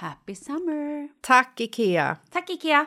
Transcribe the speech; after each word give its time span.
Happy 0.00 0.34
summer! 0.34 1.08
Tack, 1.22 1.60
Ikea! 1.60 2.18
Tack 2.32 2.50
Ikea! 2.50 2.86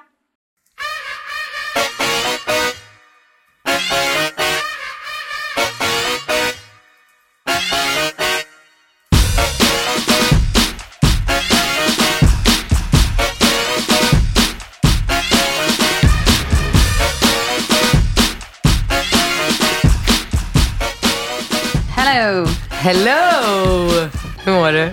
Hello! 21.96 22.46
Hello! 22.70 24.10
Hur 24.44 24.52
mår 24.52 24.72
du? 24.72 24.90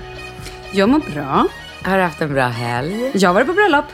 Jag 0.72 0.88
mår 0.88 0.98
bra. 0.98 1.48
Har 1.84 1.96
du 1.96 2.02
haft 2.02 2.20
en 2.20 2.34
bra 2.34 2.46
helg? 2.46 3.10
Jag 3.14 3.34
varit 3.34 3.46
på 3.46 3.52
bröllop. 3.52 3.84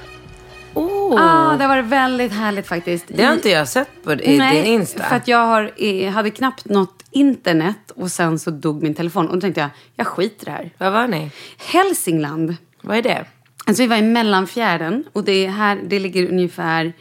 Oh. 0.75 1.15
Ah, 1.21 1.57
det 1.57 1.65
har 1.65 1.69
varit 1.69 1.85
väldigt 1.85 2.33
härligt 2.33 2.67
faktiskt. 2.67 3.05
Det 3.09 3.25
har 3.25 3.33
inte 3.33 3.51
jag 3.51 3.69
sett 3.69 3.89
på 4.05 4.13
i 4.13 4.39
Nej, 4.39 4.63
din 4.63 4.73
Insta. 4.73 5.03
för 5.03 5.17
att 5.17 5.29
jag 5.29 5.47
har, 5.47 6.11
hade 6.11 6.31
knappt 6.31 6.65
något 6.65 7.05
internet 7.11 7.91
och 7.97 8.11
sen 8.11 8.39
så 8.39 8.51
dog 8.51 8.83
min 8.83 8.95
telefon. 8.95 9.29
Och 9.29 9.35
då 9.35 9.41
tänkte 9.41 9.61
jag, 9.61 9.71
jag 9.97 10.07
skiter 10.07 10.43
i 10.43 10.45
det 10.45 10.51
här. 10.51 10.71
Var 10.79 10.91
var 10.91 11.09
ni? 11.09 11.31
Hälsingland. 11.59 12.57
Vad 12.83 12.97
är 12.97 13.03
det? 13.03 13.25
Alltså 13.67 13.83
vi 13.83 13.87
var 13.87 13.97
i 13.97 14.03
Mellanfjärden 14.03 15.05
och 15.13 15.25
det, 15.25 15.47
är 15.47 15.49
här, 15.49 15.81
det 15.89 15.99
ligger 15.99 16.29
ungefär, 16.29 16.93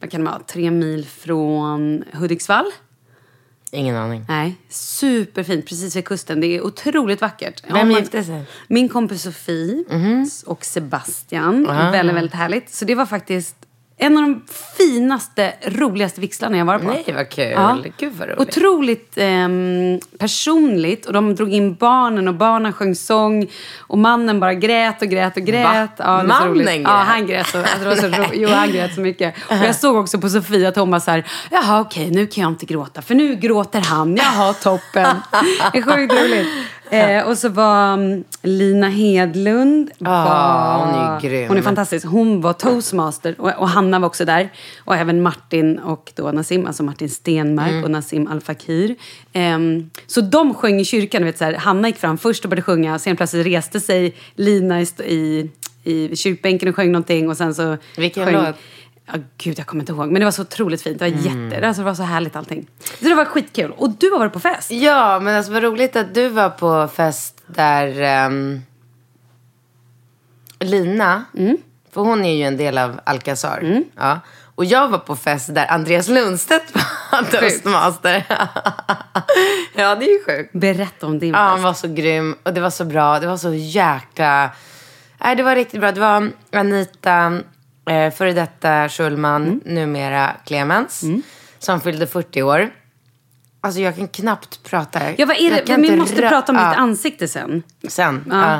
vad 0.00 0.10
kan 0.10 0.24
det 0.24 0.30
vara, 0.30 0.38
tre 0.38 0.70
mil 0.70 1.06
från 1.06 2.04
Hudiksvall. 2.12 2.66
Ingen 3.74 3.96
aning. 3.96 4.24
Nej, 4.28 4.56
superfint 4.68 5.66
precis 5.66 5.96
vid 5.96 6.04
kusten. 6.04 6.40
Det 6.40 6.46
är 6.46 6.60
otroligt 6.66 7.20
vackert. 7.20 7.62
Vem 7.68 7.88
man- 7.88 8.00
gifte 8.00 8.24
sig? 8.24 8.42
Min 8.68 8.88
kompis 8.88 9.22
Sofie 9.22 9.84
och 10.46 10.64
Sebastian. 10.64 11.66
Väldigt, 11.66 12.14
väldigt 12.16 12.34
härligt. 12.34 12.70
Så 12.70 12.84
det 12.84 12.94
var 12.94 13.06
faktiskt 13.06 13.56
en 13.96 14.16
av 14.16 14.22
de 14.22 14.42
finaste, 14.76 15.52
roligaste 15.66 16.20
vigslarna 16.20 16.58
jag 16.58 16.64
varit 16.64 16.82
på. 16.82 16.88
Nej, 16.88 17.04
vad 17.14 17.28
kul. 17.28 17.50
Ja. 17.50 17.78
Gud 17.98 18.12
vad 18.18 18.28
roligt. 18.28 18.40
Otroligt 18.40 19.12
ehm, 19.16 20.00
personligt. 20.18 21.06
Och 21.06 21.12
de 21.12 21.34
drog 21.34 21.52
in 21.52 21.74
barnen 21.74 22.28
och 22.28 22.34
barnen 22.34 22.72
sjöng 22.72 22.94
sång. 22.94 23.46
Och 23.80 23.98
mannen 23.98 24.40
bara 24.40 24.54
grät 24.54 25.02
och 25.02 25.08
grät 25.08 25.36
och 25.36 25.42
grät. 25.42 25.90
Ja, 25.96 26.22
Mannen 26.22 26.54
grät? 26.64 26.80
Ja, 26.84 26.90
han 26.90 27.26
grät. 27.26 27.46
Så, 27.48 27.58
alltså, 27.58 27.78
det 27.78 27.84
var 27.84 27.96
så 27.96 28.06
ro- 28.22 28.30
jo, 28.34 28.48
han 28.48 28.72
grät 28.72 28.94
så 28.94 29.00
mycket. 29.00 29.34
Och 29.48 29.56
jag 29.56 29.76
såg 29.76 29.96
också 29.96 30.20
på 30.20 30.28
Sofia 30.28 30.68
att 30.68 30.76
hon 30.76 30.90
var 30.90 31.00
så 31.00 31.10
här, 31.10 31.26
jaha 31.50 31.80
okej, 31.80 32.10
nu 32.10 32.26
kan 32.26 32.42
jag 32.42 32.50
inte 32.52 32.66
gråta. 32.66 33.02
För 33.02 33.14
nu 33.14 33.34
gråter 33.36 33.80
han. 33.80 34.16
Jaha, 34.16 34.52
toppen. 34.52 35.06
Det 35.72 35.78
är 35.78 35.82
sjukt 35.82 36.12
roligt. 36.14 36.48
Eh, 36.90 37.28
och 37.28 37.38
så 37.38 37.48
var 37.48 37.94
mm, 37.94 38.24
Lina 38.42 38.88
Hedlund. 38.88 39.90
Ja, 39.98 40.10
var, 40.10 40.86
hon 40.86 40.94
är 40.94 41.20
grym. 41.20 41.48
Hon 41.48 41.56
är 41.56 41.62
fantastisk. 41.62 42.06
Hon 42.06 42.40
var 42.40 42.52
toastmaster 42.52 43.34
och, 43.38 43.50
och 43.58 43.68
Hanna 43.68 43.98
var 43.98 44.06
också 44.06 44.24
där. 44.24 44.48
Och 44.78 44.96
även 44.96 45.22
Martin 45.22 45.78
och 45.78 46.12
då 46.16 46.32
Nassim, 46.32 46.66
alltså 46.66 46.82
Martin 46.82 47.08
Stenmark 47.08 47.70
Mm. 47.70 47.84
och 47.84 47.90
Nassim 47.90 48.26
Al 48.26 48.40
Fakir. 48.40 48.96
Ehm, 49.32 49.90
så 50.06 50.20
de 50.20 50.54
sjöng 50.54 50.80
i 50.80 50.84
kyrkan. 50.84 51.24
Vet, 51.24 51.38
så 51.38 51.44
här, 51.44 51.54
Hanna 51.54 51.88
gick 51.88 51.96
fram 51.98 52.18
först 52.18 52.44
och 52.44 52.50
började 52.50 52.62
sjunga. 52.62 52.98
Sen 52.98 53.16
plötsligt 53.16 53.46
reste 53.46 53.80
sig 53.80 54.14
Lina 54.34 54.80
i, 54.80 54.86
i, 55.04 55.50
i 55.84 56.16
kyrkbänken 56.16 56.68
och 56.68 56.76
sjöng 56.76 56.92
någonting. 56.92 57.28
Och 57.28 57.36
sen 57.36 57.54
så 57.54 57.76
Vilken 57.96 58.24
sjöng, 58.24 58.34
låt? 58.34 58.56
Ja, 59.06 59.12
gud, 59.38 59.58
jag 59.58 59.66
kommer 59.66 59.82
inte 59.82 59.92
ihåg. 59.92 60.06
Men 60.10 60.20
det 60.20 60.24
var 60.24 60.30
så 60.32 60.42
otroligt 60.42 60.82
fint. 60.82 60.98
Det 60.98 61.10
var 61.10 61.16
jätte... 61.18 61.66
Alltså, 61.66 61.82
det 61.82 61.86
var 61.86 61.94
så 61.94 62.02
härligt 62.02 62.36
allting. 62.36 62.66
Så 63.00 63.04
det 63.04 63.14
var 63.14 63.24
skitkul. 63.24 63.70
Och 63.76 63.90
du 63.90 64.10
har 64.10 64.18
varit 64.18 64.32
på 64.32 64.40
fest. 64.40 64.70
Ja, 64.70 65.20
men 65.20 65.36
alltså 65.36 65.52
vad 65.52 65.62
roligt 65.62 65.96
att 65.96 66.14
du 66.14 66.28
var 66.28 66.50
på 66.50 66.88
fest 66.88 67.42
där 67.46 68.00
ehm, 68.00 68.60
Lina, 70.60 71.24
Mm. 71.36 71.56
för 71.92 72.00
hon 72.00 72.24
är 72.24 72.34
ju 72.36 72.42
en 72.44 72.56
del 72.56 72.78
av 72.78 73.00
Alcazar. 73.04 73.82
Ja. 73.96 74.20
Och 74.56 74.64
jag 74.64 74.88
var 74.88 74.98
på 74.98 75.16
fest 75.16 75.54
där 75.54 75.70
Andreas 75.72 76.08
Lundstedt 76.08 76.74
var 77.12 77.22
toastmaster. 77.40 78.24
ja, 79.74 79.94
det 79.94 80.04
är 80.04 80.18
ju 80.18 80.24
sjukt. 80.24 80.52
Berätta 80.52 81.06
om 81.06 81.18
din 81.18 81.30
Ja, 81.34 81.38
han 81.38 81.56
fest. 81.56 81.64
var 81.64 81.72
så 81.74 81.88
grym 81.94 82.36
och 82.42 82.54
det 82.54 82.60
var 82.60 82.70
så 82.70 82.84
bra. 82.84 83.20
Det 83.20 83.26
var 83.26 83.36
så 83.36 83.54
jäkla... 83.54 84.50
Nej, 85.18 85.36
det 85.36 85.42
var 85.42 85.54
riktigt 85.54 85.80
bra. 85.80 85.92
Det 85.92 86.00
var 86.00 86.30
Anita, 86.52 87.40
eh, 87.90 88.10
före 88.14 88.32
detta 88.32 88.88
Schulman, 88.88 89.42
Mm. 89.42 89.60
numera 89.64 90.36
Clemens, 90.46 91.04
som 91.58 91.80
fyllde 91.80 92.06
40 92.06 92.42
år. 92.42 92.70
Alltså 93.60 93.80
jag 93.80 93.96
kan 93.96 94.08
knappt 94.08 94.62
prata. 94.62 95.00
Ja, 95.16 95.26
vad 95.26 95.36
är 95.36 95.42
Jag 95.42 95.52
det? 95.52 95.66
kan 95.66 95.82
Vi 95.82 95.96
måste 95.96 96.28
prata 96.28 96.52
om 96.52 96.58
Ja, 96.58 96.68
ditt 96.68 96.78
ansikte 96.78 97.28
sen. 97.28 97.62
Sen. 97.88 98.24
Ja. 98.30 98.50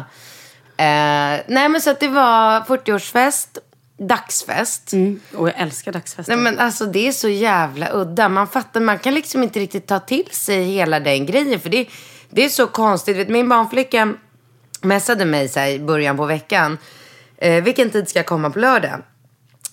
Ja. 0.76 0.84
Eh, 0.84 1.40
nej, 1.46 1.68
men 1.68 1.80
så 1.80 1.90
att 1.90 2.00
det 2.00 2.08
var 2.08 2.60
40-årsfest, 2.60 3.58
dagsfest. 3.98 4.92
Mm. 4.92 5.20
Och 5.36 5.48
jag 5.48 5.54
älskar 5.60 5.92
dagsfester. 5.92 6.36
Nej 6.36 6.44
men 6.44 6.58
alltså 6.58 6.86
det 6.86 7.08
är 7.08 7.12
så 7.12 7.28
jävla 7.28 7.88
udda. 7.92 8.28
Man 8.28 8.46
fattar, 8.48 8.80
man 8.80 8.98
kan 8.98 9.14
liksom 9.14 9.42
inte 9.42 9.60
riktigt 9.60 9.86
ta 9.86 9.98
till 10.00 10.28
sig 10.30 10.62
hela 10.64 11.00
den 11.00 11.26
grejen. 11.26 11.60
För 11.60 11.70
det, 11.70 11.86
det 12.30 12.44
är 12.44 12.48
så 12.48 12.66
konstigt. 12.66 13.16
Vet, 13.16 13.28
min 13.28 13.48
barnflicka 13.48 14.14
messade 14.82 15.24
mig 15.24 15.48
så 15.48 15.60
i 15.60 15.78
början 15.78 16.16
på 16.16 16.26
veckan. 16.26 16.78
Eh, 17.38 17.62
vilken 17.64 17.90
tid 17.90 18.08
ska 18.08 18.18
jag 18.18 18.26
komma 18.26 18.50
på 18.50 18.58
lördag? 18.58 19.02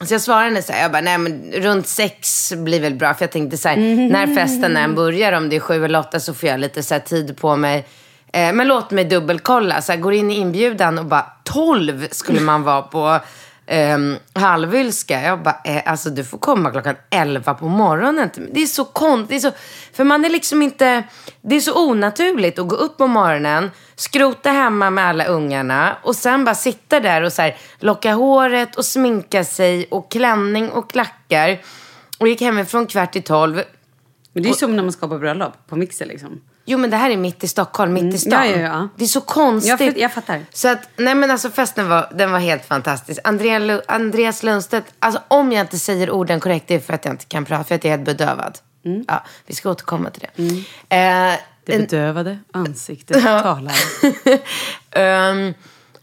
Så 0.03 0.13
jag 0.13 0.21
svarade 0.21 0.45
henne 0.45 0.61
så 0.61 0.73
här, 0.73 0.81
jag 0.81 0.91
bara, 0.91 1.01
nej 1.01 1.17
men 1.17 1.51
runt 1.51 1.87
sex 1.87 2.53
blir 2.57 2.81
väl 2.81 2.95
bra. 2.95 3.13
För 3.13 3.23
jag 3.23 3.31
tänkte 3.31 3.57
så 3.57 3.69
här, 3.69 3.77
när 4.09 4.35
festen 4.35 4.77
än 4.77 4.95
börjar, 4.95 5.31
om 5.31 5.49
det 5.49 5.55
är 5.55 5.59
sju 5.59 5.85
eller 5.85 5.99
åtta 5.99 6.19
så 6.19 6.33
får 6.33 6.49
jag 6.49 6.59
lite 6.59 6.83
så 6.83 6.93
här 6.93 7.01
tid 7.01 7.37
på 7.37 7.55
mig. 7.55 7.87
Eh, 8.33 8.53
men 8.53 8.67
låt 8.67 8.91
mig 8.91 9.05
dubbelkolla. 9.05 9.81
Så 9.81 9.91
här, 9.91 9.99
går 9.99 10.13
in 10.13 10.31
i 10.31 10.35
inbjudan 10.35 10.99
och 10.99 11.05
bara, 11.05 11.25
tolv 11.43 12.07
skulle 12.11 12.41
man 12.41 12.63
vara 12.63 12.81
på 12.81 13.19
um, 13.71 14.17
halvylska. 14.33 15.21
Jag 15.21 15.43
bara, 15.43 15.61
eh, 15.63 15.81
alltså 15.85 16.09
du 16.09 16.23
får 16.23 16.37
komma 16.37 16.71
klockan 16.71 16.95
elva 17.09 17.53
på 17.53 17.67
morgonen. 17.67 18.29
Det 18.51 18.61
är 18.61 18.65
så 18.65 18.85
konstigt. 18.85 19.53
För 19.93 20.03
man 20.03 20.25
är 20.25 20.29
liksom 20.29 20.61
inte, 20.61 21.03
det 21.41 21.55
är 21.55 21.59
så 21.59 21.89
onaturligt 21.89 22.59
att 22.59 22.67
gå 22.67 22.75
upp 22.75 22.97
på 22.97 23.07
morgonen, 23.07 23.71
skrota 23.95 24.49
hemma 24.49 24.89
med 24.89 25.05
alla 25.05 25.25
ungarna 25.25 25.97
och 26.03 26.15
sen 26.15 26.45
bara 26.45 26.55
sitta 26.55 26.99
där 26.99 27.21
och 27.21 27.33
så 27.33 27.41
här, 27.41 27.57
locka 27.79 28.13
håret 28.13 28.75
och 28.75 28.85
sminka 28.85 29.43
sig 29.43 29.87
och 29.91 30.11
klänning 30.11 30.69
och 30.69 30.91
klackar. 30.91 31.61
Och 32.19 32.27
gick 32.27 32.41
hemifrån 32.41 32.87
kvart 32.87 33.15
i 33.15 33.21
tolv. 33.21 33.55
Men 34.33 34.43
det 34.43 34.49
är 34.49 34.51
ju 34.51 34.55
som 34.55 34.75
när 34.75 34.83
man 34.83 34.91
ska 34.91 35.07
på 35.07 35.17
bröllop. 35.17 35.53
På 35.67 35.75
mixer 35.75 36.05
liksom. 36.05 36.41
Jo 36.65 36.77
men 36.77 36.89
det 36.89 36.97
här 36.97 37.09
är 37.09 37.17
mitt 37.17 37.43
i 37.43 37.47
Stockholm, 37.47 37.93
mitt 37.93 38.13
i 38.13 38.17
stan. 38.17 38.31
Ja, 38.49 38.55
ja, 38.55 38.59
ja. 38.59 38.87
Det 38.95 39.03
är 39.03 39.07
så 39.07 39.21
konstigt. 39.21 39.79
Jag 39.79 39.97
jag 39.97 40.13
fattar. 40.13 40.45
Så 40.53 40.67
att, 40.67 40.89
nej 40.97 41.15
men 41.15 41.31
alltså 41.31 41.49
festen 41.49 41.89
var, 41.89 42.11
den 42.15 42.31
var 42.31 42.39
helt 42.39 42.65
fantastisk. 42.65 43.19
Andrea, 43.23 43.81
Andreas 43.87 44.43
Lundstedt, 44.43 44.85
alltså 44.99 45.21
om 45.27 45.51
jag 45.51 45.61
inte 45.63 45.79
säger 45.79 46.11
orden 46.11 46.39
korrekt, 46.39 46.67
det 46.67 46.75
är 46.75 46.79
för 46.79 46.93
att 46.93 47.05
jag 47.05 47.13
inte 47.13 47.25
kan 47.25 47.45
prata, 47.45 47.63
för 47.63 47.75
att 47.75 47.83
jag 47.83 47.93
är 47.93 47.97
helt 47.97 48.05
bedövad. 48.05 48.57
Ja, 49.07 49.23
vi 49.45 49.55
ska 49.55 49.69
återkomma 49.69 50.09
till 50.09 50.27
det. 50.35 50.41
Mm. 50.43 51.31
Eh, 51.33 51.39
Det 51.65 51.77
bedövade 51.77 52.39
ansiktet 52.51 53.23
talar. 53.23 53.75
Ehm, 54.91 55.53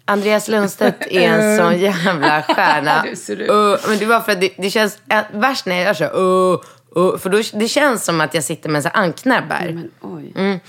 Andreas 0.04 0.48
Lundstedt 0.48 1.06
är 1.10 1.20
en 1.20 1.58
sån 1.64 1.78
jävla 1.78 2.42
stjärna. 2.42 3.02
Du 3.10 3.16
ser 3.16 3.36
ut. 3.36 3.50
Uh, 3.50 3.88
men 3.88 3.98
det 3.98 4.06
var 4.06 4.20
för 4.20 4.32
att 4.32 4.40
det, 4.40 4.50
det 4.58 4.70
känns 4.70 4.98
äh, 5.10 5.20
värst 5.32 5.66
när 5.66 5.76
jag 5.76 5.84
gör 5.84 5.94
så. 5.94 6.04
Uh, 6.04 6.60
uh, 6.96 7.16
för 7.18 7.30
då, 7.30 7.42
det 7.52 7.68
känns 7.68 8.04
som 8.04 8.20
att 8.20 8.34
jag 8.34 8.44
sitter 8.44 8.68
med 8.70 8.82
så 8.82 8.88
här 8.88 9.02
anknäbbar. 9.02 9.70
Men 9.74 9.90
oj. 10.00 10.32
Mm. 10.36 10.60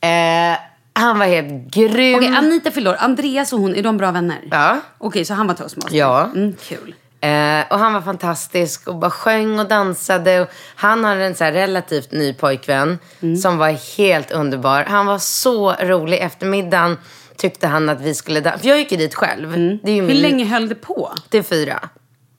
Eh, 0.00 0.58
han 0.92 1.18
var 1.18 1.26
helt 1.26 1.74
grym. 1.74 2.16
Okej, 2.18 2.36
Anita 2.36 2.90
år. 2.90 2.96
Andreas 2.98 3.52
och 3.52 3.58
hon, 3.60 3.74
är 3.76 3.82
de 3.82 3.96
bra 3.96 4.10
vänner? 4.10 4.38
Ja. 4.50 4.80
Okej, 4.98 5.24
så 5.24 5.34
han 5.34 5.46
var 5.46 5.54
toastmaster? 5.54 5.96
Ja. 5.96 6.30
Mm, 6.34 6.54
kul. 6.68 6.94
Eh, 7.20 7.72
och 7.72 7.78
han 7.78 7.92
var 7.92 8.00
fantastisk 8.00 8.88
och 8.88 8.94
bara 8.96 9.10
sjöng 9.10 9.58
och 9.58 9.68
dansade. 9.68 10.40
Och 10.40 10.48
han 10.74 11.04
har 11.04 11.16
en 11.16 11.34
så 11.34 11.44
relativt 11.44 12.12
ny 12.12 12.34
pojkvän 12.34 12.98
Mm. 13.20 13.36
som 13.36 13.58
var 13.58 13.96
helt 13.98 14.30
underbar. 14.30 14.84
Han 14.88 15.06
var 15.06 15.18
så 15.18 15.72
rolig. 15.72 16.18
Eftermiddagen 16.18 16.96
tyckte 17.36 17.66
han 17.66 17.88
att 17.88 18.00
vi 18.00 18.14
skulle 18.14 18.40
dansa. 18.40 18.58
För 18.58 18.68
jag 18.68 18.78
gick 18.78 18.92
ju 18.92 18.98
dit 18.98 19.14
själv. 19.14 19.50
Det 19.82 19.90
är 19.90 19.94
ju 19.94 20.00
Hur 20.00 20.08
min... 20.08 20.16
länge 20.22 20.44
höll 20.44 20.68
det 20.68 20.74
på? 20.74 21.12
Till 21.28 21.42
fyra. 21.42 21.88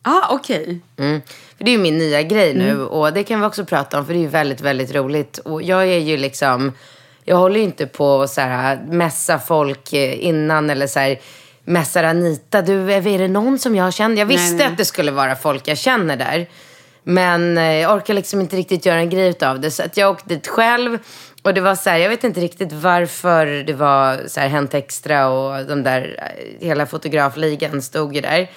Ah, 0.09 0.27
okej. 0.29 0.79
Mm. 0.97 1.21
För 1.57 1.63
det 1.63 1.71
är 1.71 1.75
ju 1.75 1.81
min 1.81 1.97
nya 1.97 2.21
grej 2.21 2.53
nu 2.53 2.69
Mm. 2.69 2.87
och 2.87 3.13
det 3.13 3.23
kan 3.23 3.39
vi 3.39 3.45
också 3.45 3.65
prata 3.65 3.99
om 3.99 4.05
för 4.05 4.13
det 4.13 4.19
är 4.19 4.21
ju 4.21 4.27
väldigt, 4.27 4.61
väldigt 4.61 4.95
roligt. 4.95 5.37
Och 5.37 5.61
jag 5.61 5.83
är 5.87 5.99
ju 5.99 6.17
liksom, 6.17 6.71
jag 7.25 7.35
håller 7.37 7.57
ju 7.57 7.63
inte 7.63 7.87
på 7.87 8.21
att 8.21 8.29
så 8.29 8.41
här 8.41 8.85
mässa 8.89 9.39
folk 9.39 9.93
eh, 9.93 10.25
innan 10.25 10.69
eller 10.69 10.87
så 10.87 10.99
här 10.99 11.19
mässar 11.63 12.03
Anita, 12.03 12.61
du, 12.61 12.93
är 12.93 13.17
det 13.17 13.27
någon 13.27 13.59
som 13.59 13.75
jag 13.75 13.93
känner? 13.93 14.17
Jag 14.17 14.25
visste 14.25 14.55
nej. 14.55 14.65
att 14.65 14.77
det 14.77 14.85
skulle 14.85 15.11
vara 15.11 15.35
folk 15.35 15.67
jag 15.67 15.77
känner 15.77 16.17
där. 16.17 16.47
Men 17.03 17.57
eh, 17.57 17.63
jag 17.63 17.95
orkar 17.95 18.13
liksom 18.13 18.41
inte 18.41 18.55
riktigt 18.55 18.85
göra 18.85 18.99
en 18.99 19.09
grej 19.09 19.35
av 19.41 19.59
det. 19.59 19.71
Så 19.71 19.83
att 19.83 19.97
jag 19.97 20.11
åkte 20.11 20.29
dit 20.29 20.47
själv. 20.47 20.97
Och 21.41 21.53
det 21.53 21.61
var 21.61 21.75
så 21.75 21.89
här, 21.89 21.97
jag 21.97 22.09
vet 22.09 22.23
inte 22.23 22.39
riktigt 22.41 22.73
varför 22.73 23.45
det 23.45 23.73
var 23.73 24.27
så 24.27 24.39
här 24.39 24.47
Hänt 24.47 24.73
Extra 24.73 25.29
och 25.29 25.65
de 25.65 25.83
där, 25.83 26.15
eh, 26.17 26.67
hela 26.67 26.85
fotografligan 26.85 27.81
stod 27.81 28.15
ju 28.15 28.21
där. 28.21 28.49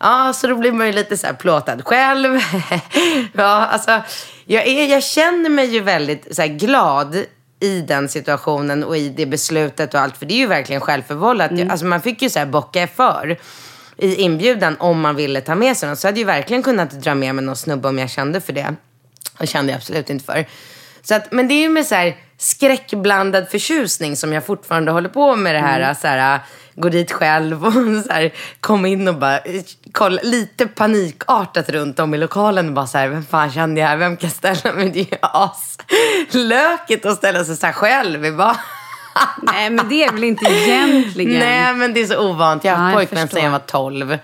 Ja, 0.00 0.32
så 0.32 0.46
då 0.46 0.56
blir 0.56 0.72
man 0.72 0.86
ju 0.86 0.92
lite 0.92 1.16
så 1.16 1.26
här 1.26 1.34
plåtad 1.34 1.84
själv. 1.84 2.40
ja, 3.32 3.66
alltså, 3.66 4.02
jag, 4.44 4.66
är, 4.66 4.86
jag 4.86 5.02
känner 5.02 5.50
mig 5.50 5.66
ju 5.66 5.80
väldigt 5.80 6.36
så 6.36 6.42
här 6.42 6.48
glad 6.48 7.16
i 7.60 7.80
den 7.80 8.08
situationen 8.08 8.84
och 8.84 8.96
i 8.96 9.08
det 9.08 9.26
beslutet 9.26 9.94
och 9.94 10.00
allt. 10.00 10.16
För 10.16 10.26
det 10.26 10.34
är 10.34 10.38
ju 10.38 10.46
verkligen 10.46 10.80
självförvållat. 10.80 11.50
Alltså 11.70 11.86
man 11.86 12.02
fick 12.02 12.22
ju 12.22 12.30
så 12.30 12.38
här 12.38 12.46
bocka 12.46 12.86
för 12.86 13.38
i 13.96 14.14
inbjudan 14.14 14.76
om 14.78 15.00
man 15.00 15.16
ville 15.16 15.40
ta 15.40 15.54
med 15.54 15.76
sig 15.76 15.86
någon. 15.86 15.96
Så 15.96 16.08
hade 16.08 16.20
jag 16.20 16.28
ju 16.28 16.34
verkligen 16.34 16.62
kunnat 16.62 16.90
dra 16.90 17.14
med 17.14 17.34
mig 17.34 17.44
någon 17.44 17.56
snubbe 17.56 17.88
om 17.88 17.98
jag 17.98 18.10
kände 18.10 18.40
för 18.40 18.52
det. 18.52 18.74
Och 19.38 19.48
kände 19.48 19.72
jag 19.72 19.76
absolut 19.76 20.10
inte 20.10 20.24
för. 20.24 20.46
Så 21.02 21.14
att, 21.14 21.32
men 21.32 21.48
det 21.48 21.54
är 21.54 21.62
ju 21.62 21.68
med 21.68 21.86
så 21.86 21.94
här 21.94 22.16
skräckblandad 22.44 23.48
förtjusning 23.48 24.16
som 24.16 24.32
jag 24.32 24.46
fortfarande 24.46 24.92
håller 24.92 25.08
på 25.08 25.36
med 25.36 25.54
det 25.54 25.60
här. 25.60 25.94
Så 25.94 26.06
här 26.06 26.40
gå 26.74 26.88
dit 26.88 27.12
själv 27.12 27.66
och 27.66 27.72
så 28.06 28.12
här, 28.12 28.32
komma 28.60 28.88
in 28.88 29.08
och 29.08 29.14
bara 29.14 29.38
eh, 29.38 29.62
kolla 29.92 30.20
lite 30.22 30.66
panikartat 30.66 31.70
runt 31.70 32.00
om 32.00 32.14
i 32.14 32.18
lokalen 32.18 32.68
och 32.68 32.74
bara 32.74 32.86
så 32.86 32.98
här, 32.98 33.08
vem 33.08 33.24
fan 33.24 33.52
kände 33.52 33.80
jag? 33.80 33.96
Vem 33.96 34.16
kan 34.16 34.30
jag 34.30 34.54
ställa 34.54 34.76
mig? 34.76 34.90
Det 34.90 35.00
är 35.00 35.04
ju 35.04 35.18
aslökigt 35.20 37.06
att 37.06 37.16
ställa 37.16 37.44
sig 37.44 37.56
så 37.56 37.66
här 37.66 37.72
själv. 37.72 38.24
i 38.24 38.32
bara... 38.32 38.56
Nej, 39.42 39.70
men 39.70 39.88
det 39.88 40.04
är 40.04 40.12
väl 40.12 40.24
inte 40.24 40.44
egentligen. 40.50 41.38
Nej, 41.38 41.74
men 41.74 41.94
det 41.94 42.00
är 42.00 42.06
så 42.06 42.28
ovant. 42.30 42.64
Jag 42.64 42.72
har 42.72 42.78
haft 42.78 42.92
jag 42.92 42.98
pojkvän 42.98 43.28
sedan 43.28 43.44
jag 43.44 43.50
var 43.50 43.58
12. 43.58 44.18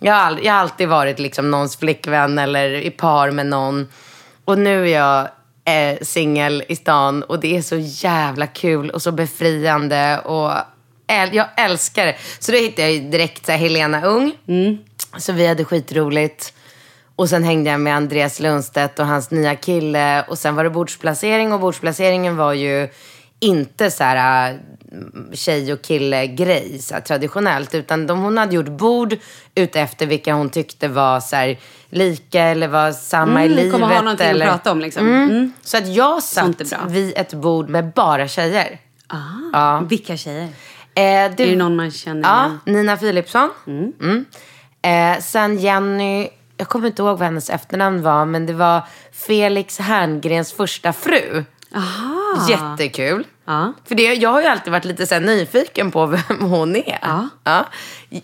Jag, 0.00 0.14
har 0.14 0.20
aldrig, 0.20 0.46
jag 0.46 0.52
har 0.52 0.60
alltid 0.60 0.88
varit 0.88 1.18
liksom 1.18 1.50
någons 1.50 1.76
flickvän 1.76 2.38
eller 2.38 2.70
i 2.70 2.90
par 2.90 3.30
med 3.30 3.46
någon. 3.46 3.88
Och 4.44 4.58
nu 4.58 4.88
är 4.88 4.98
jag 4.98 5.28
eh, 5.64 5.98
singel 6.02 6.64
i 6.68 6.76
stan 6.76 7.22
och 7.22 7.40
det 7.40 7.56
är 7.56 7.62
så 7.62 7.76
jävla 7.78 8.46
kul 8.46 8.90
och 8.90 9.02
så 9.02 9.12
befriande. 9.12 10.20
Och 10.24 10.50
äl- 11.06 11.32
jag 11.32 11.46
älskar 11.56 12.06
det. 12.06 12.16
Så 12.38 12.52
då 12.52 12.58
hittade 12.58 12.90
jag 12.90 13.10
direkt 13.10 13.46
så 13.46 13.52
här, 13.52 13.58
Helena 13.58 14.04
Ung. 14.04 14.32
Så 15.18 15.32
vi 15.32 15.46
hade 15.46 15.64
skitroligt. 15.64 16.52
Och 17.16 17.28
sen 17.28 17.44
hängde 17.44 17.70
jag 17.70 17.80
med 17.80 17.96
Andreas 17.96 18.40
Lundstedt 18.40 18.98
och 18.98 19.06
hans 19.06 19.30
nya 19.30 19.54
kille. 19.56 20.22
Och 20.28 20.38
sen 20.38 20.54
var 20.54 20.64
det 20.64 20.70
bordsplacering 20.70 21.52
och 21.52 21.60
bordsplaceringen 21.60 22.36
var 22.36 22.52
ju 22.52 22.88
inte 23.40 23.90
så 23.90 24.04
här 24.04 24.58
tjej 25.32 25.72
och 25.72 25.82
kille-grej 25.82 26.78
så 26.82 26.94
här, 26.94 27.00
traditionellt. 27.00 27.74
Utan 27.74 28.06
de, 28.06 28.18
hon 28.18 28.38
hade 28.38 28.54
gjort 28.54 28.66
bord 28.68 29.16
utefter 29.54 30.06
vilka 30.06 30.34
hon 30.34 30.50
tyckte 30.50 30.88
var 30.88 31.20
så 31.20 31.36
här, 31.36 31.58
lika 31.90 32.42
eller 32.42 32.68
var 32.68 32.92
samma 32.92 33.42
i 33.42 33.46
Mm, 33.46 33.56
livet. 33.56 33.72
kommer 33.72 33.86
ha 33.86 34.02
någonting 34.02 34.26
eller... 34.26 34.46
att 34.46 34.52
prata 34.52 34.72
om 34.72 34.80
liksom. 34.80 35.06
Mm. 35.06 35.30
Mm. 35.30 35.52
Så 35.62 35.76
att 35.76 35.88
jag 35.88 36.22
satt 36.22 36.62
vid 36.88 37.12
ett 37.16 37.34
bord 37.34 37.68
med 37.68 37.92
bara 37.92 38.28
tjejer. 38.28 38.78
Ah, 39.06 39.16
Ja. 39.52 39.80
Vilka 39.90 40.16
tjejer? 40.16 40.42
Eh, 40.44 40.50
det, 40.94 41.04
Är 41.04 41.30
det 41.36 41.56
någon 41.56 41.76
man 41.76 41.90
känner 41.90 42.28
Ja, 42.28 42.44
igen? 42.46 42.58
Nina 42.66 42.96
Philipsson. 42.96 43.50
Mm. 43.66 44.24
Eh, 44.82 45.22
sen 45.22 45.58
Jenny, 45.58 46.28
jag 46.56 46.68
kommer 46.68 46.86
inte 46.86 47.02
ihåg 47.02 47.18
vad 47.18 47.26
hennes 47.28 47.50
efternamn 47.50 48.02
var, 48.02 48.24
men 48.24 48.46
det 48.46 48.52
var 48.52 48.82
Felix 49.12 49.78
Herngrens 49.78 50.52
första 50.52 50.92
fru. 50.92 51.44
Aha. 51.74 52.46
Jättekul. 52.50 53.24
Ja. 53.46 53.72
För 53.84 53.94
det, 53.94 54.02
jag 54.14 54.30
har 54.30 54.40
ju 54.42 54.46
alltid 54.46 54.72
varit 54.72 54.84
lite 54.84 55.06
så 55.06 55.18
nyfiken 55.18 55.90
på 55.90 56.06
vem 56.06 56.40
hon 56.40 56.76
är. 56.76 56.98
Ja. 57.02 57.28
Ja. 57.44 57.66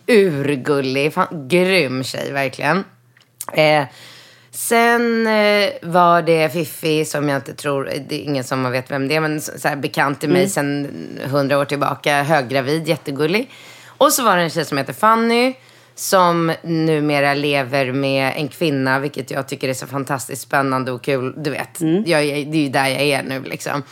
Urgullig, 0.06 1.14
fan, 1.14 1.48
grym 1.48 2.04
tjej 2.04 2.32
verkligen. 2.32 2.84
Eh, 3.52 3.84
sen 4.50 5.26
eh, 5.26 5.70
var 5.82 6.22
det 6.22 6.52
Fiffi 6.52 7.04
som 7.04 7.28
jag 7.28 7.38
inte 7.38 7.54
tror, 7.54 7.84
det 8.08 8.14
är 8.14 8.22
ingen 8.24 8.44
som 8.44 8.70
vet 8.70 8.90
vem 8.90 9.08
det 9.08 9.16
är, 9.16 9.20
men 9.20 9.40
så 9.40 9.52
så 9.58 9.68
här 9.68 9.76
bekant 9.76 10.20
till 10.20 10.28
mig 10.28 10.48
sen 10.48 10.88
hundra 11.24 11.58
år 11.58 11.64
tillbaka. 11.64 12.22
Höggravid, 12.22 12.88
jättegullig. 12.88 13.50
Och 13.86 14.12
så 14.12 14.24
var 14.24 14.36
det 14.36 14.42
en 14.42 14.50
tjej 14.50 14.64
som 14.64 14.78
heter 14.78 14.92
Fanny 14.92 15.54
som 15.94 16.52
numera 16.62 17.34
lever 17.34 17.92
med 17.92 18.32
en 18.36 18.48
kvinna, 18.48 18.98
vilket 18.98 19.30
jag 19.30 19.48
tycker 19.48 19.68
är 19.68 19.74
så 19.74 19.86
fantastiskt 19.86 20.42
spännande 20.42 20.92
och 20.92 21.02
kul. 21.02 21.34
Du 21.36 21.50
vet, 21.50 21.80
jag, 22.06 22.22
är- 22.22 22.44
det 22.44 22.58
är 22.58 22.62
ju 22.62 22.68
där 22.68 22.88
jag 22.88 23.00
är 23.02 23.22
nu 23.22 23.42
liksom. 23.42 23.82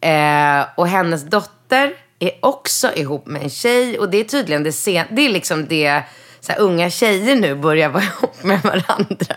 Eh, 0.00 0.66
och 0.76 0.88
hennes 0.88 1.22
dotter 1.22 1.92
är 2.18 2.30
också 2.42 2.92
ihop 2.94 3.26
med 3.26 3.42
en 3.42 3.50
tjej 3.50 3.98
och 3.98 4.10
det 4.10 4.18
är 4.20 4.24
tydligen 4.24 4.62
det 4.62 4.72
sen, 4.72 5.06
det 5.10 5.22
är 5.26 5.28
liksom 5.28 5.66
det 5.66 6.02
så 6.40 6.52
här, 6.52 6.60
unga 6.60 6.90
tjejer 6.90 7.36
nu 7.36 7.54
börjar 7.54 7.88
vara 7.88 8.02
ihop 8.18 8.42
med 8.42 8.60
varandra. 8.62 9.36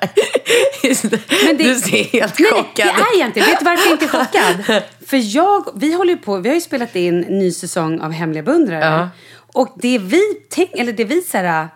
Men 1.46 1.58
det- 1.58 1.64
du 1.64 1.76
ser 1.76 2.04
helt 2.04 2.38
chockad 2.38 2.86
nej, 2.86 2.96
det 2.96 3.16
är 3.16 3.20
jag 3.20 3.28
inte. 3.30 3.40
Vet 3.40 3.60
du 3.60 3.66
varför 3.66 3.86
jag 3.90 3.94
inte 3.94 4.06
är 4.06 4.10
chockad? 4.10 4.84
För 5.08 5.36
jag, 5.36 5.70
vi 5.76 5.94
håller 5.94 6.16
på, 6.16 6.38
vi 6.38 6.50
har 6.50 6.56
ju 6.56 6.62
spelat 6.62 6.96
in 6.96 7.20
ny 7.20 7.52
säsong 7.52 8.00
av 8.02 8.12
Hemliga 8.12 8.44
beundrare. 8.44 8.86
Ja. 8.86 9.10
Och 9.54 9.76
det 9.82 9.98
vi, 9.98 10.22
tänk, 10.50 10.70
eller 10.74 10.94
det 10.94 11.04
vi 11.06 11.22
så 11.22 11.38
här, 11.38 11.68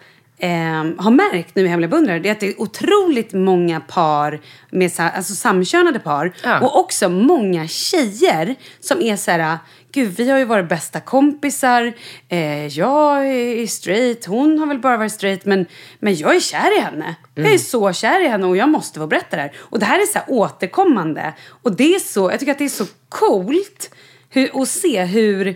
ehm, 0.43 0.95
har 0.99 1.11
märkt 1.11 1.55
nu 1.55 1.65
i 1.65 1.67
Hemliga 1.67 1.89
beundrare, 1.89 2.19
det 2.19 2.29
är 2.29 2.31
att 2.31 2.39
det 2.39 2.47
är 2.47 2.61
otroligt 2.61 3.33
många 3.33 3.79
par, 3.79 4.41
med, 4.69 4.91
alltså 4.97 5.35
samkönade 5.35 5.99
par. 5.99 6.33
Ja. 6.43 6.59
Och 6.59 6.79
också 6.79 7.09
många 7.09 7.67
tjejer 7.67 8.55
som 8.79 9.01
är 9.01 9.15
så 9.15 9.31
här, 9.31 9.57
gud 9.91 10.13
vi 10.17 10.29
har 10.29 10.37
ju 10.37 10.45
varit 10.45 10.69
bästa 10.69 10.99
kompisar, 10.99 11.93
eh, 12.29 12.67
jag 12.67 13.27
är 13.27 13.67
straight, 13.67 14.25
hon 14.25 14.59
har 14.59 14.67
väl 14.67 14.79
bara 14.79 14.97
varit 14.97 15.11
straight, 15.11 15.45
men, 15.45 15.65
men 15.99 16.15
jag 16.15 16.35
är 16.35 16.39
kär 16.39 16.77
i 16.77 16.81
henne. 16.81 17.15
Jag 17.35 17.53
är 17.53 17.57
så 17.57 17.93
kär 17.93 18.25
i 18.25 18.27
henne 18.27 18.47
och 18.47 18.57
jag 18.57 18.69
måste 18.69 18.99
få 18.99 19.07
berätta 19.07 19.35
det 19.35 19.41
här. 19.41 19.51
Och 19.57 19.79
det 19.79 19.85
här 19.85 19.99
är 19.99 20.05
så 20.05 20.19
här 20.19 20.25
återkommande. 20.27 21.33
Och 21.63 21.75
det 21.75 21.95
är 21.95 21.99
så, 21.99 22.31
jag 22.31 22.39
tycker 22.39 22.51
att 22.51 22.57
det 22.57 22.65
är 22.65 22.69
så 22.69 22.85
coolt 23.09 23.95
hur, 24.29 24.61
att 24.61 24.69
se 24.69 25.03
hur, 25.03 25.55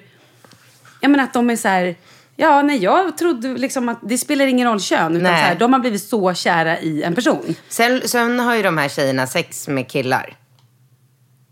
jag 1.02 1.12
menar 1.12 1.24
att 1.24 1.34
de 1.34 1.50
är 1.50 1.56
så 1.56 1.68
här, 1.68 1.96
ja 2.38 2.62
nej 2.62 2.84
jag 2.84 3.18
trodde 3.18 3.48
liksom 3.48 3.90
att 3.90 4.00
det 4.02 4.18
spelar 4.18 4.46
ingen 4.46 4.68
roll 4.68 4.80
kön, 4.80 5.16
utan 5.16 5.26
så 5.26 5.32
här, 5.32 5.56
de 5.56 5.74
har 5.74 5.80
blivit 5.80 6.04
så 6.04 6.34
kära 6.34 6.80
i 6.80 7.04
en 7.04 7.16
person. 7.16 7.56
Sen, 7.70 8.02
sen 8.06 8.40
har 8.40 8.56
ju 8.56 8.64
de 8.64 8.78
här 8.78 8.90
tjejerna 8.90 9.28
sex 9.28 9.68
med 9.68 9.88
killar. 9.88 10.38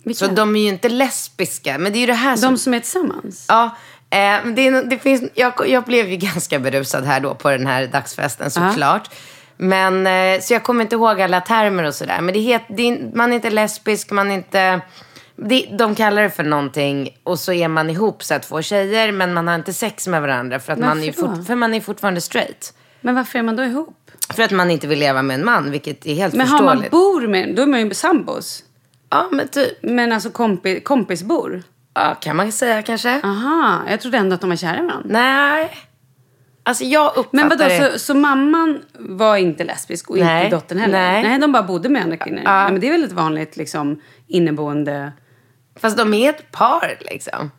Vilka? 0.05 0.25
Så 0.25 0.31
de 0.31 0.55
är 0.55 0.59
ju 0.59 0.67
inte 0.67 0.89
lesbiska. 0.89 1.77
Men 1.77 1.91
det 1.91 1.97
är 1.97 1.99
ju 1.99 2.05
det 2.05 2.13
här 2.13 2.35
som... 2.35 2.53
de 2.53 2.57
som 2.57 2.73
är 2.73 2.79
tillsammans? 2.79 3.45
Ja, 3.47 3.77
eh, 4.09 4.45
det, 4.55 4.81
det 4.81 4.99
finns, 4.99 5.23
jag, 5.33 5.53
jag 5.67 5.83
blev 5.83 6.09
ju 6.09 6.15
ganska 6.17 6.59
berusad 6.59 7.03
här 7.05 7.19
då 7.19 7.35
på 7.35 7.49
den 7.49 7.67
här 7.67 7.87
dagsfesten 7.87 8.51
såklart. 8.51 9.09
Men, 9.57 10.07
eh, 10.07 10.41
så 10.41 10.53
jag 10.53 10.63
kommer 10.63 10.81
inte 10.81 10.95
ihåg 10.95 11.21
alla 11.21 11.41
termer 11.41 11.83
och 11.83 11.95
sådär. 11.95 12.21
Men 12.21 12.33
det 12.33 12.39
het, 12.39 12.61
det 12.67 12.99
man 13.13 13.31
är 13.31 13.35
inte 13.35 13.49
lesbisk, 13.49 14.11
man 14.11 14.31
är 14.31 14.35
inte... 14.35 14.81
De 15.77 15.95
kallar 15.95 16.21
det 16.23 16.29
för 16.29 16.43
någonting 16.43 17.17
och 17.23 17.39
så 17.39 17.53
är 17.53 17.67
man 17.67 17.89
ihop 17.89 18.23
så 18.23 18.33
här, 18.33 18.41
två 18.41 18.61
tjejer 18.61 19.11
men 19.11 19.33
man 19.33 19.47
har 19.47 19.55
inte 19.55 19.73
sex 19.73 20.07
med 20.07 20.21
varandra 20.21 20.59
för 20.59 20.73
att 20.73 20.79
man 20.79 21.03
är, 21.03 21.05
Varför 21.05 21.35
fort, 21.35 21.47
för 21.47 21.55
man 21.55 21.73
är 21.73 21.81
fortfarande 21.81 22.21
straight. 22.21 22.73
Men 23.01 23.15
varför 23.15 23.39
är 23.39 23.43
man 23.43 23.55
då 23.55 23.63
ihop? 23.63 24.11
För 24.33 24.43
att 24.43 24.51
man 24.51 24.71
inte 24.71 24.87
vill 24.87 24.99
leva 24.99 25.21
med 25.21 25.35
en 25.39 25.45
man, 25.45 25.71
vilket 25.71 26.05
är 26.05 26.15
helt 26.15 26.33
Men 26.33 26.47
har 26.47 26.57
förståeligt. 26.57 26.91
man 26.91 27.01
bor 27.01 27.27
med, 27.27 27.55
då 27.55 27.61
är 27.61 27.65
man 27.67 27.79
ju 27.79 27.93
sambos. 27.93 28.63
Ja, 29.09 29.29
men 29.31 29.47
typ. 29.47 29.77
Men 29.81 30.11
alltså 30.11 30.29
kompi, 30.29 30.79
kompisbor? 30.79 31.63
Ja, 31.93 32.15
kan 32.21 32.35
man 32.35 32.51
säga 32.51 32.81
kanske. 32.81 33.21
Aha, 33.23 33.81
jag 33.89 34.01
trodde 34.01 34.17
ändå 34.17 34.35
att 34.35 34.41
de 34.41 34.49
var 34.49 34.57
kära 34.57 34.77
i 34.77 34.81
varandra. 34.81 35.09
Nej. 35.09 35.69
Alltså 36.63 36.83
jag 36.83 37.07
uppfattar 37.07 37.29
Men 37.31 37.49
vadå, 37.49 37.63
det... 37.63 37.91
så, 37.93 37.99
så 37.99 38.13
mamman 38.13 38.81
var 38.99 39.37
inte 39.37 39.63
lesbisk 39.63 40.09
och 40.09 40.17
Nej, 40.17 40.43
inte 40.45 40.55
dottern 40.55 40.77
heller? 40.77 41.21
nej. 41.23 41.39
de 41.39 41.51
bara 41.51 41.63
bodde 41.63 41.89
med 41.89 42.03
andra 42.03 42.17
kvinnor. 42.17 42.41
Ja. 42.45 42.61
Ja. 42.63 42.69
Men 42.69 42.79
det 42.81 42.87
är 42.87 42.91
väl 42.91 43.03
ett 43.03 43.11
vanligt 43.11 43.57
liksom 43.57 44.01
inneboende... 44.27 45.11
Fast 45.79 45.97
de 45.97 46.13
är 46.13 46.29
ett 46.29 46.51
par 46.51 46.97
liksom. 47.01 47.51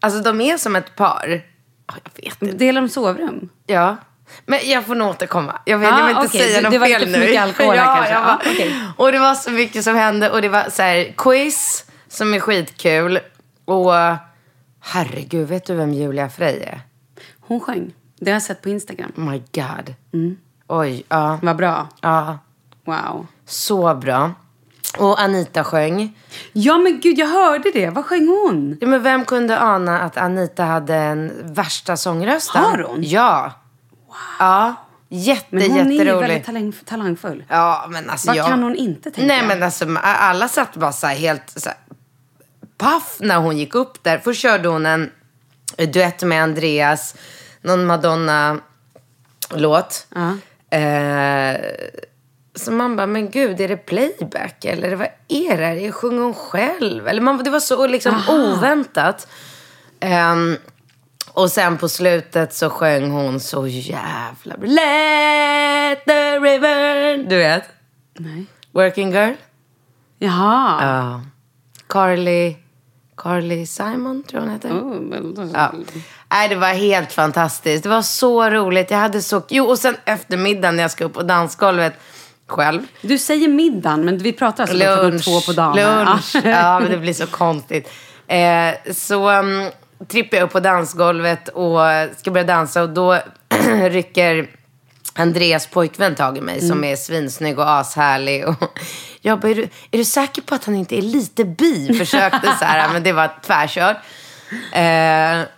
Alltså 0.00 0.20
de 0.22 0.40
är 0.40 0.56
som 0.56 0.76
ett 0.76 0.96
par. 0.96 1.42
Ja, 1.86 1.94
jag 2.04 2.22
vet 2.24 2.42
inte. 2.42 2.56
Delar 2.56 2.80
de 2.80 2.88
sovrum? 2.88 3.48
Ja. 3.66 3.96
Men 4.46 4.58
jag 4.64 4.84
får 4.86 4.94
nog 4.94 5.08
återkomma. 5.08 5.60
Jag, 5.64 5.78
vet, 5.78 5.92
Ah, 5.92 5.98
jag 5.98 6.06
vill 6.06 6.16
inte 6.16 6.26
okej. 6.28 6.40
säga 6.40 6.60
något 6.60 6.72
det 6.72 6.78
var 6.78 6.86
fel 6.86 7.00
lite 7.00 7.12
för 7.12 7.18
nu. 7.20 7.26
mycket 7.26 7.42
alkohol 7.42 7.76
ja, 7.76 7.84
kanske. 7.96 8.14
bara- 8.14 8.36
okej. 8.36 8.74
Och 8.96 9.12
det 9.12 9.18
var 9.18 9.34
så 9.34 9.50
mycket 9.50 9.84
som 9.84 9.96
hände. 9.96 10.30
Och 10.30 10.42
det 10.42 10.48
var 10.48 10.70
så 10.70 10.82
här 10.82 11.14
quiz 11.16 11.84
som 12.08 12.34
är 12.34 12.40
skitkul. 12.40 13.18
Och 13.64 13.92
herregud, 14.80 15.48
vet 15.48 15.66
du 15.66 15.74
vem 15.74 15.92
Julia 15.94 16.28
Frey 16.28 16.60
är? 16.62 16.80
Hon 17.40 17.60
sjöng. 17.60 17.92
Det 18.20 18.30
har 18.30 18.34
jag 18.36 18.42
sett 18.42 18.62
på 18.62 18.68
Instagram. 18.68 19.12
Oh 19.16 19.24
my 19.30 19.38
god. 19.52 19.94
Mm. 20.12 20.36
Oj, 20.68 21.04
ja. 21.08 21.38
Vad 21.42 21.56
bra. 21.56 21.88
Ja, 22.00 22.38
Wow. 22.84 23.26
så 23.46 23.94
bra. 23.94 24.30
Och 24.98 25.20
Anita 25.20 25.64
sjöng. 25.64 26.18
Ja 26.52 26.78
men 26.78 27.00
gud, 27.00 27.18
jag 27.18 27.26
hörde 27.26 27.70
det. 27.70 27.90
Vad 27.90 28.04
sjöng 28.04 28.28
hon? 28.28 28.78
Ja, 28.80 28.86
men 28.86 29.02
vem 29.02 29.24
kunde 29.24 29.60
ana 29.60 30.00
att 30.00 30.16
Anita 30.16 30.64
hade 30.64 30.94
en 30.94 31.32
värsta 31.54 31.96
sångrösten? 31.96 32.62
Har 32.62 32.78
hon? 32.78 33.02
Ja. 33.02 33.52
Ja. 34.38 34.74
Jätte, 35.08 35.46
Men 35.50 35.70
hon 35.70 35.92
är 35.92 36.04
ju 36.04 36.18
väldigt 36.18 36.44
talang, 36.44 36.72
talangfull. 36.84 37.44
Ja, 37.48 37.86
men 37.90 38.10
alltså 38.10 38.28
Vad 38.28 38.36
jag... 38.36 38.46
kan 38.46 38.62
hon 38.62 38.76
inte, 38.76 39.10
tänker 39.10 39.26
Nej, 39.26 39.46
men 39.46 39.62
alltså 39.62 39.86
alla 40.02 40.48
satt 40.48 40.76
bara 40.76 40.92
så 40.92 41.06
här 41.06 41.14
helt 41.14 41.52
så 41.56 41.68
här, 41.68 41.78
paff 42.78 43.16
när 43.20 43.36
hon 43.36 43.58
gick 43.58 43.74
upp 43.74 44.04
där. 44.04 44.18
Först 44.18 44.40
körde 44.40 44.68
hon 44.68 44.86
en 44.86 45.10
duett 45.76 46.22
med 46.22 46.42
Andreas, 46.42 47.14
någon 47.62 47.86
Madonna-låt. 47.86 50.06
Ja. 50.14 50.36
Eh, 50.78 51.56
så 52.54 52.72
man 52.72 52.96
bara, 52.96 53.06
men 53.06 53.30
gud, 53.30 53.60
är 53.60 53.68
det 53.68 53.76
playback? 53.76 54.64
Eller 54.64 54.94
vad 54.96 55.08
är 55.28 55.56
det 55.58 55.64
här? 55.64 55.92
Sjunger 55.92 56.22
hon 56.22 56.34
själv? 56.34 57.08
Eller 57.08 57.20
man, 57.20 57.44
det 57.44 57.50
var 57.50 57.60
så 57.60 57.86
liksom 57.86 58.14
oväntat. 58.28 59.28
Ehm, 60.00 60.56
och 61.32 61.50
sen 61.50 61.78
på 61.78 61.88
slutet 61.88 62.54
så 62.54 62.70
sjöng 62.70 63.10
hon 63.10 63.40
så 63.40 63.66
jävla 63.66 64.56
bra. 64.56 64.68
Let 64.68 66.04
the 66.04 66.38
river... 66.38 67.16
Du 67.28 67.36
vet? 67.36 67.64
Nej. 68.18 68.44
Working 68.72 69.12
Girl? 69.12 69.32
Jaha. 70.18 70.78
Ja. 70.86 71.22
Carly... 71.86 72.56
Carly 73.16 73.66
Simon, 73.66 74.22
tror 74.22 74.42
jag 74.42 74.46
hon 74.46 74.54
heter. 74.54 74.70
Oh, 74.70 75.10
väldigt- 75.10 75.54
Ja. 75.54 75.72
Nej, 76.30 76.48
det 76.48 76.54
var 76.56 76.68
helt 76.68 77.12
fantastiskt. 77.12 77.82
Det 77.82 77.88
var 77.88 78.02
så 78.02 78.50
roligt. 78.50 78.90
Jag 78.90 78.98
hade 78.98 79.22
så... 79.22 79.42
Jo, 79.48 79.64
och 79.64 79.78
sen 79.78 79.96
eftermiddagen 80.04 80.76
när 80.76 80.82
jag 80.82 80.90
ska 80.90 81.04
upp 81.04 81.12
på 81.14 81.22
dansgolvet 81.22 81.94
själv. 82.46 82.82
Du 83.00 83.18
säger 83.18 83.48
middagen, 83.48 84.04
men 84.04 84.18
vi 84.18 84.32
pratar 84.32 84.62
alltså 84.62 84.78
klockan 84.78 85.18
två 85.18 85.40
på 85.40 85.52
dagen. 85.52 85.76
Lunch. 85.76 86.36
Ja, 86.44 86.80
men 86.80 86.90
det 86.90 86.98
blir 86.98 87.12
så 87.14 87.26
konstigt. 87.26 87.90
Eh, 88.26 88.92
så 88.92 89.30
um, 89.30 89.70
trippar 90.08 90.36
jag 90.36 90.44
upp 90.44 90.52
på 90.52 90.60
dansgolvet 90.60 91.48
och 91.48 91.78
ska 92.16 92.30
börja 92.30 92.46
dansa 92.46 92.82
och 92.82 92.88
då 92.90 93.18
rycker 93.88 94.46
Andreas 95.14 95.66
pojkvän 95.66 96.14
tag 96.14 96.38
i 96.38 96.40
mig 96.40 96.58
Mm. 96.58 96.68
som 96.68 96.84
är 96.84 96.96
svinsnygg 96.96 97.58
och 97.58 97.70
ashärlig. 97.70 98.48
Och 98.48 98.80
jag 99.20 99.40
bara, 99.40 99.48
är 99.50 99.54
du, 99.54 99.62
är 99.90 99.98
du 99.98 100.04
säker 100.04 100.42
på 100.42 100.54
att 100.54 100.64
han 100.64 100.74
inte 100.74 100.98
är 100.98 101.02
lite 101.02 101.44
bi? 101.44 101.94
Försökte 101.98 102.56
så 102.58 102.64
här, 102.64 102.88
men 102.92 103.02
det 103.02 103.12
var 103.12 103.30
tvärkört. 103.46 103.96
Eh, 104.72 105.48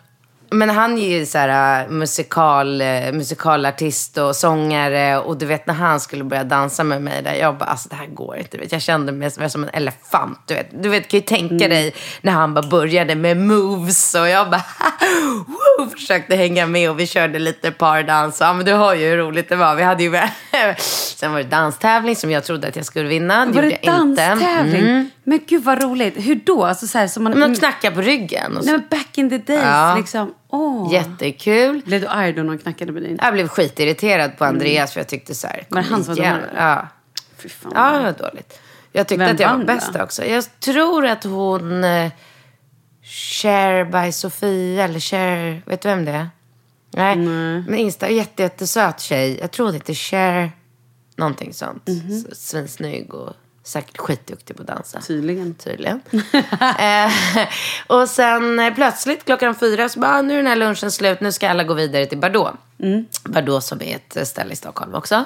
men 0.56 0.70
han 0.70 0.98
är 0.98 1.18
ju 1.18 1.26
så 1.26 1.38
här 1.38 1.82
äh, 1.84 1.90
musikal, 1.90 2.80
eh, 2.80 3.12
musikalartist 3.12 4.18
och 4.18 4.36
sångare. 4.36 5.18
Och 5.18 5.36
du 5.36 5.46
vet 5.46 5.66
när 5.66 5.74
han 5.74 6.00
skulle 6.00 6.24
börja 6.24 6.44
dansa 6.44 6.84
med 6.84 7.02
mig 7.02 7.22
där. 7.22 7.34
Jag 7.34 7.56
bara, 7.58 7.64
alltså 7.64 7.88
det 7.88 7.96
här 7.96 8.06
går 8.06 8.36
inte. 8.36 8.58
Vet, 8.58 8.72
jag 8.72 8.82
kände 8.82 9.12
mig 9.12 9.30
som, 9.30 9.50
som 9.50 9.62
en 9.64 9.70
elefant. 9.72 10.40
Du 10.46 10.54
vet, 10.54 10.82
du 10.82 10.88
vet 10.88 11.08
kan 11.08 11.20
ju 11.20 11.26
tänka 11.26 11.68
dig 11.68 11.94
när 12.20 12.32
han 12.32 12.54
bara 12.54 12.66
började 12.68 13.14
med 13.14 13.36
moves. 13.36 14.14
Och 14.14 14.28
jag 14.28 14.50
bara, 14.50 14.64
woo, 15.46 15.90
försökte 15.90 16.36
hänga 16.36 16.66
med. 16.66 16.90
Och 16.90 17.00
vi 17.00 17.06
körde 17.06 17.38
lite 17.38 17.70
pardans. 17.70 18.40
Ja 18.40 18.52
men 18.52 18.66
du 18.66 18.72
hör 18.72 18.94
ju 18.94 19.08
hur 19.08 19.16
roligt 19.16 19.48
det 19.48 19.56
var. 19.56 19.74
Vi 19.74 19.82
hade 19.82 20.02
ju, 20.02 20.12
sen 21.16 21.32
var 21.32 21.38
det 21.38 21.48
danstävling 21.48 22.16
som 22.16 22.30
jag 22.30 22.44
trodde 22.44 22.68
att 22.68 22.76
jag 22.76 22.84
skulle 22.84 23.08
vinna. 23.08 23.46
Det 23.46 23.52
Var 23.52 23.62
det 23.62 23.70
inte. 23.70 23.86
danstävling? 23.86 24.82
Mm. 24.82 25.10
Men 25.28 25.40
gud 25.46 25.64
vad 25.64 25.82
roligt. 25.82 26.14
Hur 26.16 26.34
då? 26.34 26.64
Alltså 26.64 26.86
så 26.86 26.98
här, 26.98 27.06
som 27.08 27.24
man... 27.24 27.38
Men 27.38 27.52
de 27.52 27.58
knackade 27.58 27.94
på 27.96 28.02
ryggen. 28.02 28.56
Och 28.56 28.64
så. 28.64 28.70
Nej, 28.70 28.78
men 28.78 28.88
back 28.98 29.18
in 29.18 29.30
the 29.30 29.38
days. 29.38 29.62
Ja. 29.64 29.94
Liksom. 29.96 30.34
Åh. 30.48 30.92
Jättekul. 30.92 31.82
Blev 31.86 32.00
du 32.00 32.06
arg 32.06 32.32
då 32.32 32.42
någon 32.42 32.58
knackade 32.58 32.92
på 32.92 32.98
din? 32.98 33.18
Jag 33.22 33.32
blev 33.32 33.48
skitirriterad 33.48 34.38
på 34.38 34.44
Andreas 34.44 34.92
för 34.92 35.00
jag 35.00 35.08
tyckte 35.08 35.34
så 35.34 35.46
här. 35.46 35.66
Var 35.68 35.82
det 35.82 35.88
han 35.88 36.04
som 36.04 36.14
var 36.14 36.24
domare? 36.24 36.50
Ja. 36.56 36.88
Fy 37.38 37.48
fan. 37.48 37.72
ja, 37.74 37.92
det 37.98 38.02
var 38.02 38.30
dåligt. 38.30 38.60
Jag 38.92 39.08
tyckte 39.08 39.24
Vem 39.24 39.34
att 39.34 39.40
jag 39.40 39.52
var 39.52 39.58
då? 39.58 39.64
bäst 39.64 39.96
också. 39.96 40.24
Jag 40.24 40.60
tror 40.60 41.06
att 41.06 41.24
hon... 41.24 41.84
Eh, 41.84 42.10
Cher 43.02 43.84
by 43.84 44.12
Sofia, 44.12 44.84
eller 44.84 45.00
Cher... 45.00 45.62
Vet 45.66 45.80
du 45.80 45.88
vem 45.88 46.04
det 46.04 46.12
är? 46.12 46.28
Nej. 46.90 47.16
Men 47.16 47.74
Insta, 47.74 48.10
jätte, 48.10 48.42
jättesöt 48.42 49.00
tjej. 49.00 49.38
Jag 49.40 49.50
tror 49.50 49.66
det 49.66 49.72
heter 49.74 49.94
Cher... 49.94 50.52
Någonting 51.16 51.54
sånt. 51.54 51.88
Mhm. 51.88 52.20
Så 52.20 52.34
Svinsnygg 52.34 53.14
och 53.14 53.32
säkert 53.66 53.98
skitduktig 53.98 54.56
på 54.56 54.62
att 54.62 54.68
dansa. 54.68 55.00
Tydligen. 55.00 55.54
Tydligen. 55.54 56.00
eh, 56.78 57.12
och 57.86 58.08
sen 58.08 58.58
eh, 58.58 58.74
plötsligt 58.74 59.24
klockan 59.24 59.54
fyra 59.54 59.88
så 59.88 60.00
bara, 60.00 60.12
"Ah, 60.12 60.22
nu 60.22 60.32
är 60.32 60.36
den 60.36 60.46
här 60.46 60.56
lunchen 60.56 60.90
slut. 60.90 61.20
Nu 61.20 61.32
ska 61.32 61.48
alla 61.48 61.64
gå 61.64 61.74
vidare 61.74 62.06
till 62.06 62.18
Bardot. 62.18 62.54
Bardot 63.24 63.64
som 63.64 63.82
är 63.82 63.96
ett 63.96 64.16
eh, 64.16 64.24
ställe 64.24 64.52
i 64.52 64.56
Stockholm 64.56 64.94
också. 64.94 65.24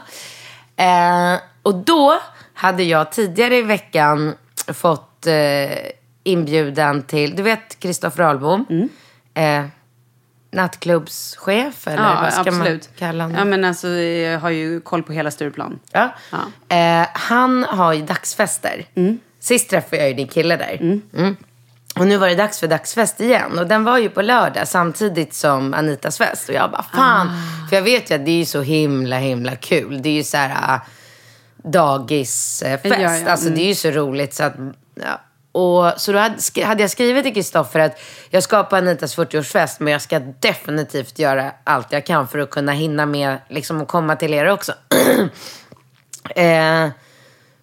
Eh, 0.77 1.35
och 1.63 1.75
då 1.75 2.21
hade 2.55 2.83
jag 2.83 3.13
tidigare 3.13 3.57
i 3.57 3.63
veckan 3.63 4.35
fått 4.75 5.27
eh, 5.27 5.71
inbjudan 6.23 7.03
till, 7.03 7.37
du 7.37 7.43
vet 7.43 7.79
Kristoffer 7.81 8.23
Ahlbom. 8.23 8.89
Eh, 9.35 9.65
nattklubbschef 10.53 11.87
eller 11.87 12.03
Ja, 12.03 12.19
vad 12.23 12.33
ska 12.33 12.41
absolut. 12.41 12.89
man 12.89 12.99
kalla 12.99 13.25
honom? 13.25 13.39
Ja, 13.39 13.45
men 13.45 13.65
alltså, 13.65 13.89
jag 13.89 14.41
har 14.41 14.51
ju 14.51 14.81
koll 14.81 15.03
på 15.03 15.13
hela 15.13 15.31
Stureplan. 15.31 15.79
Ja. 15.93 16.15
Ja. 16.31 16.77
Eh, 16.77 17.07
han 17.13 17.65
har 17.65 17.93
ju 17.93 18.03
dagsfester. 18.03 18.87
Sist 19.41 19.71
träffade 19.71 19.97
jag 19.97 20.09
ju 20.09 20.15
din 20.15 20.29
kille 20.29 20.57
där. 20.57 20.79
Mm. 20.81 21.37
Och 21.99 22.07
nu 22.07 22.17
var 22.17 22.29
det 22.29 22.35
dags 22.35 22.61
för 22.61 22.67
dagsfest 22.69 23.21
igen. 23.21 23.59
Och 23.59 23.67
den 23.67 23.85
var 23.85 23.99
ju 23.99 24.09
på 24.09 24.23
lördag 24.23 24.69
samtidigt 24.69 25.35
som 25.35 25.75
Anitas 25.75 26.19
fest. 26.19 26.49
Och 26.49 26.55
jag 26.55 26.71
bara, 26.71 26.83
fan. 26.83 27.29
För 27.69 27.77
jag 27.77 27.83
vet 27.83 28.11
ju 28.11 28.15
att 28.15 28.25
det 28.25 28.31
är 28.31 28.39
ju 28.39 28.45
så 28.45 28.61
himla, 28.63 29.19
himla 29.19 29.57
kul. 29.57 30.03
Det 30.03 30.09
är 30.09 30.13
ju 30.13 30.25
så 30.25 30.37
här 30.37 30.75
äh, 30.75 30.81
dagisfest. 31.71 32.85
Ja, 32.85 33.17
ja. 33.17 33.31
Alltså 33.31 33.49
det 33.49 33.61
är 33.61 33.67
ju 33.67 33.75
så 33.75 33.91
roligt 33.91 34.35
så 34.35 34.45
att, 34.45 34.55
ja. 34.95 35.21
Och, 35.53 35.93
så 35.97 36.13
då 36.13 36.19
hade, 36.19 36.37
sk- 36.37 36.65
hade 36.65 36.83
jag 36.83 36.91
skrivit 36.91 37.25
till 37.25 37.35
Kristoffer 37.35 37.81
att 37.81 38.01
jag 38.31 38.43
ska 38.43 38.63
på 38.63 38.77
Anitas 38.77 39.19
40-årsfest 39.19 39.77
men 39.79 39.93
jag 39.93 40.03
ska 40.03 40.19
definitivt 40.19 41.19
göra 41.19 41.53
allt 41.65 41.93
jag 41.93 42.07
kan 42.07 42.29
för 42.29 42.39
att 42.39 42.51
kunna 42.51 42.73
hinna 42.73 43.07
med 43.07 43.39
liksom, 43.49 43.81
att 43.81 43.89
komma 43.89 44.17
till 44.17 44.35
er 44.35 44.47
också. 44.47 44.73
eh, 46.37 46.89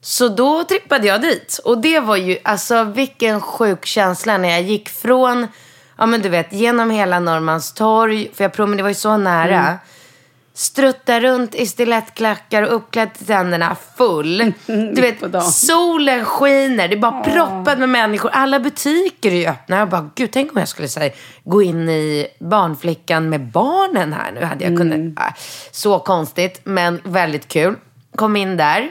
så 0.01 0.27
då 0.27 0.63
trippade 0.63 1.07
jag 1.07 1.21
dit. 1.21 1.59
Och 1.63 1.77
det 1.77 1.99
var 1.99 2.15
ju, 2.15 2.37
alltså 2.43 2.83
vilken 2.83 3.41
sjuk 3.41 3.85
känsla 3.85 4.37
när 4.37 4.49
jag 4.49 4.61
gick 4.61 4.89
från, 4.89 5.47
ja 5.97 6.05
men 6.05 6.21
du 6.21 6.29
vet, 6.29 6.53
genom 6.53 6.89
hela 6.89 7.19
Norrmalmstorg, 7.19 8.31
för 8.33 8.43
jag 8.43 8.53
promenerade, 8.53 8.79
det 8.79 8.83
var 8.83 8.89
ju 8.89 8.95
så 8.95 9.17
nära. 9.17 9.59
Mm. 9.59 9.77
Strutta 10.57 11.19
runt 11.19 11.55
i 11.55 11.67
stilettklackar 11.67 12.63
och 12.63 12.75
uppklädd 12.75 13.13
till 13.13 13.25
tänderna 13.25 13.75
full. 13.97 14.53
Du 14.65 15.01
vet, 15.01 15.43
solen 15.53 16.25
skiner, 16.25 16.87
det 16.87 16.95
är 16.95 16.99
bara 16.99 17.23
proppat 17.23 17.79
med 17.79 17.89
människor. 17.89 18.29
Alla 18.33 18.59
butiker 18.59 19.31
är 19.31 19.35
ju 19.35 19.47
öppna. 19.47 19.77
Jag 19.77 19.89
bara, 19.89 20.09
gud 20.15 20.31
tänk 20.31 20.51
om 20.51 20.59
jag 20.59 20.67
skulle 20.67 20.87
säga, 20.87 21.13
gå 21.43 21.61
in 21.61 21.89
i 21.89 22.27
barnflickan 22.39 23.29
med 23.29 23.41
barnen 23.41 24.13
här 24.13 24.31
nu. 24.31 24.43
Hade 24.43 24.65
jag 24.65 24.77
kunnat, 24.77 25.19
äh, 25.27 25.35
så 25.71 25.99
konstigt, 25.99 26.61
men 26.63 27.01
väldigt 27.03 27.47
kul. 27.47 27.75
Kom 28.15 28.35
in 28.35 28.57
där. 28.57 28.89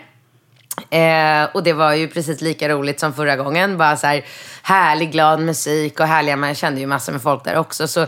Eh, 0.90 1.48
och 1.54 1.62
det 1.62 1.72
var 1.72 1.92
ju 1.92 2.08
precis 2.08 2.40
lika 2.40 2.68
roligt 2.68 3.00
som 3.00 3.12
förra 3.12 3.36
gången. 3.36 3.78
Bara 3.78 3.96
så 3.96 4.06
här 4.06 4.24
härlig, 4.62 5.12
glad 5.12 5.40
musik 5.40 6.00
och 6.00 6.06
härliga, 6.06 6.36
man 6.36 6.54
kände 6.54 6.80
ju 6.80 6.86
massor 6.86 7.12
med 7.12 7.22
folk 7.22 7.44
där 7.44 7.58
också. 7.58 7.88
Så 7.88 8.06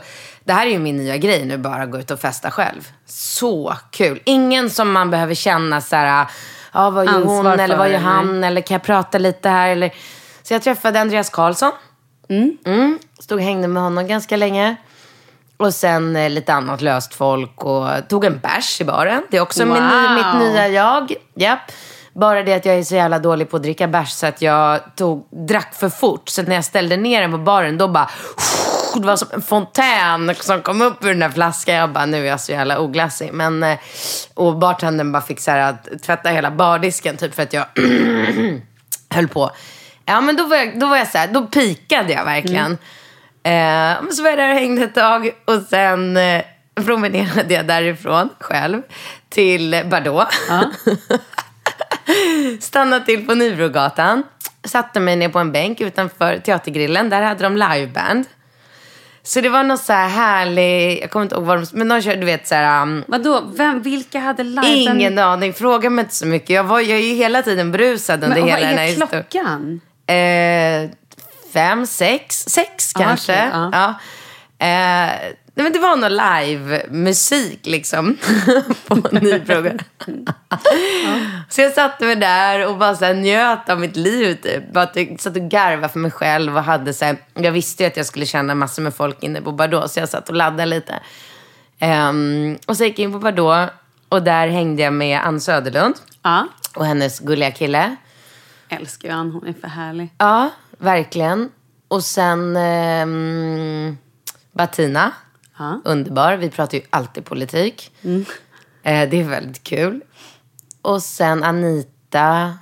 det 0.48 0.54
här 0.54 0.66
är 0.66 0.70
ju 0.70 0.78
min 0.78 0.96
nya 0.96 1.16
grej 1.16 1.44
nu, 1.44 1.58
bara 1.58 1.86
gå 1.86 1.98
ut 1.98 2.10
och 2.10 2.20
festa 2.20 2.50
själv. 2.50 2.88
Så 3.06 3.74
kul. 3.90 4.20
Ingen 4.24 4.70
som 4.70 4.92
man 4.92 5.10
behöver 5.10 5.34
känna 5.34 5.80
så 5.80 5.96
här, 5.96 6.26
ja 6.72 6.90
vad 6.90 7.06
gör 7.06 7.12
hon 7.12 7.46
Ansvar 7.46 7.58
eller 7.64 7.76
vad 7.76 7.90
gör 7.90 7.98
han 7.98 8.44
eller 8.44 8.60
kan 8.60 8.74
jag 8.74 8.82
prata 8.82 9.18
lite 9.18 9.48
här 9.48 9.68
eller. 9.68 9.94
Så 10.42 10.54
jag 10.54 10.62
träffade 10.62 11.00
Andreas 11.00 11.30
Karlsson. 11.30 11.72
Mm. 12.28 12.98
Stod 13.18 13.38
och 13.38 13.44
hängde 13.44 13.68
med 13.68 13.82
honom 13.82 14.06
ganska 14.06 14.36
länge. 14.36 14.76
Och 15.56 15.74
sen 15.74 16.16
eh, 16.16 16.30
lite 16.30 16.52
annat 16.52 16.80
löst 16.80 17.14
folk 17.14 17.64
och 17.64 17.88
tog 18.08 18.24
en 18.24 18.38
bärs 18.38 18.80
i 18.80 18.84
baren. 18.84 19.22
Det 19.30 19.36
är 19.36 19.40
också 19.40 19.66
min, 19.66 19.74
Wow. 19.74 20.14
mitt 20.14 20.48
nya 20.52 20.68
jag. 20.68 21.12
Japp. 21.34 21.72
Bara 22.12 22.42
det 22.42 22.54
att 22.54 22.64
jag 22.64 22.74
är 22.78 22.82
så 22.82 22.94
jävla 22.94 23.18
dålig 23.18 23.50
på 23.50 23.56
att 23.56 23.62
dricka 23.62 23.88
bärs 23.88 24.10
så 24.10 24.26
att 24.26 24.42
jag 24.42 24.80
tog, 24.96 25.28
drack 25.48 25.74
för 25.74 25.88
fort. 25.88 26.28
Så 26.28 26.40
att 26.40 26.48
när 26.48 26.54
jag 26.54 26.64
ställde 26.64 26.96
ner 26.96 27.20
den 27.20 27.30
på 27.30 27.38
baren 27.38 27.78
då 27.78 27.88
bara... 27.88 28.10
Det 28.98 29.06
var 29.06 29.16
som 29.16 29.28
en 29.32 29.42
fontän 29.42 30.34
som 30.40 30.62
kom 30.62 30.82
upp 30.82 31.04
ur 31.04 31.08
den 31.08 31.18
där 31.18 31.30
flaskan. 31.30 31.74
Jag 31.74 31.92
bara, 31.92 32.06
nu 32.06 32.22
är 32.22 32.30
jag 32.30 32.40
så 32.40 32.52
jävla 32.52 32.80
oglassig. 32.80 33.32
Men, 33.32 33.62
eh, 33.62 33.78
och 34.34 34.58
bartendern 34.58 35.12
bara 35.12 35.22
fick 35.22 35.40
så 35.40 35.50
här 35.50 35.58
att 35.58 36.02
tvätta 36.02 36.28
hela 36.28 36.50
bardisken 36.50 37.16
typ 37.16 37.34
för 37.34 37.42
att 37.42 37.52
jag 37.52 37.66
höll 39.10 39.28
på. 39.28 39.50
Ja, 40.04 40.20
men 40.20 40.36
då 40.36 40.46
var 40.46 40.56
jag, 40.56 40.80
då 40.80 40.86
var 40.86 40.96
jag 40.96 41.08
så 41.08 41.18
här, 41.18 41.28
då 41.28 41.46
pikade 41.46 42.12
jag 42.12 42.24
verkligen. 42.24 42.72
Eh, 43.42 44.02
men 44.02 44.12
så 44.12 44.22
var 44.22 44.30
jag 44.30 44.38
där 44.38 44.48
och 44.48 44.54
hängde 44.54 44.84
ett 44.84 44.94
tag 44.94 45.30
och 45.44 45.62
sen 45.70 46.16
eh, 46.16 46.42
promenerade 46.74 47.54
jag 47.54 47.66
därifrån 47.66 48.28
själv 48.40 48.82
till 49.28 49.82
Bardot. 49.90 50.28
Stannade 52.60 53.04
till 53.04 53.26
på 53.26 53.34
Nybrogatan. 53.34 54.22
Satte 54.64 55.00
mig 55.00 55.16
ner 55.16 55.28
på 55.28 55.38
en 55.38 55.52
bänk 55.52 55.80
utanför 55.80 56.38
Teatergrillen. 56.38 57.10
Där 57.10 57.22
hade 57.22 57.42
de 57.42 57.56
liveband. 57.56 58.24
Så 59.28 59.40
det 59.40 59.48
var 59.48 59.62
något 59.62 59.80
så 59.80 59.92
här 59.92 60.08
härlig, 60.08 61.02
jag 61.02 61.10
kommer 61.10 61.22
inte 61.24 61.34
ihåg 61.34 61.44
vad 61.44 61.58
de, 61.58 61.66
men 61.72 61.88
de 61.88 62.02
körde, 62.02 62.16
du 62.20 62.26
vet 62.26 62.48
så 62.48 62.54
här, 62.54 62.82
um, 62.82 63.04
Vadå? 63.08 63.42
Vem, 63.56 63.82
vilka 63.82 64.18
hade 64.20 64.42
live? 64.44 64.66
ingen 64.68 65.18
aning, 65.18 65.52
fråga 65.54 65.90
mig 65.90 66.02
inte 66.02 66.14
så 66.14 66.26
mycket. 66.26 66.50
Jag, 66.50 66.64
var, 66.64 66.80
jag 66.80 66.98
är 66.98 67.02
ju 67.02 67.14
hela 67.14 67.42
tiden 67.42 67.72
brusad 67.72 68.24
under 68.24 68.28
Men 68.28 68.40
vad 68.40 68.50
hela 68.50 68.68
den 68.68 68.78
här 68.78 68.84
är 68.84 68.88
historien. 68.88 69.24
klockan? 69.30 69.80
Eh, 70.06 70.90
fem, 71.52 71.86
sex, 71.86 72.36
sex 72.48 72.92
Ah, 72.94 72.98
kanske. 73.00 73.32
okej, 73.32 73.48
ja. 73.52 73.94
ja. 74.58 74.66
Eh, 74.66 75.32
nej, 75.58 75.64
men 75.64 75.72
det 75.72 75.78
var 75.78 75.96
nog 75.96 76.10
live-musik 76.10 77.66
liksom. 77.66 78.16
på 78.86 78.94
Nybrogatan. 78.94 80.26
Så 81.48 81.60
jag 81.60 81.72
satte 81.72 82.04
mig 82.04 82.16
där 82.16 82.66
och 82.66 82.78
bara 82.78 82.94
så 82.94 83.04
här, 83.04 83.14
njöt 83.14 83.68
av 83.68 83.80
mitt 83.80 83.96
liv. 83.96 84.34
Typ. 84.34 84.72
Bara 84.72 84.90
jag 84.94 85.20
satt 85.20 85.36
och 85.36 85.42
garvade 85.42 85.88
för 85.88 85.98
mig 85.98 86.10
själv. 86.10 86.56
Och 86.56 86.62
hade 86.62 86.92
så 86.92 87.04
här, 87.04 87.16
jag 87.34 87.52
visste 87.52 87.82
ju 87.82 87.86
att 87.86 87.96
jag 87.96 88.06
skulle 88.06 88.26
känna 88.26 88.54
massor 88.54 88.82
med 88.82 88.94
folk 88.94 89.22
inne 89.22 89.40
på 89.40 89.52
Bardot. 89.52 89.90
Så 89.90 90.00
jag 90.00 90.08
satt 90.08 90.28
och 90.28 90.34
laddade 90.34 90.66
lite. 90.66 91.00
Ehm, 91.78 92.58
och 92.66 92.76
så 92.76 92.84
gick 92.84 92.98
jag 92.98 93.04
in 93.04 93.12
på 93.12 93.18
Bardot. 93.18 93.70
Och 94.08 94.22
där 94.22 94.48
hängde 94.48 94.82
jag 94.82 94.92
med 94.92 95.20
Ann 95.20 95.40
Söderlund. 95.40 95.94
Ja. 96.22 96.46
Och 96.76 96.86
hennes 96.86 97.20
gulliga 97.20 97.50
kille. 97.50 97.96
Älskar 98.68 99.08
ju 99.08 99.14
Ann, 99.14 99.30
hon 99.30 99.46
är 99.46 99.52
för 99.52 99.68
härlig. 99.68 100.08
Ja, 100.18 100.50
verkligen. 100.78 101.50
Och 101.88 102.04
sen 102.04 102.56
ehm, 102.56 103.98
Bettina. 104.52 105.12
Ja. 105.58 105.80
Underbar. 105.84 106.36
Vi 106.36 106.50
pratar 106.50 106.78
ju 106.78 106.84
alltid 106.90 107.24
politik. 107.24 107.92
Eh, 108.82 109.08
det 109.08 109.20
är 109.20 109.24
väldigt 109.28 109.64
kul. 109.64 110.00
Och 110.82 111.02
sen 111.02 111.44
Anita. 111.44 112.58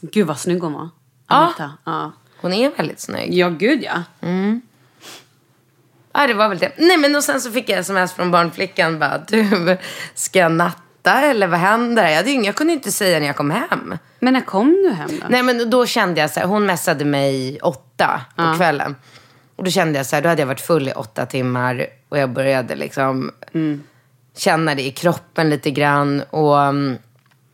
Gud 0.00 0.26
vad 0.26 0.38
snygg 0.38 0.62
hon 0.62 0.72
var. 0.72 0.88
Ja. 1.28 1.36
Anita. 1.36 1.72
Ja. 1.84 2.12
Hon 2.40 2.52
är 2.52 2.70
väldigt 2.70 3.00
snygg. 3.00 3.34
Ja, 3.34 3.48
gud 3.48 3.82
ja. 3.82 4.02
Ja, 6.12 6.26
det 6.26 6.34
var 6.34 6.48
väl 6.48 6.58
det. 6.58 6.72
Nej, 6.76 6.96
men 6.96 7.16
och 7.16 7.24
sen 7.24 7.40
så 7.40 7.50
fick 7.50 7.68
jag 7.68 7.78
sms 7.78 8.12
från 8.12 8.30
barnflickan. 8.30 8.98
Bara, 8.98 9.18
du, 9.18 9.76
ska 10.14 10.38
jag 10.38 10.52
natta 10.52 11.20
eller 11.20 11.46
vad 11.46 11.60
händer? 11.60 12.08
Jag, 12.08 12.16
hade 12.16 12.30
jag 12.30 12.54
kunde 12.54 12.72
inte 12.72 12.92
säga 12.92 13.18
när 13.18 13.26
jag 13.26 13.36
kom 13.36 13.50
hem. 13.50 13.98
Men 14.18 14.32
när 14.32 14.40
kom 14.40 14.72
du 14.72 14.90
hem 14.90 15.10
då? 15.20 15.26
Nej, 15.28 15.42
men 15.42 15.70
då 15.70 15.86
kände 15.86 16.20
jag 16.20 16.30
så 16.30 16.40
här, 16.40 16.46
hon 16.46 16.66
messade 16.66 17.04
mig 17.04 17.58
åtta 17.62 18.20
på 18.36 18.54
kvällen. 18.56 18.96
Och 19.56 19.64
då 19.64 19.70
kände 19.70 19.98
jag 19.98 20.06
så 20.06 20.16
här, 20.16 20.22
då 20.22 20.28
hade 20.28 20.42
jag 20.42 20.46
varit 20.46 20.60
full 20.60 20.88
i 20.88 20.92
åtta 20.92 21.26
timmar 21.26 21.86
och 22.12 22.18
jag 22.18 22.30
började 22.30 22.74
liksom 22.74 23.30
känna 24.36 24.74
det 24.74 24.82
i 24.82 24.90
kroppen 24.90 25.50
lite 25.50 25.70
grann. 25.70 26.22
Och, 26.30 26.56
um, 26.56 26.98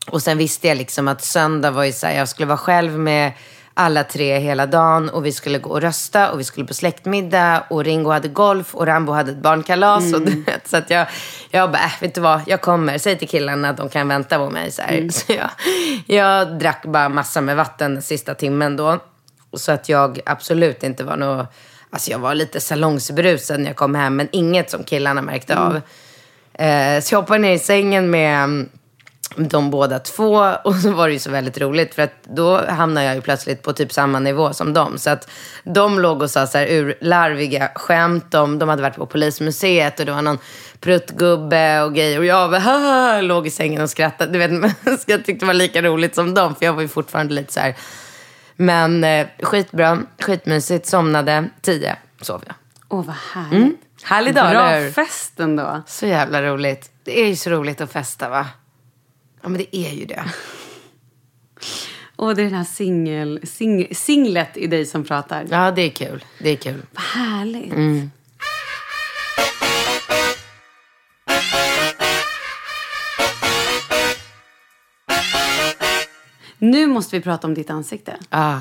och 0.07 0.21
sen 0.21 0.37
visste 0.37 0.67
jag 0.67 0.77
liksom 0.77 1.07
att 1.07 1.23
söndag 1.23 1.71
var 1.71 1.83
ju 1.83 1.91
så 1.91 2.07
här, 2.07 2.17
jag 2.17 2.29
skulle 2.29 2.45
vara 2.45 2.57
själv 2.57 2.99
med 2.99 3.31
alla 3.73 4.03
tre 4.03 4.39
hela 4.39 4.65
dagen 4.65 5.09
och 5.09 5.25
vi 5.25 5.31
skulle 5.31 5.59
gå 5.59 5.69
och 5.69 5.81
rösta 5.81 6.31
och 6.31 6.39
vi 6.39 6.43
skulle 6.43 6.67
på 6.67 6.73
släktmiddag 6.73 7.63
och 7.69 7.83
Ringo 7.83 8.09
hade 8.09 8.27
golf 8.27 8.75
och 8.75 8.85
Rambo 8.85 9.11
hade 9.11 9.31
ett 9.31 9.41
barnkalas. 9.41 10.13
Och, 10.13 10.21
du 10.21 10.43
vet, 10.43 10.67
så 10.67 10.77
att 10.77 10.89
jag, 10.89 11.07
jag 11.51 11.71
bara, 11.71 11.83
äh, 11.83 12.01
vet 12.01 12.15
du 12.15 12.21
vad, 12.21 12.41
jag 12.45 12.61
kommer. 12.61 12.97
Säg 12.97 13.17
till 13.17 13.29
killarna 13.29 13.69
att 13.69 13.77
de 13.77 13.89
kan 13.89 14.07
vänta 14.07 14.37
på 14.37 14.49
mig. 14.49 14.71
Så, 14.71 14.81
här. 14.81 15.09
så 15.09 15.33
jag, 15.33 15.49
jag 16.07 16.59
drack 16.59 16.85
bara 16.85 17.09
massa 17.09 17.41
med 17.41 17.55
vatten 17.55 17.93
den 17.93 18.03
sista 18.03 18.35
timmen 18.35 18.75
då. 18.75 18.99
Så 19.53 19.71
att 19.71 19.89
jag 19.89 20.19
absolut 20.25 20.83
inte 20.83 21.03
var 21.03 21.17
något... 21.17 21.53
Alltså 21.91 22.11
jag 22.11 22.19
var 22.19 22.35
lite 22.35 22.59
salongsberusad 22.59 23.59
när 23.59 23.67
jag 23.67 23.75
kom 23.75 23.95
hem, 23.95 24.15
men 24.15 24.27
inget 24.31 24.69
som 24.71 24.83
killarna 24.83 25.21
märkte 25.21 25.57
av. 25.57 25.81
Eh, 26.53 27.01
så 27.01 27.13
jag 27.15 27.21
hoppade 27.21 27.39
ner 27.39 27.53
i 27.53 27.59
sängen 27.59 28.09
med 28.09 28.43
mm, 28.43 28.69
de 29.35 29.69
båda 29.71 29.99
två 29.99 30.53
och 30.63 30.75
så 30.75 30.91
var 30.91 31.07
det 31.07 31.13
ju 31.13 31.19
så 31.19 31.31
väldigt 31.31 31.57
roligt 31.61 31.95
för 31.95 32.01
att 32.01 32.23
då 32.23 32.65
hamnade 32.65 33.05
jag 33.05 33.15
ju 33.15 33.21
plötsligt 33.21 33.61
på 33.61 33.73
typ 33.73 33.91
samma 33.93 34.19
nivå 34.19 34.53
som 34.53 34.73
dem. 34.73 34.97
Så 34.97 35.09
att 35.09 35.29
de 35.63 35.99
låg 35.99 36.21
och 36.21 36.31
sa 36.31 36.47
så 36.47 36.57
här 36.57 36.67
urlarviga 36.67 37.69
skämt 37.75 38.33
om, 38.33 38.59
de 38.59 38.69
hade 38.69 38.81
varit 38.81 38.95
på 38.95 39.05
polismuseet 39.05 39.99
och 39.99 40.05
det 40.05 40.11
var 40.11 40.21
någon 40.21 40.37
pruttgubbe 40.79 41.81
och 41.81 41.95
grejer 41.95 42.19
och 42.19 42.25
jag 42.25 42.49
bara, 42.51 42.59
"Haha", 42.59 43.21
låg 43.21 43.47
i 43.47 43.49
sängen 43.49 43.81
och 43.81 43.89
skrattade. 43.89 44.31
Du 44.31 44.39
vet, 44.39 44.51
jag 45.07 45.25
tyckte 45.25 45.45
det 45.45 45.47
var 45.47 45.53
lika 45.53 45.81
roligt 45.81 46.15
som 46.15 46.33
dem 46.33 46.55
för 46.55 46.65
jag 46.65 46.73
var 46.73 46.81
ju 46.81 46.87
fortfarande 46.87 47.33
lite 47.33 47.53
så 47.53 47.59
här. 47.59 47.75
Men 48.61 49.03
eh, 49.03 49.27
skitbra, 49.39 50.03
skitmysigt, 50.19 50.85
somnade, 50.85 51.49
tio 51.61 51.95
sov 52.21 52.43
jag. 52.45 52.55
Åh, 52.89 53.05
vad 53.05 53.15
härligt. 53.33 53.77
Härlig 54.03 54.35
dag, 54.35 54.49
eller 54.49 54.59
Bra 54.59 54.79
hur? 54.79 54.91
fest 54.91 55.39
ändå. 55.39 55.81
Så 55.87 56.05
jävla 56.05 56.41
roligt. 56.43 56.91
Det 57.03 57.21
är 57.21 57.27
ju 57.27 57.35
så 57.35 57.49
roligt 57.49 57.81
att 57.81 57.91
festa 57.91 58.29
va? 58.29 58.47
Ja 59.41 59.49
men 59.49 59.57
det 59.57 59.75
är 59.75 59.91
ju 59.91 60.05
det. 60.05 60.23
Och 62.15 62.35
det 62.35 62.41
är 62.41 62.43
den 62.43 62.53
här 62.53 62.63
singel, 62.63 63.39
sing, 63.43 63.87
singlet 63.91 64.57
i 64.57 64.67
dig 64.67 64.85
som 64.85 65.03
pratar. 65.03 65.45
Ja 65.49 65.71
det 65.71 65.81
är 65.81 65.89
kul. 65.89 66.25
Det 66.39 66.49
är 66.49 66.55
kul. 66.55 66.81
Vad 66.91 67.03
härligt. 67.03 67.73
Nu 76.59 76.87
måste 76.87 77.15
vi 77.17 77.21
prata 77.23 77.47
om 77.47 77.53
ditt 77.53 77.69
ansikte. 77.69 78.15
Ah. 78.29 78.57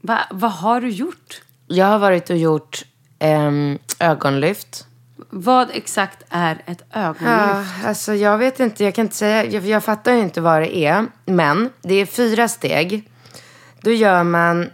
Va, 0.00 0.18
vad 0.30 0.52
har 0.52 0.80
du 0.80 0.88
gjort? 0.88 1.42
Jag 1.66 1.86
har 1.86 1.98
varit 1.98 2.30
och 2.30 2.36
gjort 2.36 2.84
ehm, 3.18 3.78
ögonlyft. 4.00 4.84
Vad 5.30 5.68
exakt 5.72 6.22
är 6.28 6.62
ett 6.66 6.82
ögonlyft? 6.92 7.22
Ja, 7.22 7.88
alltså 7.88 8.14
jag 8.14 8.38
vet 8.38 8.60
inte, 8.60 8.84
jag 8.84 8.94
kan 8.94 9.04
inte 9.04 9.16
säga, 9.16 9.44
jag, 9.44 9.66
jag 9.66 9.84
fattar 9.84 10.12
ju 10.12 10.20
inte 10.20 10.40
vad 10.40 10.62
det 10.62 10.76
är. 10.76 11.06
Men 11.26 11.70
det 11.82 11.94
är 11.94 12.06
fyra 12.06 12.48
steg. 12.48 13.10
Då 13.80 13.90
gör 13.90 14.24
man 14.24 14.70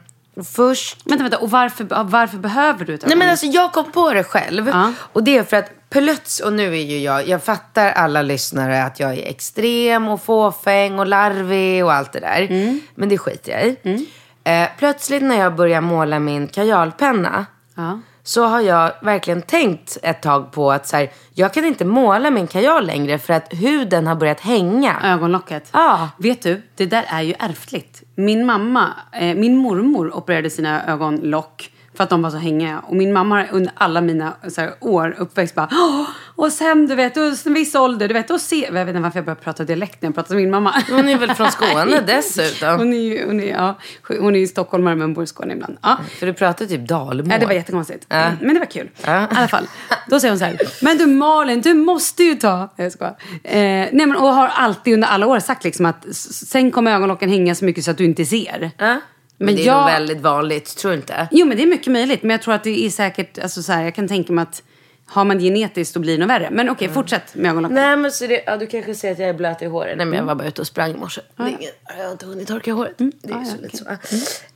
först 0.54 1.06
Vänta, 1.06 1.22
vänta. 1.22 1.38
Och 1.38 1.50
varför, 1.50 2.04
varför 2.04 2.38
behöver 2.38 2.84
du 2.84 2.94
ett 2.94 3.06
Nej 3.06 3.16
men 3.16 3.28
ögonlyft? 3.28 3.44
alltså 3.44 3.46
jag 3.46 3.72
kom 3.72 3.92
på 3.92 4.12
det 4.12 4.24
själv. 4.24 4.68
Ja. 4.68 4.92
Och 4.98 5.24
det 5.24 5.38
är 5.38 5.44
för 5.44 5.56
att 5.56 5.70
plöts, 5.94 6.40
och 6.40 6.52
nu 6.52 6.72
är 6.76 6.82
ju 6.82 6.98
jag, 6.98 7.28
jag 7.28 7.42
fattar 7.42 7.90
alla 7.92 8.22
lyssnare 8.22 8.82
att 8.84 9.00
jag 9.00 9.12
är 9.18 9.26
extrem 9.28 10.08
och 10.08 10.22
fåfäng 10.22 10.98
och 10.98 11.06
larvig 11.06 11.84
och 11.84 11.92
allt 11.92 12.12
det 12.12 12.20
där. 12.20 12.40
Mm. 12.50 12.80
Men 12.94 13.08
det 13.08 13.18
skiter 13.18 13.52
jag 13.52 13.66
i. 13.66 14.06
Eh, 14.44 14.68
plötsligt 14.78 15.22
när 15.22 15.38
jag 15.38 15.54
börjar 15.56 15.80
måla 15.80 16.18
min 16.18 16.48
kajalpenna 16.48 17.46
Ja. 17.76 18.00
så 18.22 18.44
har 18.44 18.60
jag 18.60 18.92
verkligen 19.02 19.42
tänkt 19.42 19.98
ett 20.02 20.22
tag 20.22 20.52
på 20.52 20.72
att 20.72 20.86
så 20.88 20.96
här, 20.96 21.10
jag 21.34 21.54
kan 21.54 21.64
inte 21.64 21.84
måla 21.84 22.30
min 22.30 22.46
kajal 22.46 22.86
längre 22.86 23.18
för 23.18 23.34
att 23.34 23.52
huden 23.52 24.06
har 24.06 24.14
börjat 24.14 24.40
hänga. 24.40 24.96
Ögonlocket. 25.04 25.68
Ja. 25.72 26.08
Vet 26.18 26.42
du, 26.42 26.62
det 26.76 26.86
där 26.86 27.04
är 27.08 27.22
ju 27.22 27.34
ärftligt. 27.38 28.02
Min 28.14 28.46
mamma, 28.46 28.88
eh, 29.12 29.34
min 29.34 29.56
mormor 29.56 30.16
opererade 30.16 30.50
sina 30.50 30.86
ögonlock 30.86 31.70
för 31.96 32.04
att 32.04 32.10
de 32.10 32.22
var 32.22 32.30
så 32.30 32.36
hängiga. 32.36 32.78
Och 32.86 32.96
min 32.96 33.12
mamma 33.12 33.34
har 33.34 33.48
under 33.52 33.72
alla 33.74 34.00
mina 34.00 34.32
här, 34.56 34.74
år 34.80 35.14
uppväxt 35.18 35.54
bara 35.54 35.68
Åh, 35.72 36.04
och 36.36 36.52
sen 36.52 36.86
du 36.86 36.94
vet, 36.94 37.16
och 37.16 37.46
en 37.46 37.54
viss 37.54 37.74
ålder, 37.74 38.08
du 38.08 38.14
vet, 38.14 38.30
och 38.30 38.40
se... 38.40 38.64
Jag 38.64 38.72
vet 38.72 38.88
inte 38.88 39.00
varför 39.00 39.18
jag 39.18 39.24
börjar 39.24 39.36
prata 39.36 39.64
dialekt 39.64 40.02
när 40.02 40.08
jag 40.08 40.14
pratar 40.14 40.34
med 40.34 40.42
min 40.42 40.50
mamma. 40.50 40.74
Hon 40.90 41.08
är 41.08 41.18
väl 41.18 41.34
från 41.34 41.50
Skåne 41.50 42.00
dessutom? 42.06 42.78
Hon 42.78 42.92
är 42.92 43.26
hon 43.26 43.40
är, 43.40 43.50
ja, 43.50 43.78
hon 44.20 44.36
är 44.36 44.40
ju 44.40 44.46
stockholmare 44.46 44.94
men 44.94 45.14
bor 45.14 45.24
i 45.24 45.26
Skåne 45.26 45.52
ibland. 45.52 45.76
Ja. 45.82 45.96
För 46.18 46.26
du 46.26 46.32
pratar 46.32 46.66
typ 46.66 46.88
dalmål. 46.88 47.26
Ja, 47.30 47.38
det 47.38 47.46
var 47.46 47.52
jättekonstigt. 47.52 48.06
Mm, 48.08 48.36
Men 48.40 48.54
det 48.54 48.60
var 48.60 48.66
kul. 48.66 48.90
Ja. 49.04 49.22
I 49.22 49.26
alla 49.30 49.48
fall. 49.48 49.66
Då 50.08 50.20
säger 50.20 50.32
hon 50.32 50.38
så 50.38 50.44
här. 50.44 50.58
Men 50.82 50.98
du 50.98 51.06
Malin, 51.06 51.60
du 51.60 51.74
måste 51.74 52.22
ju 52.24 52.34
ta... 52.34 52.68
Jag 52.76 52.92
skojar. 52.92 53.16
Eh, 53.42 53.58
nej 53.58 53.92
men 53.92 54.16
och 54.16 54.34
har 54.34 54.48
alltid 54.48 54.94
under 54.94 55.08
alla 55.08 55.26
år 55.26 55.38
sagt 55.40 55.64
liksom 55.64 55.86
att 55.86 56.14
sen 56.14 56.70
kommer 56.70 56.94
ögonlocken 56.94 57.28
hänga 57.30 57.54
så 57.54 57.64
mycket 57.64 57.84
så 57.84 57.90
att 57.90 57.98
du 57.98 58.04
inte 58.04 58.24
ser. 58.24 58.70
Ja. 58.78 59.00
Men, 59.36 59.46
Men 59.46 59.56
det 59.56 59.62
är 59.62 59.66
jag- 59.66 59.76
nog 59.76 59.84
väldigt 59.86 60.20
vanligt, 60.20 60.76
tror 60.76 60.90
du 60.90 60.96
inte? 60.96 61.28
Jo 61.30 61.46
men 61.46 61.56
det 61.56 61.62
är 61.62 61.66
mycket 61.66 61.92
möjligt. 61.92 62.22
Men 62.22 62.30
jag 62.30 62.42
tror 62.42 62.54
att 62.54 62.64
det 62.64 62.86
är 62.86 62.90
säkert, 62.90 63.38
alltså 63.38 63.62
så 63.62 63.72
här, 63.72 63.82
jag 63.84 63.94
kan 63.94 64.08
tänka 64.08 64.32
mig 64.32 64.42
att 64.42 64.62
har 65.06 65.24
man 65.24 65.38
genetiskt 65.38 65.94
då 65.94 66.00
blir 66.00 66.12
det 66.12 66.18
nog 66.18 66.28
värre. 66.28 66.48
Men 66.50 66.70
okej, 66.70 66.88
fortsätt 66.88 67.34
med 67.34 67.50
ögonlocken. 67.50 67.74
Nej 67.74 67.96
men 67.96 68.10
så 68.12 68.26
det, 68.26 68.42
ja, 68.46 68.56
du 68.56 68.66
kanske 68.66 68.94
ser 68.94 69.12
att 69.12 69.18
jag 69.18 69.28
är 69.28 69.34
blöt 69.34 69.62
i 69.62 69.66
håret. 69.66 69.96
Nej 69.96 70.06
men 70.06 70.18
jag 70.18 70.24
var 70.24 70.34
bara 70.34 70.48
ute 70.48 70.60
och 70.60 70.66
sprang 70.66 70.90
i 70.90 70.94
morse. 70.94 71.20
Är 71.36 71.46
ingen, 71.46 71.70
jag 71.98 72.04
har 72.04 72.12
inte 72.12 72.26
hunnit 72.26 72.48
torka 72.48 72.72
håret. 72.72 72.94
Det 72.98 73.32
är 73.32 73.38
ju 73.38 73.44
så 73.44 73.56
lite 73.62 73.76
så. 73.76 73.84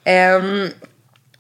Ehm, 0.05 0.69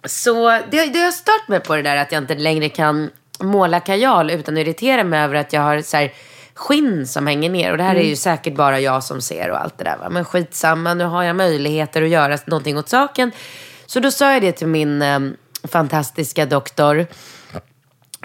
så 0.04 0.48
det, 0.70 0.86
det 0.86 0.98
har 0.98 1.10
stört 1.10 1.48
mig 1.48 1.60
på 1.60 1.76
det 1.76 1.82
där 1.82 1.96
att 1.96 2.12
jag 2.12 2.22
inte 2.22 2.34
längre 2.34 2.68
kan 2.68 3.10
måla 3.40 3.80
kajal 3.80 4.30
utan 4.30 4.54
att 4.54 4.60
irritera 4.60 5.04
mig 5.04 5.20
över 5.20 5.34
att 5.34 5.52
jag 5.52 5.60
har 5.60 5.80
så 5.80 5.96
här, 5.96 6.12
skinn 6.58 7.06
som 7.06 7.26
hänger 7.26 7.50
ner. 7.50 7.70
Och 7.70 7.78
det 7.78 7.84
här 7.84 7.96
är 7.96 8.02
ju 8.02 8.16
säkert 8.16 8.54
bara 8.54 8.80
jag 8.80 9.04
som 9.04 9.20
ser 9.20 9.50
och 9.50 9.60
allt 9.60 9.78
det 9.78 9.84
där. 9.84 9.96
Va? 9.96 10.08
Men 10.10 10.24
skitsamma, 10.24 10.94
nu 10.94 11.04
har 11.04 11.22
jag 11.22 11.36
möjligheter 11.36 12.02
att 12.02 12.08
göra 12.08 12.38
någonting 12.46 12.78
åt 12.78 12.88
saken. 12.88 13.32
Så 13.86 14.00
då 14.00 14.10
sa 14.10 14.32
jag 14.32 14.42
det 14.42 14.52
till 14.52 14.66
min 14.66 15.02
ehm, 15.02 15.36
fantastiska 15.64 16.46
doktor 16.46 17.06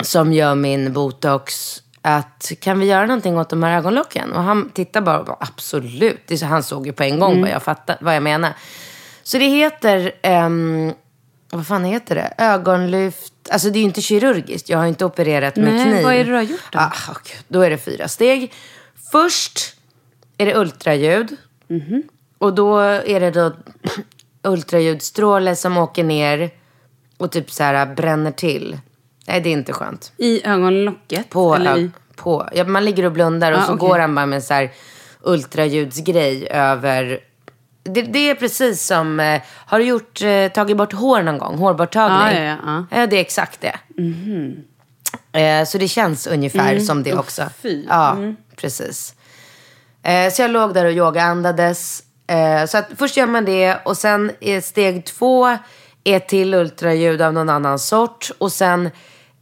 som 0.01 0.33
gör 0.33 0.55
min 0.55 0.93
botox 0.93 1.77
att 2.01 2.51
kan 2.59 2.79
vi 2.79 2.85
göra 2.85 3.05
någonting 3.05 3.37
åt 3.37 3.49
de 3.49 3.63
här 3.63 3.77
ögonlocken? 3.77 4.33
Och 4.33 4.43
han 4.43 4.69
tittar 4.69 5.01
bara 5.01 5.19
och 5.19 5.25
bara 5.25 5.37
absolut. 5.39 6.21
Det 6.27 6.37
så, 6.37 6.45
han 6.45 6.63
såg 6.63 6.87
ju 6.87 6.93
på 6.93 7.03
en 7.03 7.19
gång 7.19 7.41
vad, 7.41 7.49
jag 7.49 7.63
fattar, 7.63 7.97
vad 8.01 8.15
jag 8.15 8.23
menar. 8.23 8.53
Så 9.23 9.37
det 9.37 9.45
heter, 9.45 10.11
ehm, 10.21 10.93
vad 11.51 11.67
fan 11.67 11.85
heter 11.85 12.15
det? 12.15 12.33
Ögonlyft. 12.37 13.32
Alltså 13.53 13.69
det 13.69 13.77
är 13.77 13.81
ju 13.81 13.85
inte 13.85 14.01
kirurgiskt. 14.01 14.69
Jag 14.69 14.77
har 14.77 14.85
inte 14.85 15.05
opererat 15.05 15.55
med 15.55 15.73
Nej, 15.73 15.91
kniv. 15.91 16.03
vad 16.03 16.13
är 16.13 16.17
det 16.17 16.23
du 16.23 16.33
har 16.33 16.41
gjort 16.41 16.71
då? 16.71 16.79
Ah, 16.79 16.91
okej. 17.09 17.35
Då 17.47 17.61
är 17.61 17.69
det 17.69 17.77
fyra 17.77 18.07
steg. 18.07 18.53
Först 19.11 19.75
är 20.37 20.45
det 20.45 20.55
ultraljud. 20.55 21.35
Mhm. 21.67 22.03
Och 22.37 22.53
då 22.55 22.79
är 22.79 23.19
det 23.19 23.31
då 23.31 23.51
ultraljudstråle 24.43 25.55
som 25.55 25.77
åker 25.77 26.03
ner 26.03 26.49
och 27.17 27.31
typ 27.31 27.51
så 27.51 27.63
här 27.63 27.95
bränner 27.95 28.31
till. 28.31 28.77
Nej, 29.27 29.41
det 29.41 29.49
är 29.49 29.53
inte 29.53 29.73
skönt. 29.73 30.11
I 30.17 30.45
ögonlocket? 30.47 31.29
På, 31.29 31.55
eller 31.55 31.77
i... 31.77 31.91
på. 32.15 32.49
Ja, 32.53 32.63
man 32.63 32.85
ligger 32.85 33.05
och 33.05 33.11
blundar 33.11 33.51
och 33.51 33.57
Ah, 33.59 33.65
så 33.65 33.73
okej. 33.73 33.87
går 33.89 33.99
han 33.99 34.15
bara 34.15 34.25
med 34.25 34.35
en 34.35 34.41
så 34.41 34.53
här 34.53 34.71
ultraljudsgrej 35.21 36.47
över... 36.51 37.19
Det, 37.83 38.01
det 38.01 38.29
är 38.29 38.35
precis 38.35 38.85
som, 38.85 39.19
eh, 39.19 39.41
har 39.65 39.79
du 39.79 39.85
gjort, 39.85 40.21
eh, 40.21 40.47
tagit 40.47 40.77
bort 40.77 40.93
hår 40.93 41.21
någon 41.21 41.37
gång? 41.37 41.57
Hårborttagning? 41.57 42.43
Ja, 42.43 42.57
ja, 42.65 42.85
ja, 42.91 43.07
det 43.07 43.15
är 43.15 43.21
exakt 43.21 43.61
det. 43.61 43.75
Eh, 45.39 45.65
så 45.65 45.77
det 45.77 45.87
känns 45.87 46.27
ungefär 46.27 46.79
som 46.79 47.03
det 47.03 47.13
också. 47.13 47.49
fy. 47.61 47.85
Ja, 47.89 48.17
precis. 48.55 49.15
Eh, 50.03 50.31
så 50.31 50.41
jag 50.41 50.51
låg 50.51 50.73
där 50.73 50.85
och 50.85 50.91
yogaandades. 50.91 52.03
Eh, 52.27 52.65
så 52.65 52.77
att 52.77 52.87
först 52.97 53.17
gör 53.17 53.27
man 53.27 53.45
det 53.45 53.77
och 53.85 53.97
sen 53.97 54.31
är 54.39 54.61
steg 54.61 55.05
två 55.05 55.57
är 56.03 56.19
till 56.19 56.53
ultraljud 56.53 57.21
av 57.21 57.33
någon 57.33 57.49
annan 57.49 57.79
sort. 57.79 58.31
Och 58.37 58.51
sen 58.51 58.89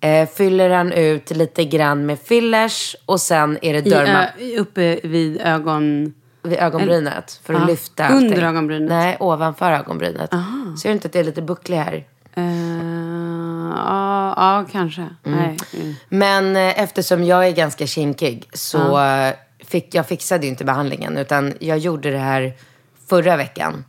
eh, 0.02 0.30
fyller 0.30 0.70
han 0.70 0.92
ut 0.92 1.32
lite 1.32 1.66
grann 1.66 2.06
med 2.06 2.20
fillers 2.20 2.96
och 3.06 3.22
sen 3.22 3.58
är 3.62 3.82
det 3.82 3.96
ö, 3.96 4.26
uppe 4.58 5.00
vid 5.04 5.42
ögon... 5.42 6.14
vid 6.44 6.60
ögonbrynet 6.60 7.40
för 7.44 7.54
att 7.54 7.60
Ja. 7.62 7.66
lyfta 7.68 8.10
Under 8.10 8.28
allting. 8.32 8.44
ögonbrynet? 8.44 8.90
Nej, 8.90 9.18
ovanför 9.20 9.72
ögonbrynet. 9.72 10.30
Ser 10.82 10.90
du 10.90 10.94
inte 10.94 11.08
att 11.08 11.14
det 11.14 11.20
är 11.20 11.24
lite 11.24 11.42
bucklig 11.42 11.78
här? 11.78 12.06
eh, 12.34 12.44
Ja, 13.76 14.34
ja, 14.38 14.66
kanske. 14.72 15.08
Nej. 15.24 15.58
Mm. 15.74 15.94
Men 16.10 16.56
eh, 16.56 16.80
eftersom 16.84 17.24
jag 17.24 17.48
är 17.48 17.52
ganska 17.52 17.88
kinkig 17.88 18.50
så 18.54 19.00
eh, 19.00 19.34
fick 19.66 19.96
jag 19.96 20.08
fixade 20.08 20.44
ju 20.46 20.50
inte 20.50 20.66
behandlingen 20.66 21.18
utan 21.18 21.54
jag 21.60 21.78
gjorde 21.78 22.12
det 22.12 22.18
här 22.18 22.54
förra 23.10 23.38
veckan. 23.38 23.86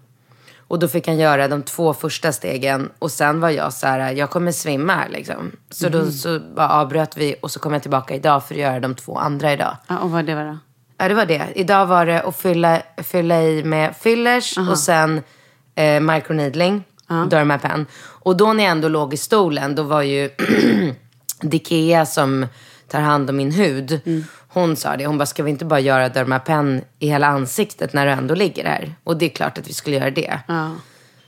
Och 0.68 0.78
då 0.78 0.88
fick 0.88 1.06
han 1.08 1.18
göra 1.18 1.48
de 1.48 1.62
två 1.62 1.94
första 1.94 2.32
stegen 2.32 2.90
och 2.98 3.10
sen 3.10 3.40
var 3.40 3.50
jag 3.50 3.72
så 3.72 3.86
här, 3.86 4.12
jag 4.12 4.30
kommer 4.30 4.52
svimma 4.52 4.94
här 4.94 5.08
liksom. 5.08 5.52
Så 5.70 5.88
då 5.88 6.10
så 6.10 6.40
bara 6.56 6.68
avbröt 6.70 7.16
vi 7.16 7.34
och 7.42 7.50
så 7.50 7.60
kom 7.60 7.72
jag 7.72 7.82
tillbaka 7.82 8.14
idag 8.14 8.44
för 8.44 8.54
att 8.54 8.60
göra 8.60 8.80
de 8.80 8.94
två 8.94 9.18
andra 9.18 9.52
idag. 9.52 9.76
Och 10.02 10.10
vad 10.10 10.24
det 10.24 10.34
var 10.34 10.44
då? 10.44 10.58
Ja, 11.02 11.08
det 11.08 11.14
var 11.14 11.26
det. 11.26 11.48
Idag 11.54 11.86
var 11.86 12.06
det 12.06 12.22
att 12.22 12.36
fylla, 12.36 12.82
fylla 12.96 13.42
i 13.42 13.64
med 13.64 13.96
fillers 13.96 14.58
och 14.58 14.78
sen 14.78 15.22
eh, 15.74 16.00
microneedling, 16.00 16.84
Dermapen. 17.30 17.86
Och 18.02 18.36
då 18.36 18.52
när 18.52 18.64
jag 18.64 18.70
ändå 18.70 18.88
låg 18.88 19.14
i 19.14 19.16
stolen, 19.16 19.74
då 19.74 19.82
var 19.82 20.02
ju 20.02 20.30
Dikea 21.40 22.06
som 22.06 22.46
tar 22.88 23.00
hand 23.00 23.30
om 23.30 23.36
min 23.36 23.52
hud. 23.52 24.00
Hon 24.48 24.76
sa 24.76 24.96
det, 24.96 25.06
hon 25.06 25.18
bara, 25.18 25.26
ska 25.26 25.42
vi 25.42 25.50
inte 25.50 25.64
bara 25.64 25.80
göra 25.80 26.08
Dermapen 26.08 26.84
i 26.98 27.08
hela 27.08 27.26
ansiktet 27.26 27.92
när 27.92 28.06
du 28.06 28.12
ändå 28.12 28.34
ligger 28.34 28.64
här? 28.64 28.94
Och 29.04 29.16
det 29.16 29.26
är 29.26 29.30
klart 29.30 29.58
att 29.58 29.68
vi 29.68 29.72
skulle 29.72 29.96
göra 29.96 30.10
det. 30.10 30.38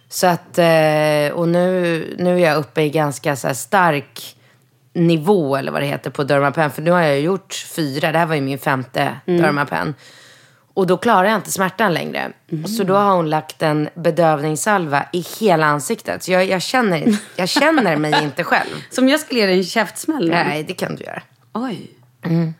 Så 0.08 0.26
att, 0.26 0.58
eh, 0.58 1.38
och 1.38 1.48
nu, 1.48 2.14
nu 2.18 2.34
är 2.34 2.48
jag 2.48 2.56
uppe 2.56 2.82
i 2.82 2.90
ganska 2.90 3.36
så 3.36 3.46
här 3.46 3.54
stark 3.54 4.36
nivå 4.94 5.56
eller 5.56 5.72
vad 5.72 5.82
det 5.82 5.86
heter 5.86 6.10
på 6.10 6.24
Dermapen. 6.24 6.70
För 6.70 6.82
nu 6.82 6.90
har 6.90 7.00
jag 7.00 7.20
gjort 7.20 7.54
fyra, 7.76 8.12
det 8.12 8.18
här 8.18 8.26
var 8.26 8.34
ju 8.34 8.40
min 8.40 8.58
femte 8.58 9.16
Dermapen. 9.26 9.94
Och 10.74 10.86
då 10.86 10.96
klarar 10.96 11.24
jag 11.28 11.34
inte 11.34 11.50
smärtan 11.50 11.94
längre. 11.94 12.32
Så 12.76 12.84
då 12.84 12.94
har 12.94 13.16
hon 13.16 13.30
lagt 13.30 13.62
en 13.62 13.88
bedövningssalva 13.94 15.06
i 15.12 15.24
hela 15.40 15.66
ansiktet. 15.66 16.22
Så 16.22 16.32
jag, 16.32 16.46
jag, 16.46 16.62
känner, 16.62 17.16
jag 17.36 17.48
känner 17.48 17.96
mig 17.96 18.22
inte 18.22 18.44
själv. 18.44 18.70
Som 18.90 19.08
jag 19.08 19.20
skulle 19.20 19.40
ge 19.40 19.46
dig 19.46 19.56
en 19.58 19.64
käftsmäll. 19.64 20.28
Nej, 20.30 20.64
det 20.68 20.74
kan 20.74 20.96
du 20.96 21.04
göra. 21.04 21.22
Oj. 21.52 21.90
Mm. 22.24 22.54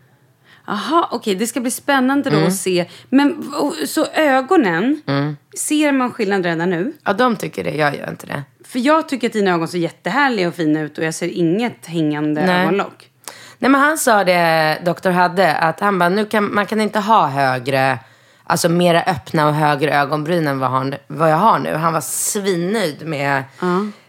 Jaha, 0.66 1.08
okej. 1.10 1.34
Det 1.34 1.46
ska 1.46 1.60
bli 1.60 1.70
spännande 1.70 2.30
då 2.30 2.46
att 2.46 2.56
se. 2.56 2.86
Men 3.08 3.52
så 3.86 4.06
ögonen, 4.06 5.02
Mm. 5.06 5.36
ser 5.58 5.92
man 5.92 6.10
skillnad 6.12 6.44
redan 6.44 6.70
nu? 6.70 6.92
Ja, 7.04 7.12
de 7.12 7.36
tycker 7.36 7.64
det. 7.64 7.70
Jag 7.70 7.96
gör 7.96 8.10
inte 8.10 8.26
det. 8.26 8.42
För 8.74 8.78
jag 8.78 9.08
tycker 9.08 9.26
att 9.26 9.32
dina 9.32 9.50
ögon 9.50 9.68
ser 9.68 9.78
jättehärliga 9.78 10.48
och 10.48 10.54
fina 10.54 10.80
ut 10.80 10.98
och 10.98 11.04
jag 11.04 11.14
ser 11.14 11.28
inget 11.28 11.86
hängande 11.86 12.46
Nej. 12.46 12.62
ögonlock. 12.62 13.10
Nej 13.58 13.70
men 13.70 13.80
han 13.80 13.98
sa 13.98 14.24
det, 14.24 14.78
doktor 14.84 15.10
Hadde, 15.10 15.54
att 15.56 15.80
han 15.80 15.98
bara, 15.98 16.08
nu 16.08 16.26
kan, 16.26 16.54
man 16.54 16.66
kan 16.66 16.80
inte 16.80 16.98
ha 16.98 17.26
högre, 17.26 17.98
alltså 18.44 18.68
mera 18.68 19.02
öppna 19.02 19.48
och 19.48 19.54
högre 19.54 19.94
ögonbryn 19.94 20.46
än 20.46 20.58
vad, 20.58 20.70
han, 20.70 20.94
vad 21.06 21.30
jag 21.30 21.36
har 21.36 21.58
nu. 21.58 21.74
Han 21.74 21.92
var 21.92 22.00
svinnöjd 22.00 23.06
med 23.06 23.44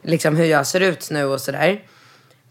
liksom, 0.01 0.35
hur 0.35 0.45
jag 0.45 0.67
ser 0.67 0.79
ut 0.79 1.07
nu 1.11 1.25
och 1.25 1.41
sådär. 1.41 1.81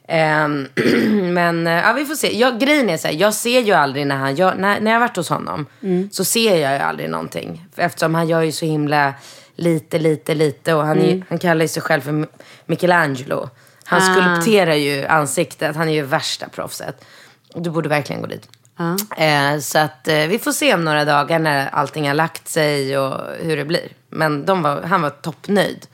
Ehm, 0.08 0.68
men 1.34 1.66
eh, 1.66 1.72
ja, 1.72 1.92
vi 1.92 2.04
får 2.04 2.14
se. 2.14 2.38
Jag, 2.38 2.60
grejen 2.60 2.90
är 2.90 2.96
så 2.96 3.08
här, 3.08 3.14
jag 3.14 3.34
ser 3.34 3.60
ju 3.60 3.72
aldrig 3.72 4.06
när 4.06 4.16
han 4.16 4.34
gör, 4.34 4.54
när, 4.54 4.80
när 4.80 4.90
jag 4.90 4.98
har 4.98 5.06
varit 5.06 5.16
hos 5.16 5.28
honom, 5.28 5.66
så 6.10 6.24
ser 6.24 6.58
jag 6.58 6.72
ju 6.72 6.78
aldrig 6.78 7.10
någonting. 7.10 7.66
Eftersom 7.76 8.14
han 8.14 8.28
gör 8.28 8.42
ju 8.42 8.52
så 8.52 8.66
himla 8.66 9.14
lite, 9.56 9.98
lite, 9.98 10.34
lite 10.34 10.74
och 10.74 10.86
han, 10.86 10.98
är, 11.00 11.06
ju- 11.14 11.22
han 11.28 11.38
kallar 11.38 11.62
ju 11.62 11.68
sig 11.68 11.82
själv 11.82 12.00
för 12.00 12.12
Mi- 12.12 12.28
Michelangelo. 12.66 13.50
Han 13.84 14.02
Ah. 14.02 14.14
skulpterar 14.14 14.74
ju 14.74 15.06
ansiktet, 15.06 15.76
han 15.76 15.88
är 15.88 15.92
ju 15.92 16.02
värsta 16.02 16.48
proffset. 16.48 17.04
Du 17.54 17.70
borde 17.70 17.88
verkligen 17.88 18.20
gå 18.22 18.28
dit. 18.28 18.48
Eh, 19.16 19.58
så 19.60 19.78
att 19.78 20.08
eh, 20.08 20.14
vi 20.26 20.38
får 20.38 20.52
se 20.52 20.74
om 20.74 20.84
några 20.84 21.04
dagar 21.04 21.38
när 21.38 21.68
allting 21.68 22.06
har 22.08 22.14
lagt 22.14 22.48
sig 22.48 22.98
och 22.98 23.20
hur 23.40 23.56
det 23.56 23.64
blir. 23.64 23.88
Men 24.10 24.44
de 24.44 24.62
var, 24.62 24.82
han 24.82 25.02
var 25.02 25.10
toppnöjd. 25.10 25.86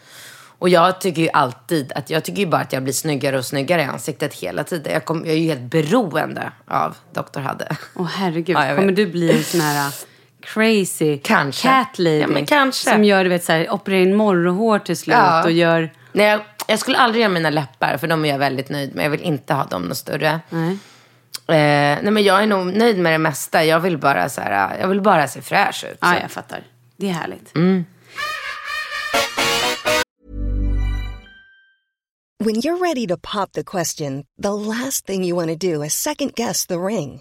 Och 0.58 0.68
jag 0.68 1.00
tycker 1.00 1.22
ju 1.22 1.28
alltid 1.32 1.92
att 1.92 2.10
jag 2.10 2.24
tycker 2.24 2.40
ju 2.40 2.46
bara 2.46 2.60
att 2.60 2.72
jag 2.72 2.82
blir 2.82 2.92
snyggare 2.94 3.38
och 3.38 3.44
snyggare 3.44 3.82
i 3.82 3.84
ansiktet 3.84 4.34
hela 4.34 4.64
tiden. 4.64 4.92
Jag, 4.92 5.04
kom, 5.04 5.18
jag 5.26 5.34
är 5.34 5.38
ju 5.38 5.48
helt 5.48 5.60
beroende 5.60 6.52
av 6.66 6.96
Dr. 7.12 7.40
Hadde. 7.40 7.76
Åh 7.96 8.06
herregud, 8.06 8.56
Ja, 8.60 8.76
kommer 8.76 8.92
du 8.92 9.06
bli 9.06 9.32
en 9.32 9.44
sån 9.44 9.60
här 9.60 9.94
crazy 10.42 11.18
Kanske. 11.24 11.68
cat 11.68 11.98
lady? 11.98 12.18
Ja, 12.18 12.26
men 12.26 12.46
kanske. 12.46 12.90
Som 12.90 13.04
gör, 13.04 13.24
du 13.24 13.30
vet, 13.30 13.44
så 13.44 13.52
här, 13.52 13.70
opererar 13.70 14.02
in 14.02 14.16
morrhår 14.16 14.78
till 14.78 14.96
slut 14.96 15.16
Ja. 15.16 15.44
och 15.44 15.52
gör... 15.52 15.92
Nej, 16.12 16.26
jag, 16.26 16.40
jag 16.66 16.78
skulle 16.78 16.98
aldrig 16.98 17.22
göra 17.22 17.32
mina 17.32 17.50
läppar 17.50 17.96
för 17.96 18.06
de 18.06 18.24
är 18.24 18.28
jag 18.28 18.38
väldigt 18.38 18.68
nöjd 18.68 18.94
med. 18.94 19.04
Jag 19.04 19.10
vill 19.10 19.20
inte 19.22 19.54
ha 19.54 19.64
dem 19.64 19.82
något 19.82 19.96
större. 19.96 20.40
Nej. 20.50 20.70
Eh, 21.48 21.98
nej 22.02 22.10
men 22.10 22.22
jag 22.22 22.42
är 22.42 22.46
nog 22.46 22.66
nöjd 22.76 22.98
med 22.98 23.12
det 23.12 23.18
mesta. 23.18 23.64
Jag 23.64 23.80
vill 23.80 23.98
bara, 23.98 24.28
så 24.28 24.40
här, 24.40 24.78
jag 24.80 24.88
vill 24.88 25.00
bara 25.00 25.28
se 25.28 25.42
fräsch 25.42 25.84
ut. 25.92 25.98
Ja, 26.00 26.20
jag 26.20 26.30
fattar. 26.30 26.62
Det 26.96 27.08
är 27.08 27.12
härligt. 27.12 27.52
When 32.44 32.54
you're 32.54 32.78
ready 32.78 33.06
to 33.06 33.16
pop 33.18 33.52
the 33.52 33.62
question, 33.64 34.24
the 34.42 34.52
last 34.52 35.06
thing 35.06 35.24
you 35.24 35.36
want 35.36 35.60
to 35.60 35.74
do 35.76 35.84
is 35.84 35.94
second 35.94 36.34
guess 36.34 36.66
the 36.66 36.74
ring. 36.78 37.20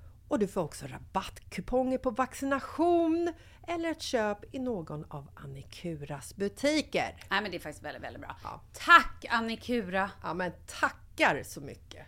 och 0.31 0.39
du 0.39 0.47
får 0.47 0.61
också 0.61 0.85
rabattkuponger 0.87 1.97
på 1.97 2.09
vaccination 2.11 3.33
eller 3.67 3.91
ett 3.91 4.01
köp 4.01 4.55
i 4.55 4.59
någon 4.59 5.05
av 5.09 5.27
Annikuras 5.35 6.35
butiker. 6.35 7.15
Nej 7.29 7.41
men 7.41 7.51
det 7.51 7.57
är 7.57 7.59
faktiskt 7.59 7.85
väldigt, 7.85 8.03
väldigt 8.03 8.21
bra. 8.21 8.35
Ja. 8.43 8.61
Tack 8.73 9.25
Annikura! 9.29 10.11
Ja, 10.23 10.33
men 10.33 10.51
tackar 10.79 11.43
så 11.43 11.61
mycket! 11.61 12.05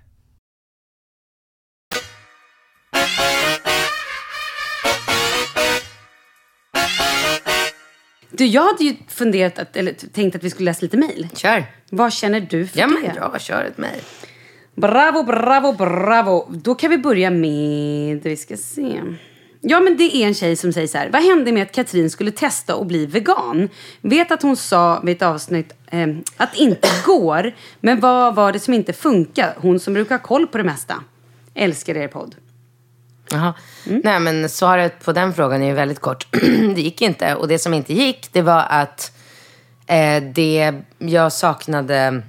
Du, 8.29 8.45
jag 8.45 8.61
hade 8.65 8.83
ju 8.83 8.95
funderat, 9.07 9.59
att, 9.59 9.75
eller 9.75 9.93
tänkt 9.93 10.35
att 10.35 10.43
vi 10.43 10.49
skulle 10.49 10.65
läsa 10.65 10.81
lite 10.81 10.97
mejl. 10.97 11.29
Kör. 11.35 11.65
Vad 11.89 12.13
känner 12.13 12.39
du 12.41 12.67
för 12.67 12.79
Ja, 12.79 12.87
det? 12.87 12.93
men 12.93 13.15
jag 13.15 13.41
kör 13.41 13.63
ett 13.65 13.77
mejl. 13.77 14.01
Bravo, 14.75 15.23
bravo, 15.23 15.73
bravo. 15.73 16.47
Då 16.49 16.75
kan 16.75 16.89
vi 16.89 16.97
börja 16.97 17.29
med... 17.29 18.23
Vi 18.23 18.37
ska 18.37 18.57
se. 18.57 19.01
Ja, 19.61 19.79
men 19.79 19.97
det 19.97 20.15
är 20.15 20.27
en 20.27 20.33
tjej 20.33 20.55
som 20.55 20.73
säger 20.73 20.87
så 20.87 20.97
här. 20.97 21.09
Vad 21.09 21.23
hände 21.23 21.51
med 21.51 21.63
att 21.63 21.71
Katrin 21.71 22.09
skulle 22.09 22.31
testa 22.31 22.75
att 22.75 22.87
bli 22.87 23.05
vegan? 23.05 23.69
Vet 24.01 24.31
att 24.31 24.41
hon 24.41 24.55
sa 24.55 24.99
vid 25.03 25.15
ett 25.15 25.21
avsnitt 25.21 25.73
eh, 25.91 26.07
att 26.37 26.55
inte 26.55 26.87
går. 27.05 27.53
Men 27.79 27.99
vad 27.99 28.35
var 28.35 28.51
det 28.51 28.59
som 28.59 28.73
inte 28.73 28.93
funkar? 28.93 29.53
Hon 29.57 29.79
som 29.79 29.93
brukar 29.93 30.15
ha 30.15 30.23
koll 30.23 30.47
på 30.47 30.57
det 30.57 30.63
mesta. 30.63 30.95
Älskar 31.53 31.97
er 31.97 32.07
podd. 32.07 32.35
Jaha. 33.31 33.53
Nej, 33.85 34.19
men 34.19 34.49
svaret 34.49 35.05
på 35.05 35.11
den 35.11 35.33
frågan 35.33 35.61
är 35.61 35.67
ju 35.67 35.73
väldigt 35.73 35.99
kort. 35.99 36.27
det 36.75 36.81
gick 36.81 37.01
inte. 37.01 37.35
Och 37.35 37.47
det 37.47 37.59
som 37.59 37.73
inte 37.73 37.93
gick, 37.93 38.29
det 38.31 38.41
var 38.41 38.65
att 38.69 39.17
eh, 39.87 40.23
det, 40.23 40.73
jag 40.97 41.33
saknade 41.33 42.21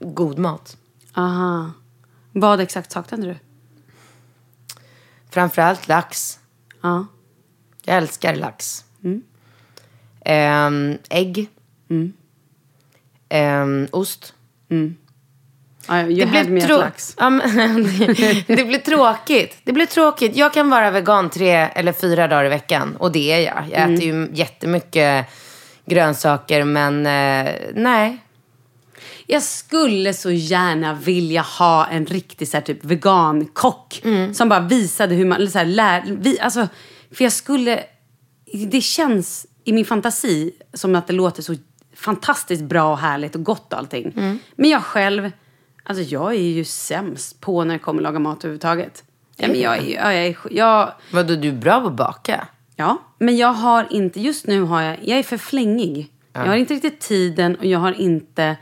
god 0.00 0.38
mat. 0.38 0.76
Aha. 1.14 1.70
Vad 2.32 2.60
exakt 2.60 2.92
saknade 2.92 3.26
du? 3.26 3.36
Framförallt 5.30 5.88
lax. 5.88 6.38
Ja. 6.82 7.06
Jag 7.84 7.96
älskar 7.96 8.34
lax. 8.34 8.84
Ehm, 10.24 10.98
ägg. 11.10 11.48
Ehm, 13.28 13.88
ost. 13.90 14.34
you 14.70 14.94
Det 15.88 16.26
blev, 16.26 16.56
at 16.56 16.64
trå- 16.70 16.78
lax. 16.78 17.14
ja, 17.18 17.30
men, 17.30 17.82
det, 18.16 18.44
det 18.46 18.64
blir 18.64 18.78
tråkigt. 18.78 19.56
Det 19.64 19.72
blir 19.72 19.86
tråkigt. 19.86 20.36
Jag 20.36 20.52
kan 20.54 20.70
vara 20.70 20.90
vegan 20.90 21.30
tre 21.30 21.50
eller 21.52 21.92
fyra 21.92 22.28
dagar 22.28 22.44
i 22.44 22.48
veckan. 22.48 22.96
Och 22.96 23.12
det 23.12 23.32
är 23.32 23.40
jag. 23.54 23.64
Jag 23.70 23.80
Mm. 23.82 23.94
äter 23.94 24.06
ju 24.06 24.28
jättemycket 24.34 25.26
grönsaker. 25.86 26.64
Men 26.64 27.06
eh, 27.06 27.52
nej. 27.74 28.18
Jag 29.32 29.42
skulle 29.42 30.14
så 30.14 30.30
gärna 30.30 30.94
vilja 30.94 31.40
ha 31.42 31.86
en 31.86 32.06
riktig 32.06 32.48
så 32.48 32.56
här, 32.56 32.64
typ 32.64 32.84
vegankock 32.84 34.02
som 34.34 34.48
bara 34.48 34.60
visade 34.60 35.14
hur 35.14 35.24
man, 35.24 35.36
eller 35.38 35.50
så 35.50 35.58
här, 35.58 35.64
lär, 35.66 36.02
vi, 36.20 36.40
alltså, 36.40 36.68
för 37.12 37.24
jag 37.24 37.32
skulle, 37.32 37.82
det 38.70 38.80
känns 38.80 39.46
i 39.64 39.72
min 39.72 39.84
fantasi 39.84 40.52
som 40.74 40.94
att 40.94 41.06
det 41.06 41.12
låter 41.12 41.42
så 41.42 41.54
fantastiskt 41.96 42.62
bra 42.62 42.92
och 42.92 42.98
härligt 42.98 43.34
och 43.34 43.42
gott 43.44 43.72
och 43.72 43.78
allting. 43.78 44.38
Men 44.56 44.70
jag 44.70 44.82
själv, 44.84 45.30
alltså 45.84 46.04
jag 46.04 46.34
är 46.34 46.38
ju 46.40 46.64
sämst 46.64 47.40
på 47.40 47.64
när 47.64 47.72
det 47.74 47.78
kommer 47.78 47.98
att 47.98 48.02
laga 48.02 48.18
mat 48.18 48.38
överhuvudtaget. 48.38 49.04
Ja, 49.36 49.48
men 49.48 49.60
jag, 49.60 49.76
ja, 49.90 50.12
jag, 50.12 50.26
är- 50.26 50.36
jag, 50.50 50.92
Vadå, 51.12 51.34
du 51.34 51.48
är 51.48 51.52
bra 51.52 51.80
på 51.80 51.86
att 51.86 51.92
baka? 51.96 52.48
Ja, 52.76 52.96
men 53.18 53.36
jag 53.36 53.52
har 53.52 53.86
inte, 53.90 54.20
just 54.20 54.46
nu 54.46 54.62
har 54.62 54.82
jag, 54.82 54.96
jag 55.02 55.18
är 55.18 55.22
för 55.22 55.36
flängig. 55.38 56.12
Jag 56.32 56.46
har 56.46 56.56
inte 56.56 56.74
riktigt 56.74 57.00
tiden 57.00 57.56
och 57.56 57.64
jag 57.66 57.78
har 57.78 57.92
inte 57.92 58.56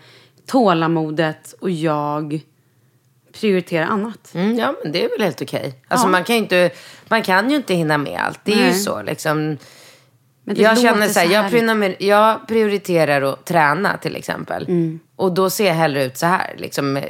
tålamodet 0.49 1.55
och 1.61 1.71
jag 1.71 2.41
prioriterar 3.33 3.87
annat. 3.87 4.35
Mm, 4.35 4.59
ja, 4.59 4.75
men 4.83 4.93
det 4.93 5.05
är 5.05 5.09
väl 5.09 5.23
helt 5.23 5.43
okej. 5.43 5.75
Alltså, 5.89 6.07
Ja. 6.07 6.11
man, 6.11 6.25
kan 6.25 6.37
ju 6.37 6.43
inte, 6.43 6.71
man 7.09 7.23
kan 7.23 7.51
ju 7.51 7.57
inte 7.57 7.75
hinna 7.75 7.99
med 7.99 8.21
allt. 8.21 8.41
Det 8.45 8.53
är 8.53 8.57
ju 8.57 8.63
Nej. 8.63 8.75
så. 8.75 9.03
Liksom. 9.03 9.57
Jag 10.45 10.81
känner 10.81 11.09
så 11.09 11.21
här, 11.21 11.27
jag, 11.27 11.43
härligt. 11.43 11.61
priorinerar, 11.61 11.97
jag 11.99 12.49
prioriterar 12.49 13.23
att 13.23 13.45
träna 13.45 13.97
till 13.97 14.17
exempel. 14.17 14.63
Mm. 14.69 15.01
Och 15.17 15.33
då 15.33 15.51
ser 15.51 15.67
jag 15.67 15.75
hellre 15.75 16.05
ut 16.05 16.17
så 16.17 16.27
här, 16.27 16.55
liksom 16.59 16.97
eh, 16.97 17.05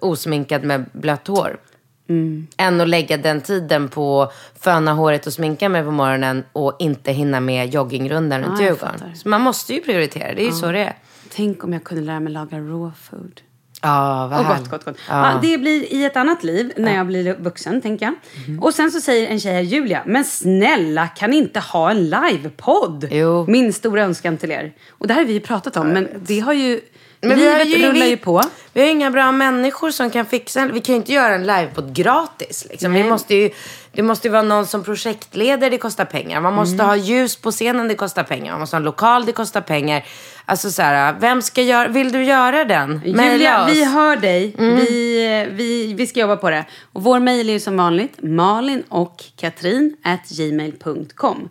osminkad 0.00 0.64
med 0.64 0.84
blött 0.92 1.26
hår. 1.26 1.60
Mm. 2.08 2.46
Än 2.56 2.80
att 2.80 2.88
lägga 2.88 3.16
den 3.16 3.40
tiden 3.40 3.88
på 3.88 4.32
föna 4.58 4.92
håret 4.92 5.26
och 5.26 5.32
sminka 5.32 5.68
mig 5.68 5.84
på 5.84 5.90
morgonen 5.90 6.44
och 6.52 6.76
inte 6.78 7.12
hinna 7.12 7.40
med 7.40 7.74
joggingrundan 7.74 8.42
runt 8.42 8.60
Ja, 8.60 8.66
jag 8.66 8.72
Djurgården. 8.74 9.16
Så 9.16 9.28
man 9.28 9.40
måste 9.40 9.74
ju 9.74 9.80
prioritera, 9.80 10.34
det 10.34 10.42
är 10.42 10.46
ju 10.46 10.52
så 10.52 10.72
det 10.72 10.78
är. 10.84 10.96
Tänk 11.34 11.64
om 11.64 11.72
jag 11.72 11.84
kunde 11.84 12.02
lära 12.04 12.20
mig 12.20 12.32
laga 12.32 12.58
raw 12.58 12.90
food. 13.02 13.40
Ja, 13.82 14.28
vad 14.30 14.40
Och 14.40 14.46
gott, 14.46 14.70
gott, 14.70 14.84
gott. 14.84 14.96
Ja. 15.08 15.32
Ja, 15.32 15.38
det 15.42 15.58
blir 15.58 15.92
i 15.92 16.04
ett 16.04 16.16
annat 16.16 16.44
liv 16.44 16.72
när 16.76 16.94
jag 16.96 17.06
blir 17.06 17.34
vuxen, 17.38 17.80
tänker 17.80 18.06
jag. 18.06 18.14
Mhm. 18.48 18.62
Och 18.62 18.74
sen 18.74 18.90
så 18.90 19.00
säger 19.00 19.28
en 19.28 19.40
tjej 19.40 19.52
här, 19.54 19.60
Julia, 19.60 20.02
men 20.06 20.24
snälla 20.24 21.08
kan 21.08 21.32
inte 21.32 21.60
ha 21.60 21.90
en 21.90 22.10
livepodd? 22.10 23.08
Min 23.48 23.72
stora 23.72 24.02
önskan 24.02 24.36
till 24.36 24.50
er. 24.52 24.72
Och 24.90 25.06
det 25.06 25.14
här 25.14 25.20
har 25.20 25.26
vi 25.26 25.32
ju 25.32 25.40
pratat 25.40 25.76
om, 25.76 25.88
men 25.88 26.08
det 26.26 26.40
har 26.40 26.52
ju... 26.52 26.80
Men 27.20 27.30
vi 27.38 27.44
livet 27.44 27.58
har 27.58 27.64
ju- 27.64 27.86
rullar 27.88 28.04
vi- 28.04 28.10
ju 28.10 28.16
på. 28.16 28.42
Vi 28.72 28.80
har 28.80 28.88
inga 28.88 29.10
bra 29.10 29.32
människor 29.32 29.90
som 29.90 30.10
kan 30.10 30.26
fixa 30.26 30.66
Vi 30.66 30.80
kan 30.80 30.92
ju 30.94 30.96
inte 30.96 31.12
göra 31.12 31.34
en 31.34 31.46
livepodd 31.46 31.94
gratis. 31.94 32.66
Liksom. 32.70 32.92
Vi 32.92 33.04
måste 33.04 33.34
ju, 33.34 33.50
det 33.98 34.02
måste 34.02 34.28
ju 34.28 34.32
vara 34.32 34.42
någon 34.42 34.66
som 34.66 34.84
projektleder, 34.84 35.70
det 35.70 35.78
kostar 35.78 36.04
pengar. 36.04 36.40
Man 36.40 36.54
måste 36.54 36.74
Mm. 36.74 36.86
ha 36.86 36.96
ljus 36.96 37.36
på 37.36 37.50
scenen, 37.50 37.88
det 37.88 37.94
kostar 37.94 38.22
pengar. 38.22 38.50
Man 38.52 38.60
måste 38.60 38.76
ha 38.76 38.78
en 38.78 38.84
lokal, 38.84 39.24
det 39.26 39.32
kostar 39.32 39.60
pengar. 39.60 40.04
Alltså 40.44 40.70
så 40.70 40.82
här, 40.82 41.16
vem 41.20 41.42
ska 41.42 41.62
göra, 41.62 41.88
vill 41.88 42.12
du 42.12 42.24
göra 42.24 42.64
den? 42.64 42.90
Maila 43.06 43.32
Julia, 43.32 43.64
oss. 43.64 43.70
vi 43.72 43.84
hör 43.84 44.16
dig. 44.16 44.54
Mm. 44.58 44.76
Vi, 44.76 45.46
vi, 45.50 45.94
vi 45.94 46.06
ska 46.06 46.20
jobba 46.20 46.36
på 46.36 46.50
det. 46.50 46.64
Och 46.92 47.02
vår 47.02 47.20
mejl 47.20 47.48
är 47.48 47.52
ju 47.52 47.60
som 47.60 47.76
vanligt 47.76 48.22
malin 48.22 48.82
och 48.88 49.24
katrin 49.36 49.96
at 50.02 50.28
gmail.com. 50.28 51.48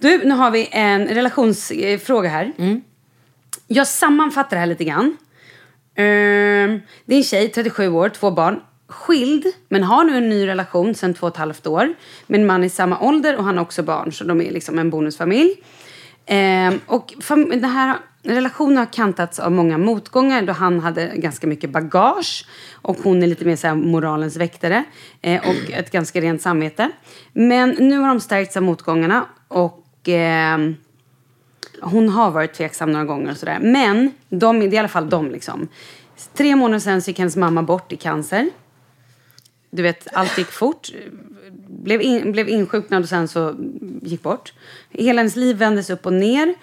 Du, 0.00 0.18
nu 0.24 0.34
har 0.34 0.50
vi 0.50 0.68
en 0.72 1.06
relationsfråga 1.08 2.28
här. 2.28 2.52
Mm. 2.58 2.80
Jag 3.66 3.86
sammanfattar 3.86 4.56
det 4.56 4.60
här 4.60 4.66
lite 4.66 4.84
grann. 4.84 5.16
Det 5.94 6.02
är 6.02 7.16
en 7.16 7.22
tjej, 7.24 7.48
37 7.48 7.88
år, 7.88 8.08
två 8.08 8.30
barn. 8.30 8.60
Skild, 8.90 9.46
men 9.68 9.82
har 9.82 10.04
nu 10.04 10.16
en 10.16 10.28
ny 10.28 10.46
relation 10.46 10.94
sedan 10.94 11.14
två 11.14 11.26
och 11.26 11.32
ett 11.32 11.38
halvt 11.38 11.66
år. 11.66 11.94
Med 12.26 12.40
en 12.40 12.46
man 12.46 12.64
i 12.64 12.70
samma 12.70 13.00
ålder 13.00 13.36
och 13.36 13.44
han 13.44 13.56
har 13.56 13.62
också 13.62 13.82
barn, 13.82 14.12
så 14.12 14.24
de 14.24 14.40
är 14.40 14.50
liksom 14.50 14.78
en 14.78 14.90
bonusfamilj. 14.90 15.56
Eh, 16.26 16.74
och 16.86 17.14
fam- 17.18 17.50
den 17.50 17.64
här 17.64 17.96
relationen 18.22 18.76
har 18.76 18.92
kantats 18.92 19.38
av 19.38 19.52
många 19.52 19.78
motgångar 19.78 20.42
då 20.42 20.52
han 20.52 20.80
hade 20.80 21.12
ganska 21.14 21.46
mycket 21.46 21.70
bagage 21.70 22.46
och 22.72 22.98
hon 23.02 23.22
är 23.22 23.26
lite 23.26 23.44
mer 23.44 23.56
så 23.56 23.66
här 23.66 23.74
moralens 23.74 24.36
väktare 24.36 24.84
eh, 25.22 25.48
och 25.48 25.70
ett 25.70 25.90
ganska 25.90 26.20
rent 26.20 26.42
samvete. 26.42 26.90
Men 27.32 27.70
nu 27.70 27.98
har 27.98 28.08
de 28.08 28.20
stärkts 28.20 28.56
av 28.56 28.62
motgångarna 28.62 29.24
och 29.48 30.08
eh, 30.08 30.58
hon 31.82 32.08
har 32.08 32.30
varit 32.30 32.54
tveksam 32.54 32.92
några 32.92 33.04
gånger 33.04 33.30
och 33.30 33.36
sådär. 33.36 33.58
Men 33.60 34.12
de, 34.28 34.60
det 34.60 34.66
är 34.66 34.74
i 34.74 34.78
alla 34.78 34.88
fall 34.88 35.10
de 35.10 35.30
liksom. 35.30 35.68
Tre 36.34 36.56
månader 36.56 36.80
sen 36.80 37.02
så 37.02 37.10
gick 37.10 37.18
hennes 37.18 37.36
mamma 37.36 37.62
bort 37.62 37.92
i 37.92 37.96
cancer. 37.96 38.50
Du 39.70 39.82
vet, 39.82 40.06
allt 40.12 40.38
gick 40.38 40.46
fort. 40.46 40.88
Blev, 41.68 42.02
in, 42.02 42.32
blev 42.32 42.48
insjuknad 42.48 43.02
och 43.02 43.08
sen 43.08 43.28
så 43.28 43.54
gick 44.02 44.22
bort. 44.22 44.52
Hela 44.90 45.20
hennes 45.20 45.36
liv 45.36 45.56
vändes 45.56 45.90
upp 45.90 46.06
och 46.06 46.12
ner. 46.12 46.54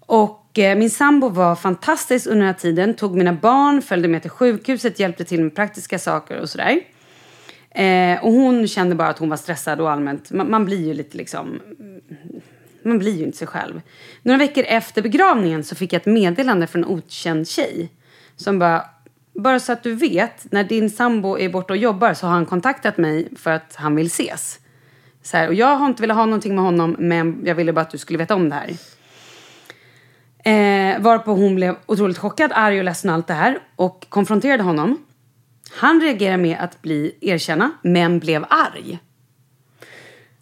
Och 0.00 0.58
eh, 0.58 0.78
min 0.78 0.90
sambo 0.90 1.28
var 1.28 1.56
fantastisk 1.56 2.26
under 2.26 2.38
den 2.38 2.46
här 2.46 2.60
tiden. 2.60 2.94
Tog 2.94 3.16
mina 3.16 3.32
barn, 3.32 3.82
följde 3.82 4.08
med 4.08 4.22
till 4.22 4.30
sjukhuset, 4.30 5.00
hjälpte 5.00 5.24
till 5.24 5.42
med 5.42 5.54
praktiska 5.54 5.98
saker 5.98 6.40
och 6.40 6.50
sådär. 6.50 6.80
Eh, 7.70 8.24
och 8.24 8.32
hon 8.32 8.68
kände 8.68 8.94
bara 8.94 9.08
att 9.08 9.18
hon 9.18 9.28
var 9.28 9.36
stressad 9.36 9.80
och 9.80 9.90
allmänt. 9.90 10.30
Man, 10.30 10.50
man 10.50 10.64
blir 10.64 10.86
ju 10.86 10.94
lite 10.94 11.16
liksom 11.16 11.60
man 12.82 12.98
blir 12.98 13.18
ju 13.18 13.24
inte 13.24 13.38
sig 13.38 13.46
själv. 13.46 13.80
Några 14.22 14.38
veckor 14.38 14.64
efter 14.68 15.02
begravningen 15.02 15.64
så 15.64 15.74
fick 15.74 15.92
jag 15.92 16.00
ett 16.00 16.06
meddelande 16.06 16.66
från 16.66 16.84
en 16.84 16.90
okänd 16.90 17.48
tjej. 17.48 17.92
Som 18.36 18.58
bara, 18.58 18.84
bara 19.42 19.60
så 19.60 19.72
att 19.72 19.82
du 19.82 19.94
vet, 19.94 20.52
när 20.52 20.64
din 20.64 20.90
sambo 20.90 21.38
är 21.38 21.48
borta 21.48 21.72
och 21.72 21.76
jobbar 21.76 22.14
så 22.14 22.26
har 22.26 22.34
han 22.34 22.46
kontaktat 22.46 22.98
mig 22.98 23.28
för 23.36 23.50
att 23.50 23.74
han 23.76 23.96
vill 23.96 24.06
ses. 24.06 24.58
Så 25.22 25.36
här, 25.36 25.48
och 25.48 25.54
jag 25.54 25.76
har 25.76 25.86
inte 25.86 26.02
velat 26.02 26.16
ha 26.16 26.24
någonting 26.24 26.54
med 26.54 26.64
honom 26.64 26.96
men 26.98 27.40
jag 27.44 27.54
ville 27.54 27.72
bara 27.72 27.80
att 27.80 27.90
du 27.90 27.98
skulle 27.98 28.18
veta 28.18 28.34
om 28.34 28.48
det 28.48 28.54
här. 28.54 28.70
Eh, 30.44 31.00
varpå 31.00 31.32
hon 31.32 31.54
blev 31.54 31.76
otroligt 31.86 32.18
chockad, 32.18 32.50
arg 32.54 32.78
och 32.78 32.84
ledsen 32.84 33.10
och 33.10 33.14
allt 33.14 33.26
det 33.26 33.34
här 33.34 33.58
och 33.76 34.06
konfronterade 34.08 34.62
honom. 34.62 35.04
Han 35.72 36.00
reagerade 36.00 36.42
med 36.42 36.58
att 36.60 36.82
bli 36.82 37.14
erkänna, 37.20 37.70
men 37.82 38.18
blev 38.18 38.44
arg. 38.48 38.98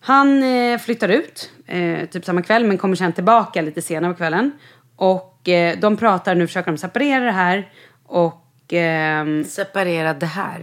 Han 0.00 0.42
eh, 0.42 0.78
flyttar 0.78 1.08
ut, 1.08 1.50
eh, 1.66 2.08
typ 2.08 2.24
samma 2.24 2.42
kväll, 2.42 2.64
men 2.64 2.78
kommer 2.78 2.96
sen 2.96 3.12
tillbaka 3.12 3.62
lite 3.62 3.82
senare 3.82 4.12
på 4.12 4.16
kvällen. 4.16 4.52
Och 4.96 5.48
eh, 5.48 5.78
de 5.78 5.96
pratar, 5.96 6.34
nu 6.34 6.46
försöker 6.46 6.70
de 6.70 6.78
separera 6.78 7.24
det 7.24 7.32
här 7.32 7.68
och 8.06 8.42
ehm, 8.72 9.44
Separera 9.44 10.14
det 10.14 10.26
här. 10.26 10.60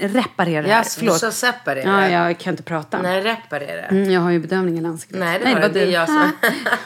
reparera 0.00 0.62
det 0.62 0.68
Ja, 0.68 0.74
här. 0.74 0.84
förlåt. 0.98 1.18
Så 1.18 1.30
separera. 1.30 2.10
Ja, 2.10 2.28
jag 2.28 2.38
kan 2.38 2.52
inte 2.52 2.62
prata. 2.62 3.02
Nej, 3.02 3.20
reparera. 3.20 3.86
Mm, 3.86 4.10
jag 4.10 4.20
har 4.20 4.30
ju 4.30 4.38
bedövning 4.38 4.78
i 4.82 4.86
ansiktet. 4.86 5.18
Nej, 5.20 5.40
det 5.44 5.54
var 5.54 5.68
det. 5.68 5.84
Jag 5.84 6.06
som... 6.08 6.30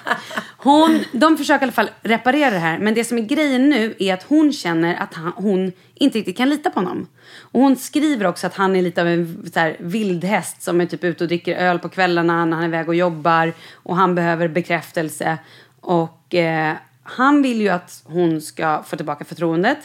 Hon, 0.58 1.04
de 1.12 1.36
försöker 1.36 1.62
i 1.62 1.64
alla 1.64 1.72
fall 1.72 1.90
reparera 2.02 2.50
det 2.50 2.58
här. 2.58 2.78
Men 2.78 2.94
det 2.94 3.04
som 3.04 3.18
är 3.18 3.22
grejen 3.22 3.70
nu 3.70 3.94
är 3.98 4.14
att 4.14 4.22
hon 4.22 4.52
känner 4.52 4.94
att 4.94 5.14
han, 5.14 5.32
hon 5.36 5.72
inte 5.94 6.18
riktigt 6.18 6.36
kan 6.36 6.48
lita 6.50 6.70
på 6.70 6.80
honom. 6.80 7.06
Och 7.38 7.60
hon 7.60 7.76
skriver 7.76 8.26
också 8.26 8.46
att 8.46 8.54
han 8.54 8.76
är 8.76 8.82
lite 8.82 9.00
av 9.00 9.08
en 9.08 9.50
så 9.54 9.60
här, 9.60 9.76
vildhäst 9.80 10.62
som 10.62 10.80
är 10.80 10.86
typ 10.86 11.04
ute 11.04 11.24
och 11.24 11.28
dricker 11.28 11.56
öl 11.56 11.78
på 11.78 11.88
kvällarna 11.88 12.44
när 12.44 12.56
han 12.56 12.64
är 12.64 12.68
iväg 12.68 12.88
och 12.88 12.94
jobbar. 12.94 13.52
Och 13.74 13.96
han 13.96 14.14
behöver 14.14 14.48
bekräftelse. 14.48 15.38
Och 15.80 16.34
eh, 16.34 16.74
han 17.02 17.42
vill 17.42 17.60
ju 17.60 17.68
att 17.68 18.02
hon 18.04 18.40
ska 18.40 18.82
få 18.82 18.96
tillbaka 18.96 19.24
förtroendet. 19.24 19.78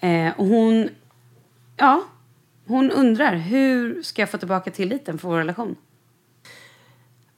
Eh, 0.00 0.32
och 0.36 0.46
hon, 0.46 0.88
ja, 1.76 2.02
hon 2.66 2.90
undrar 2.90 3.36
hur 3.36 4.02
ska 4.02 4.22
jag 4.22 4.30
få 4.30 4.38
tillbaka 4.38 4.70
tilliten 4.70 5.18
för 5.18 5.28
vår 5.28 5.36
relation? 5.36 5.76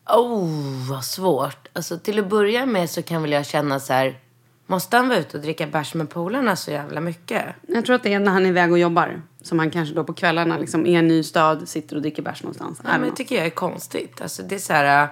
Oh, 0.06 0.88
vad 0.90 1.04
svårt. 1.04 1.68
Alltså 1.72 1.98
till 1.98 2.18
att 2.18 2.28
börja 2.28 2.66
med 2.66 2.90
så 2.90 3.02
kan 3.02 3.22
väl 3.22 3.32
jag 3.32 3.46
känna 3.46 3.80
så 3.80 3.92
här. 3.92 4.18
Måste 4.66 4.96
han 4.96 5.08
vara 5.08 5.18
ute 5.18 5.36
och 5.36 5.42
dricka 5.42 5.66
bärs 5.66 5.94
med 5.94 6.10
polarna 6.10 6.56
så 6.56 6.70
jävla 6.70 7.00
mycket? 7.00 7.44
Jag 7.68 7.86
tror 7.86 7.96
att 7.96 8.02
det 8.02 8.12
är 8.12 8.20
när 8.20 8.32
han 8.32 8.44
är 8.44 8.48
iväg 8.48 8.72
och 8.72 8.78
jobbar. 8.78 9.22
Som 9.42 9.58
han 9.58 9.70
kanske 9.70 9.94
då 9.94 10.04
på 10.04 10.12
kvällarna 10.14 10.58
liksom, 10.58 10.86
i 10.86 10.94
en 10.94 11.08
ny 11.08 11.22
stad 11.22 11.68
sitter 11.68 11.96
och 11.96 12.02
dricker 12.02 12.22
bärs 12.22 12.42
någonstans. 12.42 12.80
Ja, 12.84 12.98
men 12.98 13.10
det 13.10 13.16
tycker 13.16 13.36
jag 13.36 13.46
är 13.46 13.50
konstigt. 13.50 14.20
Alltså 14.20 14.42
det 14.42 14.54
är 14.54 14.58
så 14.58 14.72
här. 14.72 15.08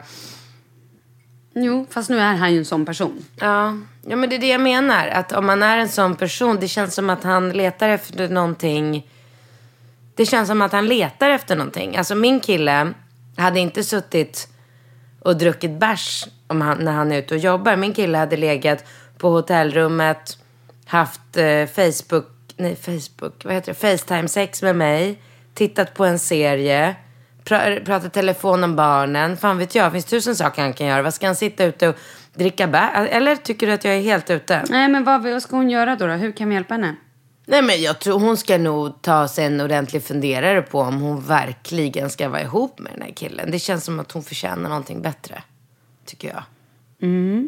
Jo, 1.59 1.87
fast 1.91 2.11
nu 2.11 2.19
är 2.19 2.35
han 2.35 2.53
ju 2.53 2.59
en 2.59 2.65
sån 2.65 2.87
person. 2.87 3.25
Ja, 3.37 3.77
ja, 4.07 4.17
men 4.17 4.29
det 4.29 4.37
är 4.37 4.41
det 4.41 4.49
jag 4.49 4.61
menar. 4.61 5.09
Att 5.09 5.33
om 5.33 5.47
man 5.47 5.63
är 5.63 5.79
en 5.79 5.89
sån 5.89 6.17
person, 6.17 6.57
det 6.61 6.69
känns 6.69 6.95
som 6.95 7.11
att 7.11 7.23
han 7.23 7.51
letar 7.51 7.89
efter 7.89 8.29
någonting. 8.29 9.11
Det 10.15 10.27
känns 10.27 10.49
som 10.49 10.63
att 10.63 10.73
han 10.73 10.87
letar 10.87 11.31
efter 11.31 11.57
någonting. 11.57 11.97
Alltså 11.97 12.15
min 12.15 12.41
kille 12.41 12.93
hade 13.37 13.61
inte 13.61 13.83
suttit 13.83 14.49
och 15.21 15.37
druckit 15.37 15.71
bärs 15.71 16.27
om 16.47 16.61
han, 16.61 16.79
när 16.79 16.93
han 16.93 17.13
är 17.13 17.19
ute 17.19 17.35
och 17.35 17.41
jobbar. 17.41 17.77
Min 17.77 17.95
kille 17.95 18.19
hade 18.19 18.37
legat 18.37 18.85
på 19.19 19.31
hotellrummet, 19.31 20.39
haft 20.85 21.37
eh, 21.37 21.67
Facebook, 21.67 22.27
nej 22.57 22.77
Facebook, 22.77 23.45
vad 23.45 23.55
heter 23.55 23.73
det, 23.73 23.79
Facetime-sex 23.79 24.63
med 24.63 24.77
mig, 24.77 25.21
tittat 25.55 25.95
på 25.95 26.05
en 26.05 26.19
serie, 26.19 26.97
pra, 27.49 27.81
pratat 27.85 28.13
telefon 28.13 28.65
om 28.65 28.77
barnen. 28.77 29.37
Fan 29.37 29.59
vet 29.59 29.75
jag, 29.75 29.87
det 29.87 29.93
finns 29.93 30.05
tusen 30.05 30.37
saker 30.37 30.63
han 30.63 30.73
kan 30.73 30.87
göra. 30.87 31.03
Vad 31.03 31.15
ska 31.15 31.27
han 31.27 31.37
sitta 31.37 31.65
ute 31.65 31.89
och 31.89 31.97
dricka 32.35 32.67
bär? 32.67 33.07
Eller 33.07 33.37
tycker 33.37 33.67
du 33.67 33.73
att 33.73 33.85
jag 33.85 33.95
är 33.95 34.01
helt 34.01 34.31
ute? 34.31 34.65
Nej, 34.69 34.89
men 34.89 35.05
vad, 35.05 35.23
vad 35.23 35.43
ska 35.43 35.57
hon 35.57 35.71
göra 35.71 35.97
då, 35.97 36.07
då? 36.07 36.13
Hur 36.13 36.33
kan 36.33 36.49
vi 36.49 36.55
hjälpa 36.55 36.75
henne? 36.75 36.97
Nej 37.49 37.63
men 37.63 37.83
jag 37.83 37.99
tror 37.99 38.21
hon 38.21 38.37
ska 38.37 38.59
nog 38.59 39.03
ta 39.03 39.29
sig 39.29 39.45
en 39.45 39.61
ordentlig 39.61 40.03
funderare 40.03 40.63
på 40.63 40.81
om 40.81 41.01
hon 41.01 41.21
verkligen 41.21 42.11
ska 42.11 42.29
vara 42.29 42.43
ihop 42.43 42.79
med 42.79 42.93
den 42.93 43.03
här 43.03 43.13
killen. 43.13 43.51
Det 43.51 43.59
känns 43.59 43.85
som 43.85 44.01
att 44.01 44.13
hon 44.13 44.23
förtjänar 44.23 44.69
någonting 44.69 45.03
bättre. 45.03 45.43
Tycker 46.05 46.29
jag. 46.29 46.43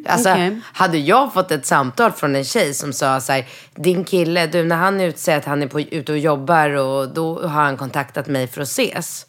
alltså, 0.07 0.31
okej. 0.31 0.61
hade 0.65 0.99
jag 0.99 1.35
fått 1.35 1.51
ett 1.51 1.67
samtal 1.67 2.13
från 2.13 2.37
en 2.37 2.45
tjej 2.45 2.75
som 2.75 2.93
sa 2.93 3.21
så 3.21 3.33
här, 3.33 3.47
din 3.75 4.05
kille, 4.05 4.47
du 4.47 4.65
när 4.65 4.77
han 4.77 5.01
utser 5.01 5.37
att 5.37 5.45
han 5.45 5.63
är 5.63 5.67
på, 5.67 5.81
ute 5.81 6.13
och 6.13 6.19
jobbar 6.19 6.71
och 6.71 7.09
då 7.09 7.43
har 7.43 7.63
han 7.63 7.77
kontaktat 7.77 8.27
mig 8.27 8.47
för 8.47 8.61
att 8.61 8.69
ses. 8.69 9.27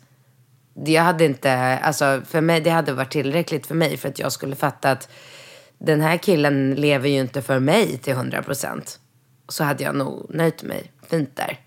Det 0.86 0.96
hade 0.96 1.26
inte, 1.26 1.54
alltså 1.78 2.22
för 2.26 2.42
mig, 2.42 2.62
det 2.62 2.70
hade 2.70 2.94
varit 2.94 3.12
tillräckligt 3.12 3.68
för 3.68 3.76
mig 3.76 3.98
för 3.98 4.10
att 4.10 4.20
jag 4.20 4.32
skulle 4.32 4.56
fatta 4.56 4.92
att 4.92 5.10
den 5.78 6.02
här 6.02 6.18
killen 6.18 6.76
lever 6.76 7.10
ju 7.10 7.20
inte 7.20 7.42
för 7.42 7.60
mig 7.60 7.98
till 7.98 8.14
100 8.14 8.44
procent. 8.44 9.00
Så 9.48 9.64
hade 9.64 9.84
jag 9.84 9.96
nog 9.96 10.26
nöjt 10.30 10.64
mig 10.64 10.92
fint 11.10 11.36
där. 11.36 11.60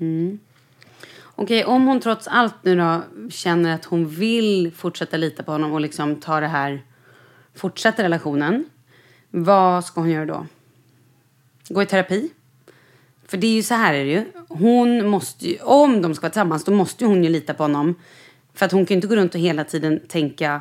Mm. 0.00 0.38
Okej, 1.22 1.64
om 1.64 1.86
hon 1.86 2.00
trots 2.00 2.28
allt 2.28 2.54
nu 2.62 2.76
då 2.76 3.02
känner 3.30 3.74
att 3.74 3.84
hon 3.84 4.08
vill 4.08 4.72
fortsätta 4.76 5.16
lita 5.16 5.42
på 5.42 5.52
honom 5.52 5.72
och 5.72 5.80
liksom 5.80 6.16
ta 6.16 6.40
det 6.40 6.48
här, 6.48 6.82
fortsätta 7.54 8.02
relationen. 8.02 8.64
Vad 9.30 9.84
ska 9.84 10.00
hon 10.00 10.10
göra 10.10 10.26
då? 10.26 10.46
Gå 11.68 11.82
i 11.82 11.86
terapi? 11.86 12.30
För 13.26 13.36
det 13.36 13.46
är 13.46 13.54
ju 13.54 13.62
så 13.62 13.74
här 13.74 13.94
är 13.94 14.04
det 14.04 14.10
ju. 14.10 14.24
Hon 14.48 15.08
måste 15.08 15.48
ju, 15.48 15.58
om 15.58 16.02
de 16.02 16.14
ska 16.14 16.22
vara 16.22 16.30
tillsammans, 16.30 16.64
då 16.64 16.72
måste 16.72 17.04
ju 17.04 17.10
hon 17.10 17.24
ju 17.24 17.30
lita 17.30 17.54
på 17.54 17.64
honom. 17.64 17.94
För 18.60 18.66
att 18.66 18.72
hon 18.72 18.86
kan 18.86 18.94
ju 18.94 18.96
inte 18.96 19.06
gå 19.06 19.16
runt 19.16 19.34
och 19.34 19.40
hela 19.40 19.64
tiden 19.64 20.00
tänka 20.08 20.60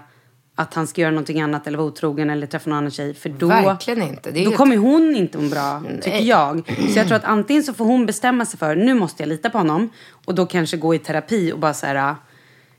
att 0.55 0.73
han 0.73 0.87
ska 0.87 1.01
göra 1.01 1.11
någonting 1.11 1.41
annat 1.41 1.67
eller 1.67 1.77
vara 1.77 1.87
otrogen 1.87 2.29
eller 2.29 2.47
träffa 2.47 2.69
någon 2.69 2.77
annan 2.77 2.91
tjej. 2.91 3.13
För 3.13 3.29
då, 3.29 3.47
Verkligen 3.47 4.01
inte. 4.01 4.31
Då 4.31 4.39
ju- 4.39 4.51
kommer 4.51 4.77
hon 4.77 5.15
inte 5.15 5.37
må 5.37 5.49
bra, 5.49 5.83
tycker 6.01 6.19
jag. 6.19 6.75
Så 6.93 6.99
jag 6.99 7.07
tror 7.07 7.15
att 7.17 7.23
antingen 7.23 7.63
så 7.63 7.73
får 7.73 7.85
hon 7.85 8.05
bestämma 8.05 8.45
sig 8.45 8.59
för, 8.59 8.75
nu 8.75 8.93
måste 8.93 9.23
jag 9.23 9.27
lita 9.27 9.49
på 9.49 9.57
honom. 9.57 9.89
Och 10.25 10.35
då 10.35 10.45
kanske 10.45 10.77
gå 10.77 10.95
i 10.95 10.99
terapi 10.99 11.51
och 11.51 11.59
bara 11.59 11.73
så 11.73 11.85
här, 11.85 12.15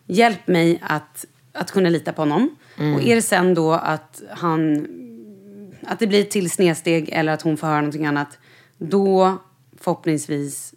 hjälp 0.06 0.46
mig 0.46 0.82
att, 0.82 1.24
att 1.52 1.70
kunna 1.70 1.88
lita 1.88 2.12
på 2.12 2.22
honom. 2.22 2.56
Och 2.76 3.02
är 3.02 3.14
det 3.14 3.22
sen 3.22 3.54
då 3.54 3.72
att 3.72 4.22
han, 4.30 4.86
att 5.86 5.98
det 5.98 6.06
blir 6.06 6.20
ett 6.20 6.30
till 6.30 6.50
snedsteg 6.50 7.08
eller 7.12 7.32
att 7.32 7.42
hon 7.42 7.56
får 7.56 7.66
höra 7.66 7.80
någonting 7.80 8.06
annat. 8.06 8.38
Då 8.78 9.38
förhoppningsvis 9.80 10.74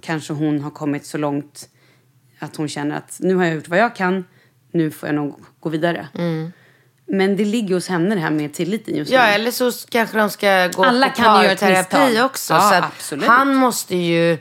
kanske 0.00 0.32
hon 0.32 0.60
har 0.60 0.70
kommit 0.70 1.06
så 1.06 1.18
långt 1.18 1.68
att 2.42 2.56
hon 2.56 2.68
känner 2.68 2.96
att 2.96 3.16
nu 3.20 3.34
har 3.34 3.44
jag 3.44 3.54
gjort 3.54 3.68
vad 3.68 3.78
jag 3.78 3.96
kan, 3.96 4.24
nu 4.72 4.90
får 4.90 5.08
jag 5.08 5.16
nog 5.16 5.40
gå 5.60 5.68
vidare. 5.68 6.08
Men 7.06 7.36
det 7.36 7.44
ligger 7.44 7.74
hos 7.74 7.88
henne 7.88 8.14
det 8.14 8.20
här 8.20 8.30
med 8.30 8.54
tilliten 8.54 8.96
just 8.96 9.10
nu. 9.10 9.16
Ja, 9.16 9.22
eller 9.22 9.50
så 9.50 9.72
kanske 9.88 10.18
de 10.18 10.30
ska 10.30 10.68
gå 10.68 10.84
Alla 10.84 11.08
på 11.08 11.14
kan 11.16 11.44
göra 11.44 11.68
misstag. 11.68 12.24
också. 12.24 12.54
Ja, 12.54 12.60
så 12.60 12.74
att 12.74 12.84
absolut. 12.84 13.26
Han 13.26 13.54
måste 13.54 13.96
ju... 13.96 14.38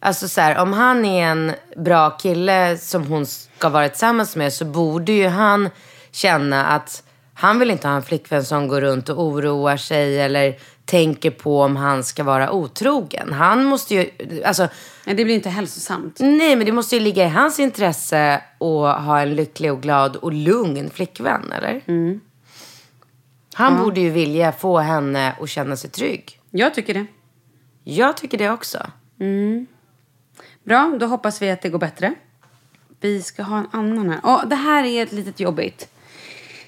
Alltså 0.00 0.28
så 0.28 0.40
här, 0.40 0.58
om 0.58 0.72
han 0.72 1.04
är 1.04 1.26
en 1.26 1.52
bra 1.76 2.10
kille 2.10 2.78
som 2.78 3.06
hon 3.06 3.26
ska 3.26 3.68
vara 3.68 3.88
tillsammans 3.88 4.36
med 4.36 4.52
så 4.52 4.64
borde 4.64 5.12
ju 5.12 5.28
han 5.28 5.70
känna 6.10 6.66
att 6.66 7.02
han 7.34 7.58
vill 7.58 7.70
inte 7.70 7.88
ha 7.88 7.96
en 7.96 8.02
flickvän 8.02 8.44
som 8.44 8.68
går 8.68 8.80
runt 8.80 9.08
och 9.08 9.22
oroar 9.22 9.76
sig 9.76 10.20
eller 10.20 10.54
tänker 10.84 11.30
på 11.30 11.62
om 11.62 11.76
han 11.76 12.04
ska 12.04 12.24
vara 12.24 12.52
otrogen. 12.52 13.32
Han 13.32 13.64
måste 13.64 13.94
ju... 13.94 14.10
Alltså, 14.44 14.68
Men 15.08 15.16
det 15.16 15.24
blir 15.24 15.34
inte 15.34 15.50
hälsosamt. 15.50 16.20
nej, 16.20 16.56
men 16.56 16.66
det 16.66 16.72
måste 16.72 16.96
ju 16.96 17.02
ligga 17.02 17.24
i 17.24 17.28
hans 17.28 17.60
intresse 17.60 18.34
att 18.34 19.04
ha 19.04 19.20
en 19.20 19.34
lycklig 19.34 19.72
och 19.72 19.82
glad 19.82 20.16
och 20.16 20.32
lugn 20.32 20.90
flickvän, 20.90 21.52
eller? 21.52 21.82
Han 23.54 23.82
borde 23.82 24.00
ju 24.00 24.10
vilja 24.10 24.52
få 24.52 24.78
henne 24.78 25.32
att 25.40 25.48
känna 25.48 25.76
sig 25.76 25.90
trygg. 25.90 26.40
Jag 26.50 26.74
tycker 26.74 26.94
det. 26.94 27.06
Jag 27.84 28.16
tycker 28.16 28.38
det 28.38 28.50
också. 28.50 28.78
Bra, 30.64 30.96
då 31.00 31.06
hoppas 31.06 31.42
vi 31.42 31.50
att 31.50 31.62
det 31.62 31.68
går 31.68 31.78
bättre. 31.78 32.14
Vi 33.00 33.22
ska 33.22 33.42
ha 33.42 33.58
en 33.58 33.68
annan 33.72 34.10
här. 34.10 34.20
Åh, 34.24 34.46
det 34.46 34.56
här 34.56 34.84
är 34.84 35.02
ett 35.02 35.12
litet 35.12 35.40
jobbigt. 35.40 35.88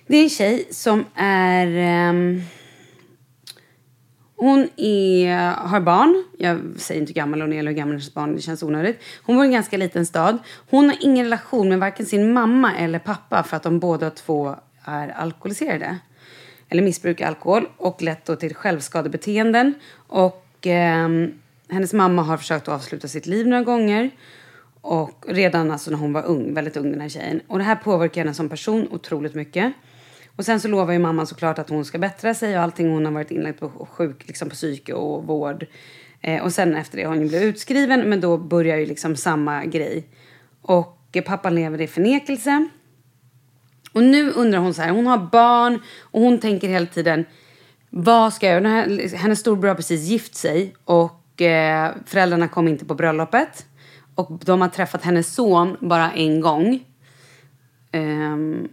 Det 0.07 0.17
är 0.17 0.23
en 0.23 0.31
tjej 0.31 0.69
som 0.71 1.05
är... 1.15 1.67
ehm, 1.67 2.43
hon 4.41 4.69
är, 4.77 5.51
har 5.53 5.81
barn. 5.81 6.25
Jag 6.39 6.61
säger 6.77 7.01
inte 7.01 7.11
hur 7.11 7.15
gammal 7.15 7.41
hon 7.41 7.53
är 7.53 7.59
eller 7.59 7.71
hur 7.71 7.77
gammal 7.77 7.93
hennes 7.93 8.15
barn 8.15 8.35
det 8.35 8.41
känns 8.41 8.63
onödigt. 8.63 9.03
Hon 9.23 9.37
bor 9.37 9.45
i 9.45 9.47
en 9.49 9.53
ganska 9.53 9.77
liten 9.77 10.07
stad. 10.07 10.39
Hon 10.71 10.85
har 10.85 10.97
ingen 11.01 11.25
relation 11.25 11.69
med 11.69 11.79
varken 11.79 12.07
sin 12.07 12.33
mamma 12.33 12.77
eller 12.77 12.99
pappa 12.99 13.43
för 13.43 13.57
att 13.57 13.63
de 13.63 13.79
båda 13.79 14.11
två 14.11 14.55
är 14.85 15.09
alkoholiserade. 15.09 15.99
Eller 16.69 16.83
missbrukar 16.83 17.27
alkohol 17.27 17.69
och 17.77 18.03
lätt 18.03 18.27
då 18.27 18.37
till 18.37 18.55
självskadebeteenden. 18.55 19.75
Och 20.07 20.67
eh, 20.67 21.09
hennes 21.69 21.93
mamma 21.93 22.23
har 22.23 22.37
försökt 22.37 22.69
att 22.69 22.75
avsluta 22.75 23.09
sitt 23.09 23.27
liv 23.27 23.47
några 23.47 23.63
gånger. 23.63 24.11
Och 24.81 25.25
redan 25.29 25.71
alltså 25.71 25.91
när 25.91 25.99
hon 25.99 26.13
var 26.13 26.23
ung, 26.23 26.55
väldigt 26.55 26.77
ung 26.77 26.91
den 26.91 27.01
här 27.01 27.09
tjejen. 27.09 27.41
Och 27.47 27.59
det 27.59 27.65
här 27.65 27.77
påverkar 27.77 28.21
henne 28.21 28.35
som 28.35 28.49
person 28.49 28.89
otroligt 28.91 29.35
mycket. 29.35 29.73
Och 30.41 30.47
sen 30.47 30.61
så 30.61 30.69
lovar 30.69 30.93
ju 30.93 30.99
mamman 30.99 31.27
såklart 31.27 31.59
att 31.59 31.71
hon 31.71 31.85
ska 31.85 31.99
bättra 31.99 32.35
sig 32.35 32.57
och 32.57 32.63
allting. 32.63 32.91
Hon 32.91 33.05
har 33.05 33.13
varit 33.13 33.31
inlagd 33.31 33.59
på 33.59 33.89
sjuk, 33.91 34.27
liksom 34.27 34.49
på 34.49 34.55
psyke 34.55 34.93
och 34.93 35.25
vård. 35.25 35.67
Eh, 36.21 36.43
och 36.43 36.53
sen 36.53 36.75
efter 36.75 36.97
det 36.97 37.03
har 37.05 37.11
hon 37.11 37.23
ju 37.23 37.29
blivit 37.29 37.55
utskriven, 37.55 38.01
men 38.01 38.21
då 38.21 38.39
börjar 38.39 38.77
ju 38.77 38.87
liksom 38.87 39.17
samma 39.17 39.65
grej. 39.65 40.09
Och 40.63 41.09
eh, 41.13 41.23
pappan 41.25 41.55
lever 41.55 41.81
i 41.81 41.87
förnekelse. 41.87 42.69
Och 43.93 44.03
nu 44.03 44.31
undrar 44.31 44.59
hon 44.59 44.75
så 44.75 44.83
här, 44.83 44.91
hon 44.91 45.07
har 45.07 45.19
barn 45.19 45.83
och 46.01 46.21
hon 46.21 46.39
tänker 46.39 46.69
hela 46.69 46.87
tiden, 46.87 47.25
vad 47.91 48.33
ska 48.33 48.47
jag 48.47 48.63
göra? 48.63 49.17
Hennes 49.17 49.41
storbror 49.41 49.69
har 49.69 49.77
precis 49.77 50.01
gift 50.01 50.35
sig 50.35 50.75
och 50.85 51.43
eh, 51.43 51.93
föräldrarna 52.07 52.49
kom 52.49 52.69
inte 52.69 52.85
på 52.85 52.95
bröllopet. 52.95 53.67
Och 54.15 54.41
de 54.45 54.61
har 54.61 54.69
träffat 54.69 55.05
hennes 55.05 55.35
son 55.35 55.77
bara 55.81 56.13
en 56.13 56.41
gång. 56.41 56.85
Ehm, 57.93 58.69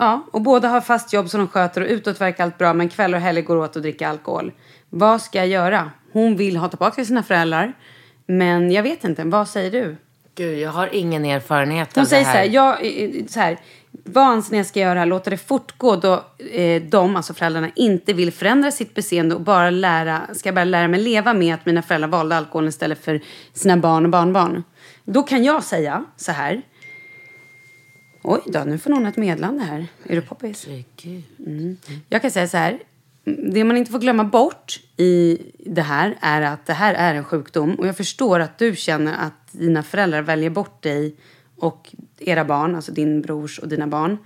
ja, 0.00 0.26
och 0.30 0.40
båda 0.40 0.68
har 0.68 0.80
fast 0.80 1.12
jobb 1.12 1.30
som 1.30 1.40
de 1.40 1.48
sköter 1.48 1.80
och 1.80 1.86
utåt 1.88 2.20
verkar 2.20 2.44
allt 2.44 2.58
bra 2.58 2.74
men 2.74 2.88
kvällar 2.88 3.18
och 3.18 3.22
helger 3.22 3.42
går 3.42 3.56
åt 3.56 3.76
att 3.76 3.82
dricka 3.82 4.08
alkohol. 4.08 4.52
Vad 4.90 5.22
ska 5.22 5.38
jag 5.38 5.48
göra? 5.48 5.90
Hon 6.12 6.36
vill 6.36 6.56
ha 6.56 6.68
tillbaka 6.68 7.04
sina 7.04 7.22
föräldrar. 7.22 7.72
Men 8.26 8.70
jag 8.70 8.82
vet 8.82 9.04
inte, 9.04 9.24
vad 9.24 9.48
säger 9.48 9.70
du? 9.70 9.96
Gud, 10.34 10.58
jag 10.58 10.70
har 10.70 10.94
ingen 10.94 11.24
erfarenhet 11.24 11.94
Hon 11.94 12.02
av 12.02 12.06
säger 12.06 12.24
det 12.24 12.30
så 12.30 12.36
här. 12.36 12.44
här, 12.44 12.54
jag, 12.54 12.86
eh, 13.18 13.26
så 13.26 13.40
här, 13.40 13.58
vad 13.90 14.24
anser 14.24 14.52
ni 14.52 14.56
jag 14.56 14.66
ska 14.66 14.80
göra? 14.80 15.04
Låta 15.04 15.30
det 15.30 15.36
fortgå 15.36 15.96
då 15.96 16.24
eh, 16.52 16.82
de, 16.82 17.16
alltså 17.16 17.34
föräldrarna, 17.34 17.70
inte 17.76 18.12
vill 18.12 18.32
förändra 18.32 18.70
sitt 18.70 18.94
beteende 18.94 19.34
och 19.34 19.40
bara 19.40 19.70
lära, 19.70 20.20
ska 20.32 20.48
jag 20.48 20.54
bara 20.54 20.64
lära 20.64 20.88
mig 20.88 21.00
leva 21.00 21.34
med 21.34 21.54
att 21.54 21.66
mina 21.66 21.82
föräldrar 21.82 22.08
valde 22.08 22.36
alkohol 22.36 22.68
istället 22.68 23.04
för 23.04 23.20
sina 23.52 23.76
barn 23.76 24.04
och 24.04 24.10
barnbarn. 24.10 24.64
Då 25.04 25.22
kan 25.22 25.44
jag 25.44 25.64
säga 25.64 26.04
så 26.16 26.32
här. 26.32 26.62
Oj 28.22 28.40
då, 28.46 28.64
nu 28.64 28.78
får 28.78 28.90
någon 28.90 29.06
ett 29.06 29.16
meddelande 29.16 29.64
här. 29.64 29.86
Är 30.04 30.16
du 30.16 30.22
poppis? 30.22 30.66
Mm. 31.46 31.76
Jag 32.08 32.22
kan 32.22 32.30
säga 32.30 32.48
så 32.48 32.56
här. 32.56 32.78
Det 33.24 33.64
man 33.64 33.76
inte 33.76 33.90
får 33.90 33.98
glömma 33.98 34.24
bort 34.24 34.80
i 34.96 35.38
det 35.58 35.82
här 35.82 36.18
är 36.20 36.42
att 36.42 36.66
det 36.66 36.72
här 36.72 36.94
är 36.94 37.14
en 37.14 37.24
sjukdom. 37.24 37.74
Och 37.74 37.86
jag 37.86 37.96
förstår 37.96 38.40
att 38.40 38.58
du 38.58 38.76
känner 38.76 39.12
att 39.12 39.52
dina 39.52 39.82
föräldrar 39.82 40.22
väljer 40.22 40.50
bort 40.50 40.82
dig 40.82 41.16
och 41.56 41.94
era 42.18 42.44
barn, 42.44 42.74
alltså 42.74 42.92
din 42.92 43.22
brors 43.22 43.58
och 43.58 43.68
dina 43.68 43.86
barn. 43.86 44.18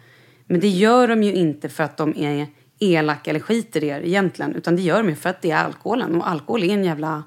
Men 0.47 0.61
det 0.61 0.69
gör 0.69 1.09
de 1.09 1.23
ju 1.23 1.33
inte 1.33 1.69
för 1.69 1.85
att 1.85 1.97
de 1.97 2.17
är 2.17 2.47
elaka 2.79 3.31
eller 3.31 3.41
skiter 3.41 3.85
i 3.85 3.89
er 3.89 4.01
egentligen. 4.01 4.55
Utan 4.55 4.77
det 4.77 4.83
gör 4.83 5.03
de 5.03 5.09
ju 5.09 5.15
för 5.15 5.31
att 5.31 5.43
det 5.43 5.51
är 5.51 5.65
alkoholen. 5.65 6.15
Och 6.15 6.29
alkohol 6.29 6.63
är 6.63 6.75
en 6.75 6.85
jävla... 6.85 7.23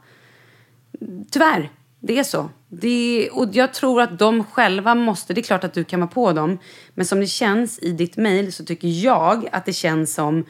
Tyvärr, 1.31 1.69
det 1.99 2.19
är 2.19 2.23
så. 2.23 2.49
Det, 2.69 3.29
och 3.31 3.49
jag 3.51 3.73
tror 3.73 4.01
att 4.01 4.19
de 4.19 4.43
själva 4.43 4.95
måste, 4.95 5.33
det 5.33 5.41
är 5.41 5.43
klart 5.43 5.63
att 5.63 5.73
du 5.73 5.83
kan 5.83 5.99
vara 5.99 6.09
på 6.09 6.33
dem, 6.33 6.57
men 6.93 7.05
som 7.05 7.19
det 7.19 7.27
känns 7.27 7.79
i 7.79 7.91
ditt 7.91 8.17
mejl 8.17 8.53
så 8.53 8.65
tycker 8.65 8.87
jag 8.87 9.49
att 9.51 9.65
det 9.65 9.73
känns 9.73 10.13
som 10.13 10.45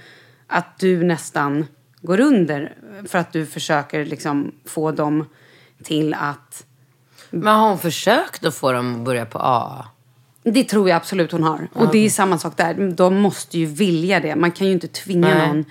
att 0.48 0.80
du 0.80 1.04
nästan 1.04 1.66
går 2.02 2.20
under 2.20 2.76
för 3.08 3.18
att 3.18 3.34
du 3.34 3.46
försöker 3.46 4.06
liksom 4.06 4.52
få 4.66 4.92
dem 4.92 5.26
till 5.84 6.14
att... 6.14 6.66
Men 7.30 7.56
har 7.56 7.70
hon 7.70 7.80
försökt 7.80 8.46
att 8.46 8.56
få 8.56 8.72
dem 8.72 8.96
att 8.96 9.06
börja 9.06 9.26
på 9.26 9.40
A? 9.42 9.86
Det 10.44 10.64
tror 10.64 10.90
jag 10.90 10.96
absolut 10.96 11.32
hon 11.32 11.44
har. 11.44 11.68
Och 11.74 11.92
det 11.92 12.06
är 12.06 12.10
samma 12.10 12.38
sak 12.38 12.58
där. 12.58 12.92
De 12.92 13.16
måste 13.16 13.60
ju 13.60 13.66
vilja 13.66 14.20
det. 14.20 14.36
Man 14.36 14.52
kan 14.52 14.68
ju 14.68 14.74
inte 14.74 14.88
tvinga 14.88 15.28
Nej. 15.28 15.48
någon. 15.48 15.66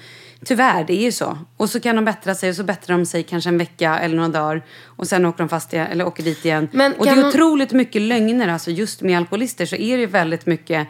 Tyvärr, 0.45 0.85
det 0.85 0.93
är 0.93 1.03
ju 1.03 1.13
så. 1.13 1.39
Och 1.57 1.71
så 1.71 1.81
kan 1.81 1.97
de 1.97 2.05
bättra 2.05 2.35
sig 2.35 2.51
och 2.51 2.57
så 2.57 2.65
bättrar 2.65 2.97
de 2.99 3.07
sig 3.07 3.23
kanske 3.23 3.51
en 3.51 3.59
vecka 3.59 3.99
eller 3.99 4.17
några 4.17 4.29
dagar. 4.29 4.65
Och 4.85 5.07
sen 5.07 5.27
åker 5.27 5.39
de 5.39 5.49
fast 5.49 5.73
igen, 5.73 5.87
eller 5.87 6.07
åker 6.07 6.23
dit 6.23 6.45
igen. 6.45 6.69
Men 6.73 6.93
och 6.93 7.05
det 7.05 7.11
är 7.11 7.17
hon- 7.17 7.27
otroligt 7.27 7.73
mycket 7.73 8.03
lögner. 8.03 8.49
Alltså 8.49 8.71
just 8.71 9.01
med 9.03 9.19
alkoholister 9.19 9.67
så 9.67 9.77
är 9.77 9.99
det 9.99 10.07
väldigt 10.07 10.47
mycket... 10.47 10.89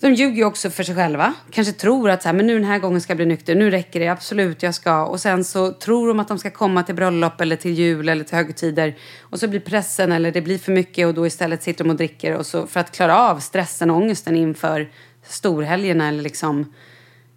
De 0.00 0.14
ljuger 0.14 0.36
ju 0.36 0.44
också 0.44 0.70
för 0.70 0.82
sig 0.82 0.94
själva. 0.94 1.34
Kanske 1.50 1.72
tror 1.72 2.10
att 2.10 2.22
så 2.22 2.28
här, 2.28 2.34
men 2.34 2.46
nu 2.46 2.54
den 2.54 2.64
här 2.64 2.78
gången 2.78 3.00
ska 3.00 3.10
jag 3.10 3.16
bli 3.16 3.26
nykter. 3.26 3.54
Nu 3.54 3.70
räcker 3.70 4.00
det, 4.00 4.08
absolut, 4.08 4.62
jag 4.62 4.74
ska. 4.74 5.04
Och 5.04 5.20
sen 5.20 5.44
så 5.44 5.72
tror 5.72 6.08
de 6.08 6.20
att 6.20 6.28
de 6.28 6.38
ska 6.38 6.50
komma 6.50 6.82
till 6.82 6.94
bröllop 6.94 7.40
eller 7.40 7.56
till 7.56 7.72
jul 7.72 8.08
eller 8.08 8.24
till 8.24 8.36
högtider. 8.36 8.96
Och 9.20 9.40
så 9.40 9.48
blir 9.48 9.60
pressen 9.60 10.12
eller 10.12 10.32
det 10.32 10.42
blir 10.42 10.58
för 10.58 10.72
mycket 10.72 11.06
och 11.06 11.14
då 11.14 11.26
istället 11.26 11.62
sitter 11.62 11.84
de 11.84 11.90
och 11.90 11.96
dricker. 11.96 12.34
Och 12.36 12.46
så, 12.46 12.66
för 12.66 12.80
att 12.80 12.92
klara 12.96 13.18
av 13.18 13.38
stressen 13.38 13.90
och 13.90 13.96
ångesten 13.96 14.36
inför 14.36 14.90
storhelgerna 15.26 16.08
eller 16.08 16.22
liksom... 16.22 16.72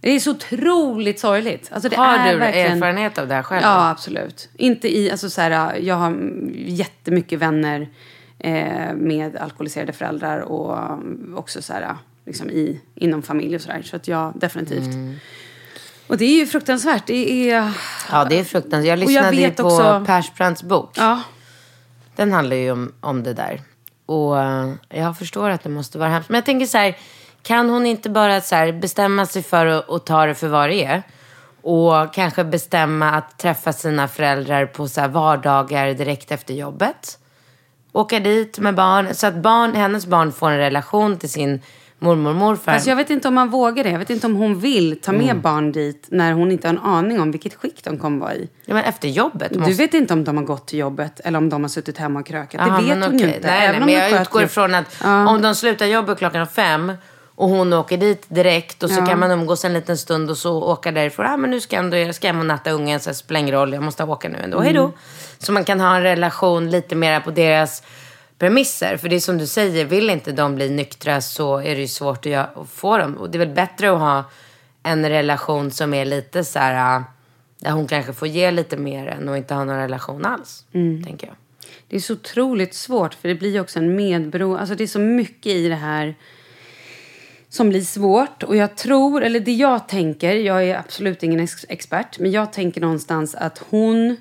Det 0.01 0.09
är 0.09 0.19
så 0.19 0.31
otroligt 0.31 1.19
sorgligt. 1.19 1.69
Alltså 1.73 1.89
det 1.89 1.95
Har 1.95 2.15
är 2.15 2.33
du 2.33 2.39
verkligen... 2.39 2.71
erfarenhet 2.71 3.17
av 3.17 3.27
det 3.27 3.33
här 3.35 3.43
själv? 3.43 3.61
Ja, 3.63 3.89
absolut. 3.89 4.49
Inte 4.57 4.97
i, 4.97 5.11
alltså 5.11 5.29
så 5.29 5.41
här, 5.41 5.75
jag 5.75 5.95
har 5.95 6.17
jättemycket 6.55 7.39
vänner 7.39 7.89
eh, 8.39 8.93
med 8.95 9.35
alkoholiserade 9.37 9.93
föräldrar 9.93 10.39
och 10.39 10.77
också 11.35 11.61
så 11.61 11.73
här, 11.73 11.95
liksom 12.25 12.49
i, 12.49 12.81
inom 12.95 13.21
familj 13.21 13.55
och 13.55 13.61
sådär. 13.61 13.81
Så 13.81 13.95
att 13.95 14.07
ja, 14.07 14.33
definitivt. 14.35 14.85
Mm. 14.93 15.15
Och 16.07 16.17
det 16.17 16.25
är 16.25 16.35
ju 16.35 16.47
fruktansvärt. 16.47 17.07
Det 17.07 17.51
är... 17.51 17.71
Ja, 18.11 18.25
det 18.25 18.39
är 18.39 18.43
fruktansvärt. 18.43 18.85
Jag 18.87 18.99
jag 18.99 18.99
lyssnade 18.99 19.37
vet 19.37 19.57
på 19.57 19.63
också- 19.63 20.03
Persbrandts 20.07 20.63
bok. 20.63 20.91
Ja, 20.97 21.21
Den 22.15 22.31
handlar 22.31 22.55
ju 22.55 22.71
om, 22.71 22.93
om 22.99 23.23
det 23.23 23.33
där. 23.33 23.61
Och 24.05 24.39
eh, 24.41 24.71
jag 24.89 25.17
förstår 25.17 25.49
att 25.49 25.63
det 25.63 25.69
måste 25.69 25.97
vara 25.97 26.09
hemskt. 26.09 26.29
Men 26.29 26.35
jag 26.35 26.45
tänker 26.45 26.65
så 26.65 26.77
här, 26.77 26.97
kan 27.43 27.69
hon 27.69 27.85
inte 27.85 28.09
bara 28.09 28.41
så 28.41 28.71
bestämma 28.81 29.25
sig 29.25 29.43
för 29.43 29.65
att, 29.65 29.89
att 29.89 30.05
ta 30.05 30.25
det 30.25 30.35
för 30.35 30.47
vad 30.47 30.69
det 30.69 30.85
är? 30.85 31.03
Och 31.61 32.13
kanske 32.13 32.43
bestämma 32.43 33.11
att 33.11 33.37
träffa 33.39 33.73
sina 33.73 34.07
föräldrar 34.07 34.65
på 34.65 34.87
så 34.87 35.07
vardagar 35.07 35.93
direkt 35.93 36.31
efter 36.31 36.53
jobbet. 36.53 37.17
Åka 37.91 38.19
dit 38.19 38.59
med 38.59 38.75
barn, 38.75 39.07
så 39.15 39.27
att 39.27 39.35
barn, 39.35 39.75
hennes 39.75 40.05
barn 40.05 40.31
får 40.31 40.49
en 40.51 40.57
relation 40.57 41.17
till 41.17 41.29
sin 41.29 41.61
mormor 41.99 42.29
och 42.29 42.35
morfar. 42.35 42.73
Fast 42.73 42.87
jag 42.87 42.95
vet 42.95 43.09
inte 43.09 43.27
om 43.27 43.33
man 43.33 43.49
vågar 43.49 43.83
det. 43.83 43.89
Jag 43.89 43.99
vet 43.99 44.09
inte 44.09 44.27
om 44.27 44.35
hon 44.35 44.59
vill 44.59 44.99
ta 45.01 45.11
med 45.11 45.21
Mm. 45.23 45.41
barn 45.41 45.71
dit 45.71 46.07
när 46.11 46.33
hon 46.33 46.51
inte 46.51 46.67
har 46.67 46.73
en 46.75 46.81
aning 46.81 47.21
om 47.21 47.31
vilket 47.31 47.55
skick 47.55 47.83
de 47.83 47.97
kommer 47.97 48.19
vara 48.19 48.33
i. 48.35 48.49
ja, 48.65 48.73
men 48.73 48.83
efter 48.83 49.07
jobbet. 49.07 49.51
Du 49.65 49.73
vet 49.73 49.93
inte 49.93 50.13
om 50.13 50.23
de 50.23 50.37
har 50.37 50.43
gått 50.43 50.67
till 50.67 50.79
jobbet 50.79 51.19
eller 51.23 51.37
om 51.37 51.49
de 51.49 51.61
har 51.63 51.69
suttit 51.69 51.97
hemma 51.97 52.19
och 52.19 52.25
krökat. 52.25 52.61
Jaha, 52.67 52.81
det 52.81 52.95
vet 52.95 53.05
hon 53.05 53.17
ju 53.19 53.25
inte. 53.27 53.47
Nej, 53.47 53.69
nej, 53.71 53.79
men 53.79 53.89
jag 53.93 54.21
utgår 54.21 54.43
ifrån 54.43 54.75
att 54.75 54.97
Ja. 55.03 55.27
om 55.29 55.41
de 55.41 55.55
slutar 55.55 55.85
jobbet 55.85 56.17
klockan 56.17 56.47
fem 56.47 56.91
och 57.39 57.49
hon 57.49 57.73
åker 57.73 57.97
dit 57.97 58.25
direkt 58.27 58.83
och 58.83 58.89
så 58.89 58.99
Ja. 58.99 59.05
kan 59.05 59.19
man 59.19 59.31
umgås 59.31 59.65
en 59.65 59.73
liten 59.73 59.97
stund 59.97 60.29
och 60.29 60.37
så 60.37 60.63
åka 60.63 60.91
därifrån. 60.91 61.25
Ah, 61.25 61.37
men 61.37 61.51
nu 61.51 61.61
ska 61.61 61.75
jag 61.75 61.83
ändå 61.85 61.97
jag 61.97 62.15
ska 62.15 62.27
hem 62.27 62.39
och 62.39 62.45
natta 62.45 62.71
ungen 62.71 62.99
så 62.99 63.09
det 63.09 63.13
spelar 63.13 63.39
ingen 63.39 63.55
roll, 63.55 63.73
jag 63.73 63.83
måste 63.83 64.03
åka 64.03 64.29
nu 64.29 64.37
ändå. 64.37 64.57
Mm. 64.57 64.65
Hej 64.65 64.73
då. 64.73 64.91
Så 65.37 65.51
man 65.51 65.65
kan 65.65 65.79
ha 65.79 65.95
en 65.95 66.03
relation 66.03 66.69
lite 66.69 66.95
mer 66.95 67.19
på 67.19 67.31
deras 67.31 67.83
premisser. 68.37 68.97
För 68.97 69.09
det 69.09 69.15
är 69.15 69.19
som 69.19 69.37
du 69.37 69.47
säger, 69.47 69.85
vill 69.85 70.09
inte 70.09 70.31
de 70.31 70.55
bli 70.55 70.69
nyktra 70.69 71.21
så 71.21 71.57
är 71.57 71.75
det 71.75 71.81
ju 71.81 71.87
svårt 71.87 72.25
att, 72.25 72.49
få 72.73 72.97
dem. 72.97 73.13
Och 73.15 73.29
det 73.29 73.37
är 73.37 73.45
väl 73.45 73.55
bättre 73.55 73.91
att 73.91 73.99
ha 73.99 74.23
en 74.83 75.09
relation 75.09 75.71
som 75.71 75.93
är 75.93 76.05
lite 76.05 76.43
så 76.43 76.59
här, 76.59 76.95
ah, 76.97 77.03
där 77.59 77.71
hon 77.71 77.87
kanske 77.87 78.13
får 78.13 78.27
ge 78.27 78.51
lite 78.51 78.77
mer 78.77 79.07
än 79.07 79.29
att 79.29 79.37
inte 79.37 79.53
ha 79.53 79.63
någon 79.63 79.77
relation 79.77 80.25
alls. 80.25 80.65
Mm. 80.73 81.03
Tänker 81.03 81.27
jag. 81.27 81.35
Det 81.87 81.95
är 81.95 81.99
så 81.99 82.13
otroligt 82.13 82.73
svårt 82.73 83.13
för 83.13 83.27
det 83.27 83.35
blir 83.35 83.51
ju 83.51 83.59
också 83.59 83.79
en 83.79 83.95
medbero... 83.95 84.57
Alltså 84.57 84.75
det 84.75 84.83
är 84.83 84.87
så 84.87 84.99
mycket 84.99 85.51
i 85.51 85.67
det 85.67 85.75
här 85.75 86.15
som 87.49 87.69
blir 87.69 87.81
svårt. 87.81 88.43
Och 88.43 88.55
jag 88.55 88.75
tror, 88.75 89.23
eller 89.23 89.39
det 89.39 89.53
jag 89.53 89.87
tänker, 89.87 90.35
jag 90.35 90.63
är 90.63 90.77
absolut 90.77 91.23
ingen 91.23 91.39
ex- 91.39 91.65
expert, 91.69 92.19
men 92.19 92.31
jag 92.31 92.53
tänker 92.53 92.81
någonstans 92.81 93.35
att 93.35 93.57
hon... 93.69 94.17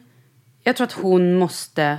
Jag 0.63 0.77
tror 0.77 0.85
att 0.87 0.93
hon 0.93 1.35
måste 1.39 1.99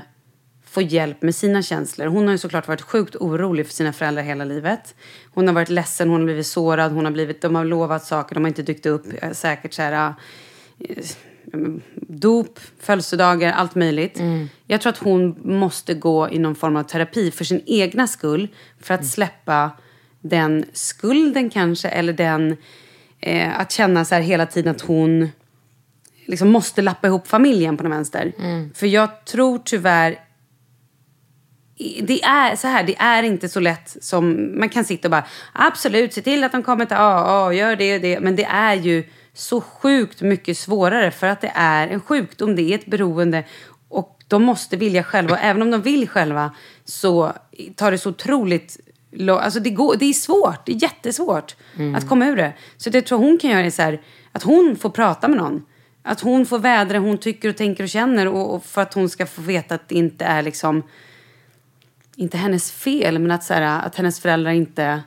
få 0.66 0.82
hjälp 0.82 1.22
med 1.22 1.36
sina 1.36 1.62
känslor. 1.62 2.08
Hon 2.08 2.26
har 2.26 2.32
ju 2.32 2.38
såklart 2.38 2.68
varit 2.68 2.82
sjukt 2.82 3.16
orolig 3.16 3.66
för 3.68 3.74
sina 3.74 3.94
föräldrar 3.94 4.24
hela 4.24 4.46
livet. 4.46 4.96
Hon 5.34 5.48
har 5.48 5.54
varit 5.54 5.70
ledsen, 5.70 6.10
hon 6.10 6.20
har 6.20 6.26
blivit 6.26 6.48
sårad, 6.48 6.92
hon 6.92 7.06
har 7.06 7.12
blivit, 7.12 7.42
de 7.42 7.56
har 7.56 7.66
lovat 7.66 8.06
saker, 8.06 8.36
de 8.36 8.44
har 8.44 8.48
inte 8.48 8.62
dykt 8.64 8.86
upp. 8.86 9.06
Eh, 9.22 9.32
Säkert 9.32 9.74
så 9.74 9.82
här, 9.82 10.14
eh, 10.80 11.04
dop, 11.96 12.60
födelsedagar, 12.80 13.52
allt 13.54 13.76
möjligt. 13.76 14.20
Jag 14.68 14.82
tror 14.82 14.90
att 14.90 14.98
hon 14.98 15.36
måste 15.44 15.94
gå 15.94 16.30
i 16.30 16.40
någon 16.40 16.56
form 16.56 16.76
av 16.76 16.84
terapi 16.84 17.32
för 17.32 17.44
sin 17.46 17.62
egna 17.66 18.08
skull. 18.08 18.48
För 18.82 18.94
att 18.94 19.08
släppa 19.08 19.72
den 20.22 20.66
skulden 20.74 21.50
kanske, 21.50 21.88
eller 21.88 22.14
den... 22.14 22.58
Eh, 23.22 23.60
att 23.60 23.72
känna 23.72 24.06
så 24.06 24.16
här 24.16 24.22
hela 24.22 24.46
tiden 24.46 24.76
att 24.76 24.82
hon 24.82 25.30
liksom 26.26 26.50
måste 26.50 26.82
lappa 26.82 27.08
ihop 27.08 27.28
familjen 27.28 27.78
på 27.78 27.84
den 27.84 27.92
vänster. 27.92 28.34
För 28.74 28.88
jag 28.88 29.26
tror 29.26 29.60
tyvärr 29.66 30.20
det 32.02 32.24
är 32.24 32.56
så 32.56 32.68
här, 32.68 32.84
det 32.84 32.96
är 32.98 33.24
inte 33.24 33.50
så 33.50 33.60
lätt 33.60 33.98
som 34.02 34.52
man 34.60 34.70
kan 34.70 34.86
sitta 34.86 35.08
och 35.08 35.12
bara 35.12 35.26
absolut, 35.54 36.14
se 36.14 36.22
till 36.22 36.44
att 36.44 36.52
de 36.52 36.64
kommer 36.64 36.86
till 36.86 36.98
AA, 36.98 37.54
gör 37.54 37.76
det 37.76 37.96
och 37.96 38.02
det. 38.02 38.20
Men 38.20 38.36
det 38.36 38.44
är 38.44 38.76
ju 38.76 39.04
så 39.34 39.62
sjukt 39.62 40.22
mycket 40.22 40.58
svårare 40.58 41.12
för 41.12 41.28
att 41.28 41.42
det 41.42 41.52
är 41.56 41.88
en 41.88 42.02
sjukdom, 42.02 42.56
det 42.56 42.62
är 42.62 42.76
ett 42.76 42.86
beroende 42.86 43.44
och 43.90 44.20
de 44.28 44.44
måste 44.44 44.78
vilja 44.78 45.04
själva. 45.04 45.34
Och 45.34 45.40
även 45.42 45.62
om 45.62 45.72
de 45.72 45.82
vill 45.82 46.10
själva 46.10 46.52
så 46.86 47.34
tar 47.76 47.92
det 47.92 47.98
så 47.98 48.10
otroligt 48.10 48.78
Alltså 49.30 49.60
det, 49.60 49.70
går, 49.70 49.96
det 49.96 50.06
är 50.06 50.14
svårt, 50.14 50.66
det 50.66 50.72
är 50.72 50.82
jättesvårt 50.84 51.56
att 51.96 52.08
komma 52.08 52.28
ur 52.28 52.36
det. 52.36 52.54
Så 52.78 52.90
det 52.90 53.02
tror 53.02 53.20
hon 53.20 53.38
kan 53.38 53.50
göra 53.50 53.66
är 53.66 53.70
så 53.70 53.82
här, 53.82 54.02
att 54.32 54.44
hon 54.44 54.76
får 54.76 54.90
prata 54.90 55.28
med 55.28 55.38
någon. 55.38 55.66
Att 56.04 56.22
hon 56.22 56.46
får 56.46 56.60
vädra 56.60 57.00
hon 57.00 57.18
tycker 57.18 57.50
och 57.50 57.58
tänker 57.58 57.84
och 57.84 57.90
känner 57.90 58.28
och, 58.28 58.56
och 58.56 58.66
för 58.66 58.82
att 58.82 58.94
hon 58.94 59.10
ska 59.10 59.26
få 59.26 59.42
veta 59.42 59.76
att 59.76 59.90
det 59.90 59.96
inte 59.96 60.26
är 60.26 60.42
liksom 60.42 60.84
inte 62.16 62.38
hennes 62.38 62.72
fel, 62.72 63.20
men 63.20 63.32
att, 63.32 63.44
så 63.44 63.54
här, 63.54 63.86
att 63.86 63.96
hennes 63.96 64.20
föräldrar 64.20 64.52
inte, 64.52 65.02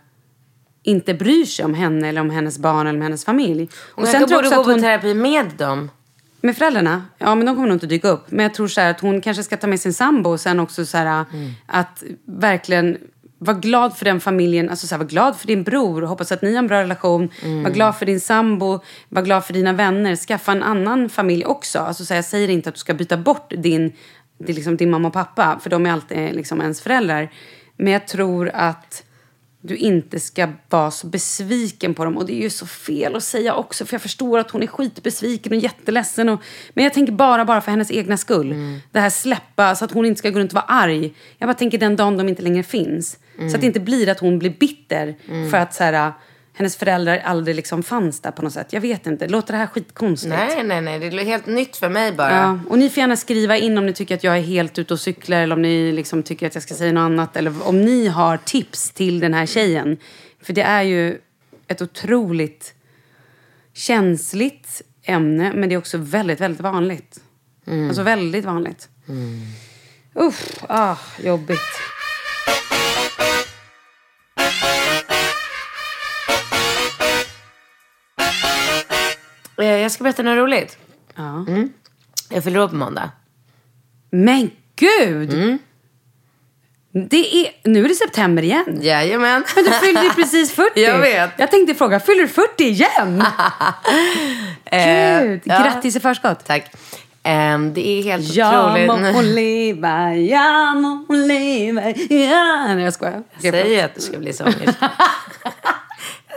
inte 0.83 1.15
bryr 1.15 1.45
sig 1.45 1.65
om 1.65 1.75
henne 1.75 2.09
eller 2.09 2.21
om 2.21 2.31
hennes 2.31 2.59
barn 2.59 2.87
eller 2.87 2.99
om 2.99 3.03
hennes 3.03 3.25
familj. 3.25 3.69
Och 3.95 4.09
sen 4.09 4.27
borde 4.29 4.49
gå 4.49 4.65
på 4.65 4.75
terapi 4.75 5.15
med 5.15 5.47
dem. 5.59 5.91
Med 6.41 6.57
föräldrarna? 6.57 7.05
Ja, 7.19 7.35
men 7.35 7.47
de 7.47 7.55
kommer 7.57 7.69
nog 7.69 7.77
inte 7.77 7.87
dyka 7.87 8.09
upp. 8.09 8.31
Men 8.31 8.43
jag 8.43 8.55
tror 8.55 8.69
så 8.69 8.81
här 8.81 8.91
att 8.91 9.01
hon 9.01 9.21
kanske 9.21 9.43
ska 9.43 9.57
ta 9.57 9.67
med 9.67 9.81
sin 9.81 9.95
sambo 9.95 10.31
och 10.31 10.41
sen 10.41 10.61
också 10.61 10.87
så 10.87 10.99
här 10.99 11.25
att 11.67 12.03
verkligen 12.25 12.99
vara 13.45 13.57
glad 13.57 13.97
för 13.97 14.05
den 14.05 14.21
familjen. 14.21 14.71
Alltså 14.71 14.87
så 14.87 14.95
här, 14.95 14.99
var 14.99 15.09
glad 15.09 15.37
för 15.37 15.47
din 15.47 15.63
bror. 15.63 16.03
Hoppas 16.03 16.33
att 16.33 16.43
ni 16.43 16.53
har 16.53 16.59
en 16.59 16.67
bra 16.67 16.83
relation. 16.83 17.31
Var 17.43 17.71
glad 17.71 17.97
för 17.97 18.07
din 18.07 18.21
sambo. 18.21 18.81
Var 19.09 19.23
glad 19.23 19.45
för 19.45 19.53
dina 19.53 19.73
vänner. 19.73 20.17
Skaffa 20.17 20.53
en 20.53 20.63
annan 20.63 21.09
familj 21.09 21.45
också. 21.45 21.79
Alltså 21.79 22.05
så 22.05 22.15
här, 22.15 22.19
jag 22.19 22.25
säger 22.25 22.51
inte 22.51 22.69
att 22.69 22.75
du 22.75 22.79
ska 22.79 22.95
byta 22.95 23.17
bort 23.17 23.53
din, 23.59 23.93
det 24.39 24.53
liksom 24.53 24.77
din 24.77 24.91
mamma 24.91 25.09
och 25.09 25.15
pappa. 25.15 25.59
För 25.63 25.71
de 25.71 25.87
är 25.87 25.91
alltid 25.93 26.35
liksom 26.35 26.61
ens 26.61 26.81
föräldrar. 26.81 27.31
Men 27.77 27.93
jag 27.93 28.07
tror 28.07 28.51
att 28.55 29.03
du 29.63 29.77
inte 29.77 30.21
ska 30.21 30.49
vara 30.69 30.91
så 30.91 31.07
besviken 31.07 31.95
på 31.95 32.05
dem. 32.05 32.17
Och 32.17 32.27
det 32.27 32.33
är 32.33 32.43
ju 32.43 32.51
så 32.51 32.67
fel 32.67 33.17
att 33.17 33.25
säga 33.25 33.55
också. 33.55 33.87
För 33.87 33.95
jag 33.95 34.03
förstår 34.03 34.39
att 34.39 34.51
hon 34.51 34.63
är 34.63 34.67
skitbesviken 34.67 35.53
och 35.53 35.59
jätteledsen. 35.59 36.29
Och, 36.29 36.41
men 36.75 36.85
jag 36.85 36.93
tänker 36.93 37.13
bara, 37.13 37.45
bara 37.45 37.61
för 37.61 37.71
hennes 37.71 37.91
egna 37.91 38.17
skull. 38.17 38.55
Det 38.91 39.01
här 39.01 39.11
släppa 39.11 39.75
så 39.75 39.85
att 39.85 39.93
hon 39.93 40.07
inte 40.07 40.19
ska 40.19 40.31
gå 40.31 40.39
runt 40.39 40.51
och 40.51 40.55
vara 40.55 40.65
arg. 40.65 41.15
Jag 41.39 41.49
bara 41.49 41.55
tänker 41.55 41.79
den 41.79 41.97
dagen 41.97 42.17
de 42.17 42.29
inte 42.29 42.43
längre 42.43 42.63
finns. 42.63 43.19
Så 43.51 43.55
att 43.55 43.61
det 43.61 43.67
inte 43.67 43.81
blir 43.81 44.09
att 44.09 44.21
hon 44.21 44.39
blir 44.39 44.51
bitter. 44.51 45.15
För 45.51 45.57
att 45.59 45.75
så 45.75 45.85
här, 45.85 46.13
hennes 46.53 46.77
föräldrar 46.77 47.19
aldrig 47.19 47.57
liksom 47.57 47.83
fanns 47.83 48.21
där 48.21 48.31
på 48.31 48.43
något 48.43 48.53
sätt. 48.53 48.73
Jag 48.73 48.81
vet 48.81 49.07
inte. 49.07 49.29
Låter 49.29 49.53
det 49.53 49.59
här 49.59 49.67
skitkonstigt? 49.67 50.35
Nej, 50.35 50.63
nej, 50.65 50.81
nej. 50.81 50.99
Det 50.99 51.07
är 51.07 51.25
helt 51.25 51.47
nytt 51.47 51.77
för 51.77 51.89
mig 51.89 52.13
bara. 52.13 52.37
Ja, 52.37 52.59
och 52.69 52.79
ni 52.79 52.91
får 52.91 53.01
gärna 53.01 53.17
skriva 53.17 53.57
in 53.57 53.79
om 53.79 53.87
ni 53.87 53.93
tycker 53.93 54.15
att 54.15 54.25
jag 54.25 54.37
är 54.37 54.43
helt 54.43 54.79
ute 54.79 54.95
och 54.95 55.01
cyklar 55.01 55.43
eller 55.43 55.57
om 55.57 55.63
ni 55.63 55.93
liksom 55.93 56.23
tycker 56.23 56.47
att 56.47 56.55
jag 56.55 56.63
ska 56.63 56.75
säga 56.75 56.93
något 56.93 57.01
annat. 57.01 57.37
Eller 57.37 57.69
om 57.69 57.81
ni 57.81 58.09
har 58.09 58.37
tips 58.37 58.91
till 58.91 59.21
den 59.21 59.35
här 59.35 59.47
tjejen. 59.47 59.97
För 60.43 60.53
det 60.53 60.63
är 60.63 60.83
ju 60.83 61.19
ett 61.69 61.83
otroligt 61.83 62.75
känsligt 63.75 64.83
ämne 65.05 65.53
men 65.55 65.69
det 65.69 65.75
är 65.75 65.79
också 65.79 65.99
väldigt, 65.99 66.41
väldigt 66.41 66.61
vanligt. 66.61 67.21
Alltså 67.89 68.03
väldigt 68.03 68.45
vanligt. 68.45 68.89
Uff, 70.15 70.65
ah, 70.69 70.97
jobbigt. 71.23 71.61
Jag 79.57 79.91
ska 79.93 80.05
berätta 80.05 80.23
något 80.23 80.37
roligt. 80.39 80.79
Ja. 81.17 81.45
Jag 82.29 82.45
fyller 82.45 82.61
år 82.61 82.69
på 82.69 82.75
måndag. 82.75 83.11
Men 84.11 84.51
gud! 84.77 85.59
Det 86.95 87.37
är, 87.37 87.69
nu 87.69 87.85
är 87.85 87.89
det 87.89 87.95
september 87.95 88.43
igen. 88.43 88.79
Jajamän. 88.83 89.45
Men 89.55 89.65
du 89.65 89.71
fyllde 89.71 90.03
ju 90.03 90.11
precis 90.15 90.53
40. 90.53 90.81
Jag 90.81 90.99
vet. 90.99 91.31
Jag 91.37 91.51
tänkte 91.51 91.75
fråga, 91.75 92.01
fyller 92.01 92.23
du 92.23 92.29
40 92.29 92.65
igen? 92.65 93.25
Gud, 94.71 95.41
ja. 95.45 95.63
grattis 95.63 95.97
i 95.97 96.01
förskott. 96.01 96.45
Tack. 96.47 96.73
Ehm, 97.23 97.75
det 97.75 97.89
är 97.89 98.03
helt 98.03 98.35
Jag 98.35 98.65
otroligt. 98.71 99.15
må 99.15 99.23
leva, 99.23 100.15
jag 100.15 100.77
må 100.77 101.05
leva, 101.09 101.91
ja. 101.91 102.75
Nej, 102.75 102.85
jag 102.85 102.93
skojar. 102.95 103.23
Jag 103.41 103.55
säger 103.55 103.85
att 103.85 103.95
du 103.95 104.01
ska 104.01 104.19
bli 104.19 104.33
sångerska. 104.33 104.91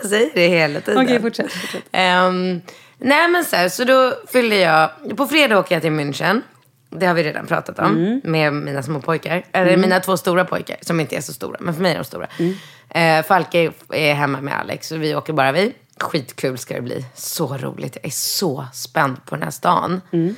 jag 0.02 0.10
säger 0.10 0.30
det 0.34 0.48
hela 0.48 0.82
tiden. 0.82 1.06
Okej, 1.06 1.22
fortsätt. 1.22 1.52
fortsätt. 1.54 1.84
Ehm, 1.92 2.62
nej 2.98 3.28
men 3.28 3.46
så 3.46 3.56
här, 3.56 3.70
så 3.70 3.84
då 3.84 4.14
fyllde 4.28 4.56
jag, 4.56 4.90
på 5.18 5.28
fredag 5.28 5.60
åker 5.60 5.76
jag 5.76 5.82
till 5.82 5.92
München. 5.92 6.42
Det 6.90 7.06
har 7.06 7.14
vi 7.14 7.24
redan 7.24 7.46
pratat 7.48 7.80
om 7.80 7.86
Mm. 7.98 8.22
med 8.24 8.54
mina 8.54 8.84
små 8.84 9.02
pojkar. 9.02 9.46
Eller 9.52 9.78
mina 9.78 10.00
två 10.00 10.18
stora 10.18 10.46
pojkar 10.46 10.78
som 10.82 11.00
inte 11.00 11.16
är 11.16 11.22
så 11.22 11.34
stora, 11.34 11.58
men 11.60 11.74
för 11.74 11.82
mig 11.82 11.92
är 11.92 11.96
de 11.98 12.04
stora. 12.04 12.28
Mm. 12.40 12.56
Eh, 12.90 13.26
Falke 13.26 13.72
är 13.90 14.14
hemma 14.14 14.42
med 14.42 14.60
Alex 14.60 14.92
och 14.92 15.04
vi 15.04 15.16
åker 15.16 15.34
bara 15.34 15.52
vi. 15.52 15.74
Skitkul 16.00 16.58
ska 16.58 16.74
det 16.76 16.82
bli. 16.82 17.06
Så 17.16 17.58
roligt. 17.58 17.96
Jag 17.96 18.06
är 18.06 18.12
så 18.12 18.66
spänd 18.74 19.26
på 19.26 19.36
den 19.36 19.44
här 19.44 19.52
stan. 19.52 20.02
Mm. 20.12 20.36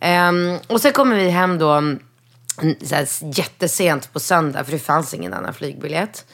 Ehm, 0.00 0.58
och 0.66 0.80
sen 0.80 0.92
kommer 0.92 1.16
vi 1.16 1.28
hem 1.28 1.58
då 1.58 1.70
mm, 1.72 1.98
så 2.82 2.94
här, 2.94 3.06
jättesent 3.38 4.12
på 4.12 4.20
söndag 4.20 4.64
för 4.64 4.72
det 4.72 4.78
fanns 4.78 5.14
ingen 5.14 5.34
annan 5.34 5.54
flygbiljett. 5.54 6.24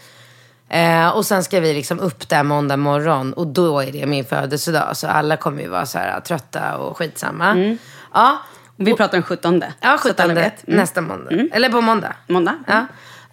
Eh, 0.71 1.09
och 1.09 1.27
sen 1.27 1.45
ska 1.45 1.61
vi 1.61 1.75
liksom 1.75 2.01
upp 2.01 2.29
där 2.29 2.43
måndag 2.43 2.77
morgon 2.77 3.33
och 3.33 3.47
då 3.47 3.81
är 3.81 3.93
det 3.93 4.07
min 4.07 4.25
födelsedag. 4.25 4.97
Så 4.97 5.09
alla 5.09 5.37
kommer 5.37 5.62
ju 5.62 5.68
vara 5.68 5.87
så 5.87 5.99
här 5.99 6.21
trötta 6.21 6.77
och 6.77 6.97
skitsamma. 6.97 7.77
Ja, 8.14 8.39
Vi 8.77 8.95
pratar 8.97 9.12
den 9.12 9.23
17. 9.23 9.62
Ja, 9.81 9.99
Så 9.99 10.11
att 10.11 10.21
alla 10.21 10.35
17 10.35 10.43
vet. 10.45 10.68
Mm. 10.68 10.81
nästa 10.81 11.01
måndag. 11.01 11.31
Eller 11.53 11.68
på 11.68 11.81
måndag. 11.81 12.12
Måndag. 12.29 12.59
Ja. 12.66 12.87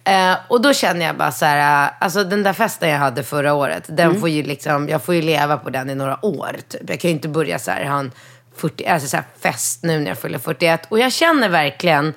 Eh, 0.04 0.36
och 0.48 0.60
då 0.60 0.72
känner 0.72 1.06
jag 1.06 1.16
bara 1.16 1.32
så 1.32 1.44
här, 1.44 1.84
eh, 1.86 1.92
alltså 2.00 2.24
den 2.24 2.42
där 2.42 2.52
festen 2.52 2.88
jag 2.88 2.98
hade 2.98 3.22
förra 3.22 3.52
året, 3.54 3.84
den 3.88 4.08
Mm. 4.08 4.20
får 4.20 4.28
ju 4.28 4.42
liksom, 4.42 4.88
jag 4.88 5.02
får 5.02 5.14
ju 5.14 5.22
leva 5.22 5.56
på 5.56 5.70
den 5.70 5.90
i 5.90 5.94
några 5.94 6.24
år. 6.24 6.56
Typ. 6.68 6.90
Jag 6.90 7.00
kan 7.00 7.08
ju 7.10 7.14
inte 7.14 7.28
börja 7.28 7.58
så 7.58 7.70
här, 7.70 7.84
ha 7.84 7.98
en 7.98 8.12
40, 8.56 8.86
alltså 8.86 9.08
så 9.08 9.16
här 9.16 9.24
fest 9.40 9.82
nu 9.82 9.98
när 10.00 10.06
jag 10.08 10.18
fyller 10.18 10.38
41. 10.38 10.86
Och 10.88 10.98
jag 10.98 11.12
känner 11.12 11.48
verkligen, 11.48 12.14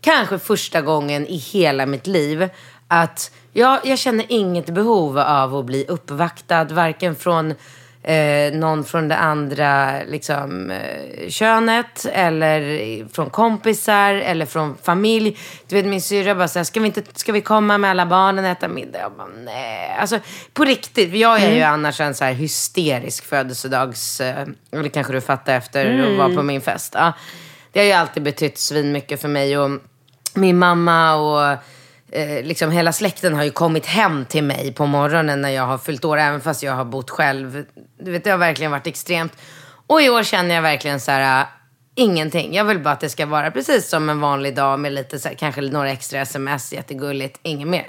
kanske 0.00 0.38
första 0.38 0.80
gången 0.80 1.26
i 1.26 1.36
hela 1.36 1.86
mitt 1.86 2.06
liv, 2.06 2.48
att 2.88 3.30
jag, 3.52 3.80
jag 3.84 3.98
känner 3.98 4.24
inget 4.28 4.66
behov 4.66 5.18
av 5.18 5.56
att 5.56 5.64
bli 5.64 5.84
uppvaktad, 5.88 6.64
varken 6.64 7.16
från 7.16 7.54
eh, 8.02 8.52
någon 8.52 8.84
från 8.84 9.08
det 9.08 9.16
andra 9.16 10.02
liksom, 10.02 10.70
eh, 10.70 11.28
könet 11.28 12.06
eller 12.12 13.08
från 13.08 13.30
kompisar 13.30 14.14
eller 14.14 14.46
från 14.46 14.76
familj. 14.82 15.38
Du 15.68 15.76
vet 15.76 15.86
min 15.86 16.02
syrra 16.02 16.34
bara 16.34 16.48
såhär, 16.48 16.64
ska 16.64 16.80
vi, 16.80 16.86
inte, 16.86 17.02
ska 17.14 17.32
vi 17.32 17.40
komma 17.40 17.78
med 17.78 17.90
alla 17.90 18.06
barnen 18.06 18.44
och 18.44 18.50
äta 18.50 18.68
middag? 18.68 18.98
Jag 18.98 19.12
bara, 19.12 19.28
nej. 19.44 19.96
Alltså 20.00 20.18
på 20.52 20.64
riktigt, 20.64 21.14
jag 21.14 21.42
är 21.42 21.54
ju 21.54 21.62
annars 21.62 22.00
en 22.00 22.14
så 22.14 22.24
här 22.24 22.32
hysterisk 22.32 23.24
födelsedags... 23.24 24.20
Eh, 24.20 24.48
eller 24.72 24.88
kanske 24.88 25.12
du 25.12 25.20
fattar 25.20 25.54
efter 25.54 26.12
att 26.12 26.18
vara 26.18 26.34
på 26.34 26.42
min 26.42 26.60
fest. 26.60 26.94
Ja. 26.96 27.12
Det 27.72 27.80
har 27.80 27.86
ju 27.86 27.92
alltid 27.92 28.22
betytt 28.22 28.58
svin 28.58 28.92
mycket 28.92 29.20
för 29.20 29.28
mig 29.28 29.58
och 29.58 29.70
min 30.34 30.58
mamma 30.58 31.14
och 31.14 31.58
eh, 32.12 32.44
liksom 32.44 32.70
hela 32.70 32.92
släkten 32.92 33.34
har 33.34 33.44
ju 33.44 33.50
kommit 33.50 33.86
hem 33.86 34.24
till 34.24 34.44
mig 34.44 34.72
på 34.72 34.86
morgonen 34.86 35.40
när 35.40 35.50
jag 35.50 35.66
har 35.66 35.78
fyllt 35.78 36.04
år, 36.04 36.18
även 36.18 36.40
fast 36.40 36.62
jag 36.62 36.72
har 36.72 36.84
bott 36.84 37.10
själv. 37.10 37.64
Du 37.98 38.10
vet, 38.10 38.24
det 38.24 38.30
har 38.30 38.38
verkligen 38.38 38.72
varit 38.72 38.86
extremt. 38.86 39.32
Och 39.86 40.02
i 40.02 40.10
år 40.10 40.22
känner 40.22 40.54
jag 40.54 40.62
verkligen 40.62 41.00
så 41.00 41.10
här, 41.10 41.40
äh, 41.40 41.46
ingenting. 41.94 42.54
Jag 42.54 42.64
vill 42.64 42.78
bara 42.78 42.94
att 42.94 43.00
det 43.00 43.08
ska 43.08 43.26
vara 43.26 43.50
precis 43.50 43.88
som 43.88 44.10
en 44.10 44.20
vanlig 44.20 44.56
dag 44.56 44.80
med 44.80 44.92
lite 44.92 45.18
så 45.18 45.28
här, 45.28 45.34
kanske 45.34 45.60
några 45.60 45.90
extra 45.90 46.20
sms, 46.20 46.72
jättegulligt, 46.72 47.38
inget 47.42 47.68
mer. 47.68 47.86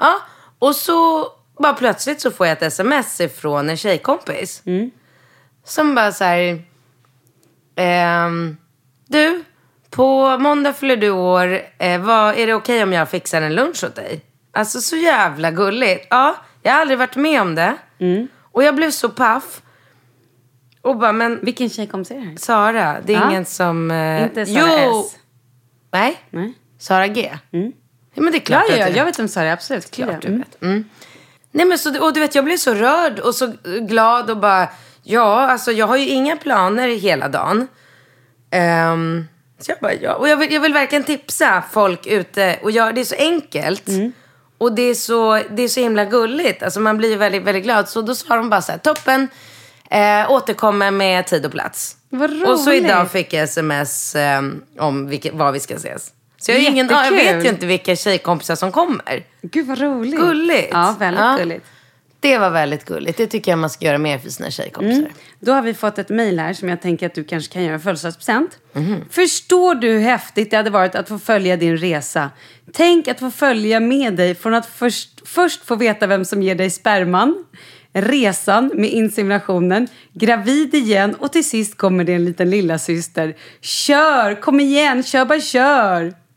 Ja, 0.00 0.14
och 0.58 0.76
så 0.76 1.26
bara 1.58 1.72
plötsligt 1.72 2.20
så 2.20 2.30
får 2.30 2.46
jag 2.46 2.52
ett 2.52 2.62
sms 2.62 3.20
ifrån 3.20 3.70
en 3.70 3.76
tjejkompis. 3.76 4.62
Som 5.64 5.94
bara 5.94 6.12
så 6.12 6.24
här, 6.24 6.62
ehm, 7.76 8.56
du, 9.06 9.44
på 9.90 10.38
måndag 10.38 10.72
fyller 10.72 10.96
du 10.96 11.10
år. 11.10 11.60
Eh, 11.78 12.00
vad, 12.00 12.38
är 12.38 12.46
det 12.46 12.54
okej 12.54 12.82
om 12.82 12.92
jag 12.92 13.08
fixar 13.10 13.42
en 13.42 13.54
lunch 13.54 13.84
åt 13.84 13.94
dig? 13.94 14.20
Alltså 14.52 14.80
så 14.80 14.96
jävla 14.96 15.50
gulligt. 15.50 16.06
Ja, 16.10 16.36
jag 16.62 16.72
har 16.72 16.80
aldrig 16.80 16.98
varit 16.98 17.16
med 17.16 17.40
om 17.42 17.54
det. 17.54 17.74
Och 18.52 18.62
jag 18.64 18.74
blev 18.76 18.90
så 18.90 19.08
paff. 19.08 19.62
Och 20.82 20.96
bara, 20.96 21.12
men 21.12 21.38
Vilken 21.42 21.70
tjejkompis 21.70 22.10
är 22.10 22.14
det 22.14 22.20
här? 22.20 22.36
Sara, 22.36 22.96
det 23.04 23.14
är 23.14 23.20
Ja. 23.20 23.30
ingen 23.30 23.44
som... 23.44 23.90
Eh, 23.90 24.22
Inte 24.22 24.46
Sara 24.46 24.84
jo. 24.84 25.00
S. 25.06 25.16
Nej, 25.92 26.16
Nej. 26.30 26.52
Sara 26.78 27.06
G. 27.06 27.30
Ja, 27.50 28.22
men 28.22 28.32
det 28.32 28.38
är 28.38 28.40
Ja, 28.40 28.40
klart 28.44 28.64
ja, 28.68 28.84
att 28.86 28.92
det- 28.92 28.98
jag 28.98 29.04
vet 29.04 29.18
vem 29.18 29.28
Sara 29.28 29.44
är. 29.48 29.52
Absolut. 29.52 29.90
Klart 29.90 30.22
du 30.22 30.28
Mm. 30.28 30.38
vet. 30.38 30.62
Mm. 30.62 30.84
Nej 31.52 31.66
men 31.66 31.78
så, 31.78 32.04
och 32.06 32.12
du 32.12 32.20
vet 32.20 32.34
jag 32.34 32.44
blev 32.44 32.56
så 32.56 32.74
rörd 32.74 33.18
och 33.18 33.34
så 33.34 33.52
glad 33.80 34.30
och 34.30 34.36
bara, 34.36 34.68
ja 35.02 35.40
alltså 35.50 35.72
jag 35.72 35.86
har 35.86 35.96
ju 35.96 36.06
inga 36.08 36.36
planer 36.36 36.88
hela 36.88 37.28
dagen. 37.28 37.68
Ehm, 38.50 39.24
så 39.60 39.70
jag 39.70 39.78
bara, 39.80 39.94
ja. 39.94 40.14
Och 40.14 40.28
jag 40.28 40.36
vill, 40.36 40.52
jag 40.52 40.60
vill 40.60 40.72
verkligen 40.72 41.04
tipsa 41.04 41.62
folk 41.72 42.06
ute 42.06 42.58
och 42.62 42.70
göra 42.70 42.92
det 42.92 43.00
är 43.00 43.04
så 43.04 43.14
enkelt. 43.18 43.88
Mm. 43.88 44.12
Och 44.58 44.72
det 44.72 44.82
är, 44.82 44.94
så, 44.94 45.40
det 45.50 45.62
är 45.62 45.68
så 45.68 45.80
himla 45.80 46.04
gulligt. 46.04 46.62
Alltså 46.62 46.80
man 46.80 46.96
blir 46.96 47.16
väldigt, 47.16 47.42
väldigt 47.42 47.64
glad. 47.64 47.88
Så 47.88 48.02
då 48.02 48.14
sa 48.14 48.36
de 48.36 48.50
bara 48.50 48.62
så 48.62 48.72
här, 48.72 48.78
toppen, 48.78 49.28
eh, 49.90 50.30
återkommer 50.30 50.90
med 50.90 51.26
tid 51.26 51.46
och 51.46 51.52
plats. 51.52 51.96
Vad 52.10 52.42
Och 52.48 52.60
så 52.60 52.70
roligt. 52.70 52.84
idag 52.84 53.10
fick 53.10 53.32
jag 53.32 53.42
sms 53.44 54.14
eh, 54.14 54.42
om 54.78 55.06
vilka, 55.08 55.32
var 55.32 55.52
vi 55.52 55.60
ska 55.60 55.74
ses. 55.74 56.12
Så 56.40 56.50
jag, 56.52 56.60
ingen, 56.62 56.88
ja, 56.90 57.04
jag 57.04 57.12
vet 57.12 57.44
ju 57.44 57.48
inte 57.48 57.66
vilka 57.66 57.96
tjejkompisar 57.96 58.54
som 58.54 58.72
kommer. 58.72 59.24
Gud 59.42 59.66
vad 59.66 59.78
roligt. 59.80 60.20
Gulligt. 60.20 60.68
Ja, 60.72 60.96
väldigt 60.98 61.20
Ja. 61.20 61.36
gulligt. 61.38 61.66
Det 62.28 62.38
var 62.38 62.50
väldigt 62.50 62.84
gulligt. 62.84 63.18
Det 63.18 63.26
tycker 63.26 63.52
jag 63.52 63.58
man 63.58 63.70
ska 63.70 63.84
göra 63.84 63.98
mer 63.98 64.18
för 64.18 64.30
sina 64.30 64.50
tjejkompisar. 64.50 64.98
Mm. 64.98 65.12
Då 65.40 65.52
har 65.52 65.62
vi 65.62 65.74
fått 65.74 65.98
ett 65.98 66.08
mejl 66.08 66.38
här 66.38 66.52
som 66.52 66.68
jag 66.68 66.82
tänker 66.82 67.06
att 67.06 67.14
du 67.14 67.24
kanske 67.24 67.52
kan 67.52 67.62
göra 67.62 67.74
en 67.74 67.80
födelsedagspresent. 67.80 68.58
Mhm. 68.72 69.04
Förstår 69.10 69.74
du 69.74 69.88
hur 69.88 70.00
häftigt 70.00 70.50
det 70.50 70.56
hade 70.56 70.70
varit 70.70 70.94
att 70.94 71.08
få 71.08 71.18
följa 71.18 71.56
din 71.56 71.76
resa? 71.76 72.30
Tänk 72.72 73.08
att 73.08 73.18
få 73.18 73.30
följa 73.30 73.80
med 73.80 74.16
dig 74.16 74.34
från 74.34 74.54
att 74.54 74.66
först, 74.66 75.28
först 75.28 75.64
få 75.64 75.76
veta 75.76 76.06
vem 76.06 76.24
som 76.24 76.42
ger 76.42 76.54
dig 76.54 76.70
sperman, 76.70 77.44
resan 77.92 78.70
med 78.74 78.90
inseminationen, 78.90 79.88
gravid 80.12 80.74
igen 80.74 81.14
och 81.14 81.32
till 81.32 81.44
sist 81.44 81.76
kommer 81.76 82.04
det 82.04 82.14
en 82.14 82.24
liten 82.24 82.50
lilla 82.50 82.78
syster. 82.78 83.36
Kör! 83.60 84.40
Kom 84.40 84.60
igen! 84.60 85.02
Kör 85.02 85.24
bara 85.24 85.40
kör! 85.40 86.27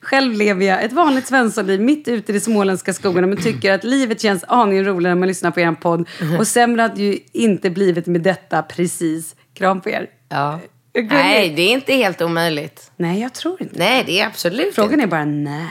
Själv 0.00 0.32
lever 0.32 0.66
jag 0.66 0.84
ett 0.84 0.92
vanligt 0.92 1.26
svenssonliv 1.26 1.80
mitt 1.80 2.08
ute 2.08 2.32
i 2.32 2.34
de 2.34 2.40
småländska 2.40 2.92
skogarna 2.92 3.26
men 3.26 3.36
tycker 3.42 3.72
att 3.72 3.84
livet 3.84 4.20
känns 4.20 4.44
aningen 4.48 4.84
roligare 4.84 5.14
när 5.14 5.18
man 5.20 5.28
lyssnar 5.28 5.50
på 5.50 5.60
er 5.60 5.72
podd. 5.72 6.08
Och 6.38 6.46
sämre 6.46 6.82
hade 6.82 7.02
ju 7.02 7.18
inte 7.32 7.70
blivit 7.70 8.06
med 8.06 8.20
detta 8.22 8.62
precis. 8.62 9.36
Kram 9.54 9.80
på 9.80 9.90
er. 9.90 10.06
Ja. 10.28 10.60
Gulligt. 10.94 11.12
Nej, 11.12 11.52
det 11.56 11.62
är 11.62 11.72
inte 11.72 11.92
helt 11.94 12.22
omöjligt. 12.22 12.90
Nej, 12.96 13.20
jag 13.20 13.32
tror 13.32 13.62
inte. 13.62 13.78
Nej, 13.78 14.02
det 14.06 14.20
är 14.20 14.26
absolut 14.26 14.74
Frågan 14.74 14.92
inte. 14.92 15.04
är 15.04 15.06
bara 15.06 15.24
när. 15.24 15.66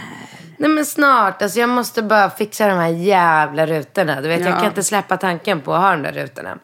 Nej, 0.58 0.70
men 0.70 0.86
snart. 0.86 1.42
Alltså, 1.42 1.60
jag 1.60 1.70
måste 1.70 2.04
bara 2.04 2.30
fixa 2.30 2.68
de 2.68 2.74
här 2.74 2.88
jävla 2.90 3.66
rutorna. 3.66 4.22
Du 4.22 4.28
vet, 4.30 4.40
Ja. 4.42 4.46
jag 4.50 4.58
kan 4.58 4.66
inte 4.68 4.84
släppa 4.84 5.18
tanken 5.18 5.62
på 5.62 5.74
att 5.74 5.82
ha 5.82 5.92
de 5.92 6.02
där 6.04 6.12
rutorna. 6.12 6.58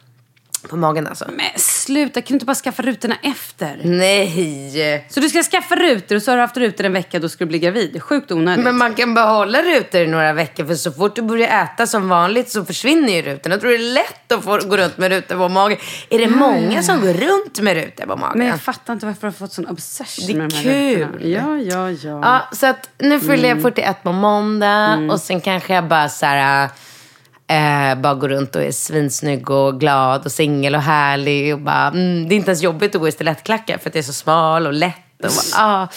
På 0.70 0.78
magen 0.78 1.08
alltså. 1.08 1.26
Men 1.38 1.46
sluta, 1.60 2.22
kan 2.22 2.28
du 2.28 2.34
inte 2.34 2.46
bara 2.46 2.56
skaffa 2.56 2.84
rutorna 2.84 3.16
efter? 3.24 3.82
Nej! 3.84 5.06
Så 5.10 5.20
du 5.20 5.30
ska 5.30 5.44
skaffa 5.44 5.76
rutor 5.76 6.16
och 6.16 6.22
så 6.22 6.32
har 6.32 6.36
du 6.36 6.42
haft 6.42 6.58
rutor 6.58 6.86
en 6.86 6.94
vecka 6.94 7.20
då 7.20 7.30
ska 7.30 7.44
du 7.44 7.50
bli 7.50 7.60
gravid. 7.60 8.02
Sjukt 8.04 8.32
onödigt. 8.32 8.64
Men 8.64 8.78
man 8.78 8.94
kan 8.94 9.14
behålla 9.14 9.62
rutor 9.62 10.02
i 10.02 10.08
några 10.08 10.34
veckor 10.34 10.66
för 10.66 10.76
så 10.76 10.92
fort 10.92 11.16
du 11.16 11.22
börjar 11.22 11.64
äta 11.64 11.88
som 11.88 12.10
vanligt 12.10 12.50
så 12.52 12.66
försvinner 12.66 13.14
ju 13.14 13.22
rutorna. 13.22 13.54
Jag 13.56 13.62
tror 13.62 13.70
det 13.72 13.76
är 13.78 13.94
lätt 13.94 14.32
att 14.32 14.44
få 14.44 14.58
gå 14.58 14.78
runt 14.78 14.98
med 14.98 15.10
rutor 15.12 15.36
på 15.36 15.50
magen. 15.50 15.78
Är 16.10 16.20
det 16.20 16.28
många 16.30 16.84
som 16.84 17.02
går 17.02 17.14
runt 17.14 17.60
med 17.60 17.74
rutor 17.78 18.06
på 18.06 18.16
magen? 18.16 18.38
Men 18.40 18.48
jag 18.48 18.62
fattar 18.62 18.94
inte 18.94 19.06
varför 19.06 19.22
du 19.22 19.28
har 19.28 19.32
fått 19.32 19.54
sån 19.54 19.68
obsession 19.68 20.26
Det 20.28 20.34
är 20.34 20.38
med 20.38 20.50
de 20.50 20.56
här 20.56 20.64
kul. 20.64 21.02
rutorna. 21.04 21.26
Ja, 21.30 21.58
ja, 21.58 21.92
ja. 21.92 22.20
Ja, 22.24 22.56
så 22.58 22.66
att 22.66 22.90
nu 22.98 23.20
fyller 23.20 23.34
Mm. 23.38 23.50
jag 23.50 23.62
41 23.62 24.04
på 24.04 24.12
måndag 24.12 25.00
och 25.12 25.20
sen 25.22 25.42
kanske 25.42 25.74
jag 25.74 25.88
bara 25.88 26.10
så 26.10 26.26
här, 26.26 26.70
eh, 27.48 27.96
bara 28.02 28.14
går 28.14 28.30
runt 28.30 28.56
och 28.56 28.62
är 28.64 28.72
svinsnygg 28.72 29.50
och 29.50 29.80
glad 29.80 30.26
och 30.26 30.32
singel 30.32 30.76
och 30.76 30.82
härlig 30.82 31.54
och 31.54 31.60
bara, 31.62 31.88
mm, 31.88 32.30
det 32.30 32.36
är 32.36 32.38
inte 32.38 32.52
ens 32.52 32.64
jobbigt 32.64 32.96
att 32.96 33.02
gå 33.02 33.08
i 33.08 33.12
stilettklackar 33.12 33.78
för 33.78 33.90
att 33.90 33.94
det 33.94 34.00
är 34.00 34.04
så 34.04 34.14
smal 34.14 34.68
och 34.68 34.74
lätt 34.74 34.96
och 35.24 35.30
bara, 35.56 35.64
ah. 35.64 35.88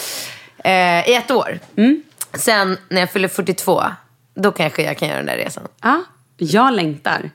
eh, 0.70 1.09
i 1.11 1.14
ett 1.14 1.30
år. 1.30 1.59
Mm. 1.76 2.03
Sen 2.34 2.78
när 2.88 3.01
jag 3.01 3.11
fyller 3.11 3.28
42, 3.28 3.82
då 4.34 4.53
kanske 4.53 4.82
jag 4.82 4.98
kan 4.98 5.09
göra 5.09 5.18
den 5.18 5.26
där 5.26 5.36
resan. 5.36 5.68
ja, 5.82 6.03
jag 6.36 6.72
längtar. 6.72 7.30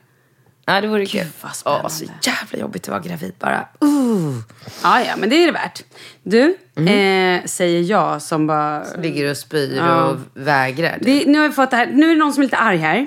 Ja, 0.68 0.80
det 0.80 0.86
vore 0.88 1.06
kul. 1.06 1.26
vad 1.40 1.54
spännande. 1.56 1.84
Åh, 1.84 1.90
så 1.90 2.04
jävla 2.22 2.58
jobbigt 2.58 2.82
att 2.82 2.88
vara 2.88 3.00
gravid 3.00 3.34
bara. 3.38 3.68
Uh. 3.84 4.38
Ja, 4.82 5.00
ja, 5.00 5.16
men 5.16 5.28
det 5.30 5.36
är 5.36 5.46
det 5.46 5.52
värt. 5.52 5.82
Du, 6.22 6.56
Mm. 6.76 7.38
eh, 7.40 7.44
säger 7.46 7.82
jag 7.82 8.22
som 8.22 8.46
bara... 8.46 8.84
Ligger 9.02 9.30
och 9.30 9.36
spyr 9.36 9.82
och 9.82 10.16
vägrar. 10.34 10.98
Det, 11.00 11.26
nu 11.26 11.38
har 11.38 11.48
vi 11.48 11.54
fått 11.54 11.70
det 11.70 11.76
här. 11.76 11.86
Nu 11.86 12.06
är 12.10 12.14
det 12.14 12.18
någon 12.18 12.32
som 12.32 12.40
är 12.42 12.44
lite 12.46 12.56
arg 12.56 12.76
här. 12.76 13.06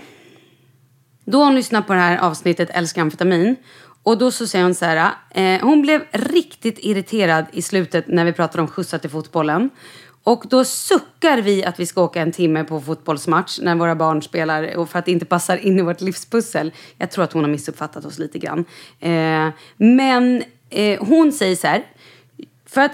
Då 1.32 1.44
hon 1.44 1.56
lyssnar 1.56 1.82
på 1.82 1.94
det 1.94 2.00
här 2.00 2.18
avsnittet 2.18 2.70
Älskar 2.74 3.02
amfetamin. 3.02 3.56
Och 4.04 4.18
då 4.18 4.32
så 4.32 4.48
säger 4.48 4.66
hon 4.66 4.76
så 4.76 4.86
här. 4.86 5.12
Eh, 5.30 5.62
hon 5.62 5.82
blev 5.82 6.04
riktigt 6.12 6.80
irriterad 6.80 7.46
i 7.52 7.62
slutet 7.62 8.08
när 8.08 8.26
vi 8.26 8.34
pratade 8.34 8.62
om 8.62 8.68
skjutsar 8.68 8.98
till 8.98 9.10
fotbollen. 9.10 9.70
Och 10.24 10.44
då 10.50 10.66
suckar 10.66 11.42
vi 11.42 11.66
att 11.66 11.80
vi 11.80 11.86
ska 11.86 12.02
åka 12.02 12.22
en 12.22 12.32
timme 12.32 12.64
på 12.64 12.82
fotbollsmatch 12.82 13.60
när 13.62 13.76
våra 13.76 13.96
barn 13.96 14.22
spelar 14.22 14.78
och 14.78 14.90
för 14.90 15.00
att 15.00 15.06
det 15.06 15.12
inte 15.12 15.26
passar 15.26 15.58
in 15.58 15.80
i 15.80 15.82
vårt 15.82 16.02
livspussel. 16.02 16.72
Jag 16.98 17.12
tror 17.12 17.24
att 17.24 17.34
hon 17.34 17.44
har 17.44 17.52
missuppfattat 17.52 18.06
oss 18.06 18.20
lite 18.20 18.40
grann. 18.40 18.66
Eh, 19.00 19.50
men 19.78 20.44
eh, 20.70 21.06
hon 21.06 21.32
säger 21.32 21.56
så 21.56 21.68
här, 21.68 21.86
för 22.66 22.82
att 22.82 22.92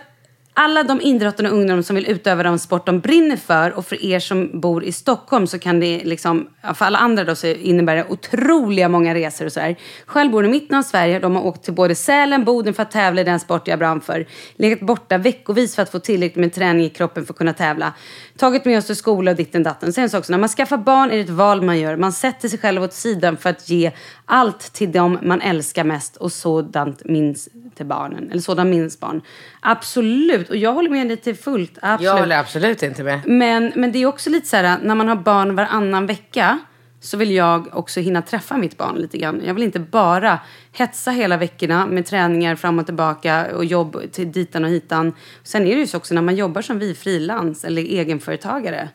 alla 0.57 0.83
de 0.83 1.01
idrottande 1.01 1.51
ungdomar 1.51 1.81
som 1.81 1.95
vill 1.95 2.07
utöva 2.07 2.43
den 2.43 2.59
sport 2.59 2.85
de 2.85 2.99
brinner 2.99 3.37
för 3.37 3.71
och 3.71 3.85
för 3.85 4.05
er 4.05 4.19
som 4.19 4.59
bor 4.61 4.83
i 4.83 4.91
Stockholm 4.91 5.47
så 5.47 5.59
kan 5.59 5.79
det 5.79 6.01
liksom, 6.03 6.47
ja, 6.61 6.73
för 6.73 6.85
alla 6.85 6.97
andra 6.97 7.23
då 7.23 7.35
så 7.35 7.47
innebär 7.47 7.95
det 7.95 8.05
otroliga 8.09 8.89
många 8.89 9.13
resor 9.13 9.45
och 9.45 9.51
sådär. 9.51 9.75
Själv 10.05 10.31
bor 10.31 10.45
i 10.45 10.47
mitten 10.47 10.77
av 10.77 10.83
Sverige, 10.83 11.19
de 11.19 11.35
har 11.35 11.45
åkt 11.45 11.63
till 11.63 11.73
både 11.73 11.95
Sälen, 11.95 12.43
Boden 12.45 12.73
för 12.73 12.83
att 12.83 12.91
tävla 12.91 13.21
i 13.21 13.23
den 13.23 13.39
sport 13.39 13.67
jag 13.67 13.79
brann 13.79 14.01
för. 14.01 14.25
Legat 14.55 14.79
borta 14.79 15.17
veckovis 15.17 15.75
för 15.75 15.81
att 15.81 15.91
få 15.91 15.99
tillräckligt 15.99 16.41
med 16.41 16.53
träning 16.53 16.85
i 16.85 16.89
kroppen 16.89 17.25
för 17.25 17.33
att 17.33 17.37
kunna 17.37 17.53
tävla. 17.53 17.93
Tagit 18.37 18.65
med 18.65 18.77
oss 18.77 18.85
till 18.85 18.95
skola 18.95 19.31
och 19.31 19.37
ditten 19.37 19.63
datten. 19.63 19.93
Sen 19.93 20.09
så 20.09 20.17
också, 20.17 20.31
när 20.31 20.39
man 20.39 20.49
skaffar 20.49 20.77
barn 20.77 21.11
är 21.11 21.15
det 21.15 21.21
ett 21.21 21.29
val 21.29 21.61
man 21.61 21.79
gör. 21.79 21.95
Man 21.95 22.11
sätter 22.11 22.49
sig 22.49 22.59
själv 22.59 22.83
åt 22.83 22.93
sidan 22.93 23.37
för 23.37 23.49
att 23.49 23.69
ge 23.69 23.91
allt 24.25 24.73
till 24.73 24.91
dem 24.91 25.19
man 25.21 25.41
älskar 25.41 25.83
mest 25.83 26.17
och 26.17 26.31
sådant 26.31 27.05
minns 27.05 27.49
till 27.75 27.85
barnen. 27.85 28.31
Eller 28.31 28.41
sådant 28.41 28.69
minns 28.69 28.99
barn. 28.99 29.21
Absolut, 29.59 30.49
och 30.49 30.55
jag 30.55 30.73
håller 30.73 30.89
med 30.89 31.07
dig 31.07 31.17
till 31.17 31.35
fullt. 31.35 31.77
Absolut. 31.81 32.05
Jag 32.05 32.19
håller 32.19 32.37
absolut 32.37 32.83
inte 32.83 33.03
med. 33.03 33.19
Men, 33.25 33.71
men 33.75 33.91
det 33.91 33.99
är 33.99 34.05
också 34.05 34.29
lite 34.29 34.47
så 34.47 34.55
här, 34.55 34.79
när 34.83 34.95
man 34.95 35.07
har 35.07 35.15
barn 35.15 35.55
varannan 35.55 36.05
vecka 36.05 36.59
så 36.99 37.17
vill 37.17 37.31
jag 37.31 37.67
också 37.71 37.99
hinna 37.99 38.21
träffa 38.21 38.57
mitt 38.57 38.77
barn 38.77 38.95
lite 38.95 39.17
grann. 39.17 39.41
Jag 39.45 39.53
vill 39.53 39.63
inte 39.63 39.79
bara 39.79 40.39
hetsa 40.71 41.11
hela 41.11 41.37
veckorna 41.37 41.85
med 41.85 42.05
träningar 42.05 42.55
fram 42.55 42.79
och 42.79 42.85
tillbaka 42.85 43.55
och 43.55 43.65
jobb 43.65 44.01
till 44.11 44.31
ditan 44.31 44.63
och 44.63 44.69
hitan. 44.69 45.13
Sen 45.43 45.67
är 45.67 45.75
det 45.75 45.81
ju 45.81 45.87
så 45.87 45.97
också 45.97 46.13
när 46.13 46.21
man 46.21 46.35
jobbar 46.35 46.61
som 46.61 46.79
vi 46.79 46.95
frilans 46.95 47.65
eller 47.65 47.81
egenföretagare. 47.81 48.89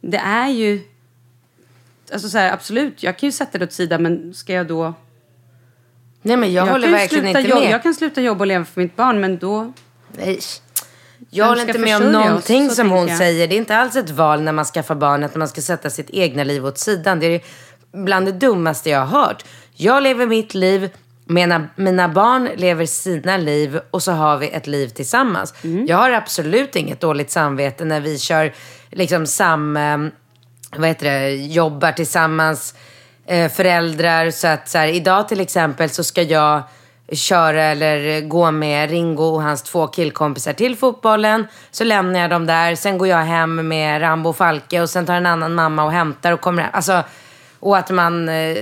Det 0.00 0.18
är 0.18 0.48
ju... 0.48 0.80
Alltså 2.12 2.28
så 2.28 2.38
här, 2.38 2.52
absolut, 2.52 3.02
jag 3.02 3.18
kan 3.18 3.26
ju 3.26 3.32
sätta 3.32 3.58
det 3.58 3.64
åt 3.64 3.72
sidan 3.72 4.02
men 4.02 4.34
ska 4.34 4.52
jag 4.52 4.66
då... 4.66 4.94
Nej 6.22 6.36
men 6.36 6.52
jag, 6.52 6.66
håller 6.66 6.86
kan 6.86 6.92
ju 6.92 6.98
verkligen 6.98 7.26
inte 7.26 7.40
jobb, 7.40 7.60
med. 7.60 7.70
Jag 7.70 7.82
kan 7.82 7.94
sluta 7.94 8.20
jobba 8.20 8.40
och 8.40 8.46
leva 8.46 8.64
för 8.64 8.80
mitt 8.80 8.96
barn 8.96 9.20
men 9.20 9.38
då... 9.38 9.72
Nej. 10.12 10.40
Jag 11.30 11.46
håller 11.46 11.66
inte 11.66 11.78
med 11.78 11.96
om 11.96 12.06
oss, 12.06 12.12
någonting 12.12 12.68
så 12.68 12.74
som 12.74 12.90
hon 12.90 13.08
jag. 13.08 13.18
säger. 13.18 13.48
Det 13.48 13.54
är 13.54 13.58
inte 13.58 13.76
alls 13.76 13.96
ett 13.96 14.10
val 14.10 14.42
när 14.42 14.52
man 14.52 14.64
skaffar 14.64 14.94
barn 14.94 15.24
att 15.24 15.34
man 15.34 15.48
ska 15.48 15.60
sätta 15.60 15.90
sitt 15.90 16.10
egna 16.10 16.44
liv 16.44 16.66
åt 16.66 16.78
sidan. 16.78 17.20
Det 17.20 17.26
är 17.26 17.40
bland 17.92 18.26
det 18.26 18.32
dummaste 18.32 18.90
jag 18.90 19.06
har 19.06 19.20
hört. 19.20 19.44
Jag 19.74 20.02
lever 20.02 20.26
mitt 20.26 20.54
liv, 20.54 20.90
mina, 21.24 21.68
mina 21.76 22.08
barn 22.08 22.48
lever 22.56 22.86
sina 22.86 23.36
liv 23.36 23.80
och 23.90 24.02
så 24.02 24.12
har 24.12 24.36
vi 24.36 24.48
ett 24.48 24.66
liv 24.66 24.88
tillsammans. 24.88 25.54
Mm. 25.64 25.86
Jag 25.86 25.96
har 25.96 26.10
absolut 26.10 26.76
inget 26.76 27.00
dåligt 27.00 27.30
samvete 27.30 27.84
när 27.84 28.00
vi 28.00 28.18
kör 28.18 28.54
liksom 28.90 29.26
sam... 29.26 29.76
eh, 29.76 29.98
Vad 30.76 30.88
heter 30.88 31.10
det? 31.10 31.30
Jobbar 31.34 31.92
tillsammans. 31.92 32.74
Eh, 33.26 33.50
föräldrar. 33.52 34.30
Så 34.30 34.46
att 34.46 34.68
så 34.68 34.78
här, 34.78 34.86
idag 34.88 35.28
till 35.28 35.40
exempel 35.40 35.90
så 35.90 36.04
ska 36.04 36.22
jag 36.22 36.62
köra 37.12 37.62
eller 37.62 38.20
gå 38.20 38.50
med 38.50 38.90
Ringo 38.90 39.24
och 39.24 39.42
hans 39.42 39.62
två 39.62 39.86
killkompisar 39.86 40.52
till 40.52 40.76
fotbollen. 40.76 41.46
Så 41.70 41.84
lämnar 41.84 42.20
jag 42.20 42.30
dem 42.30 42.46
där. 42.46 42.74
Sen 42.74 42.98
går 42.98 43.08
jag 43.08 43.18
hem 43.18 43.68
med 43.68 44.02
Rambo 44.02 44.30
och 44.30 44.36
Falke 44.36 44.80
och 44.80 44.90
sen 44.90 45.06
tar 45.06 45.14
en 45.14 45.26
annan 45.26 45.54
mamma 45.54 45.84
och 45.84 45.92
hämtar 45.92 46.32
och 46.32 46.40
kommer 46.40 46.62
hem. 46.62 46.70
Alltså, 46.74 47.02
och 47.60 47.76
att 47.76 47.90
man... 47.90 48.28
Eh, 48.28 48.56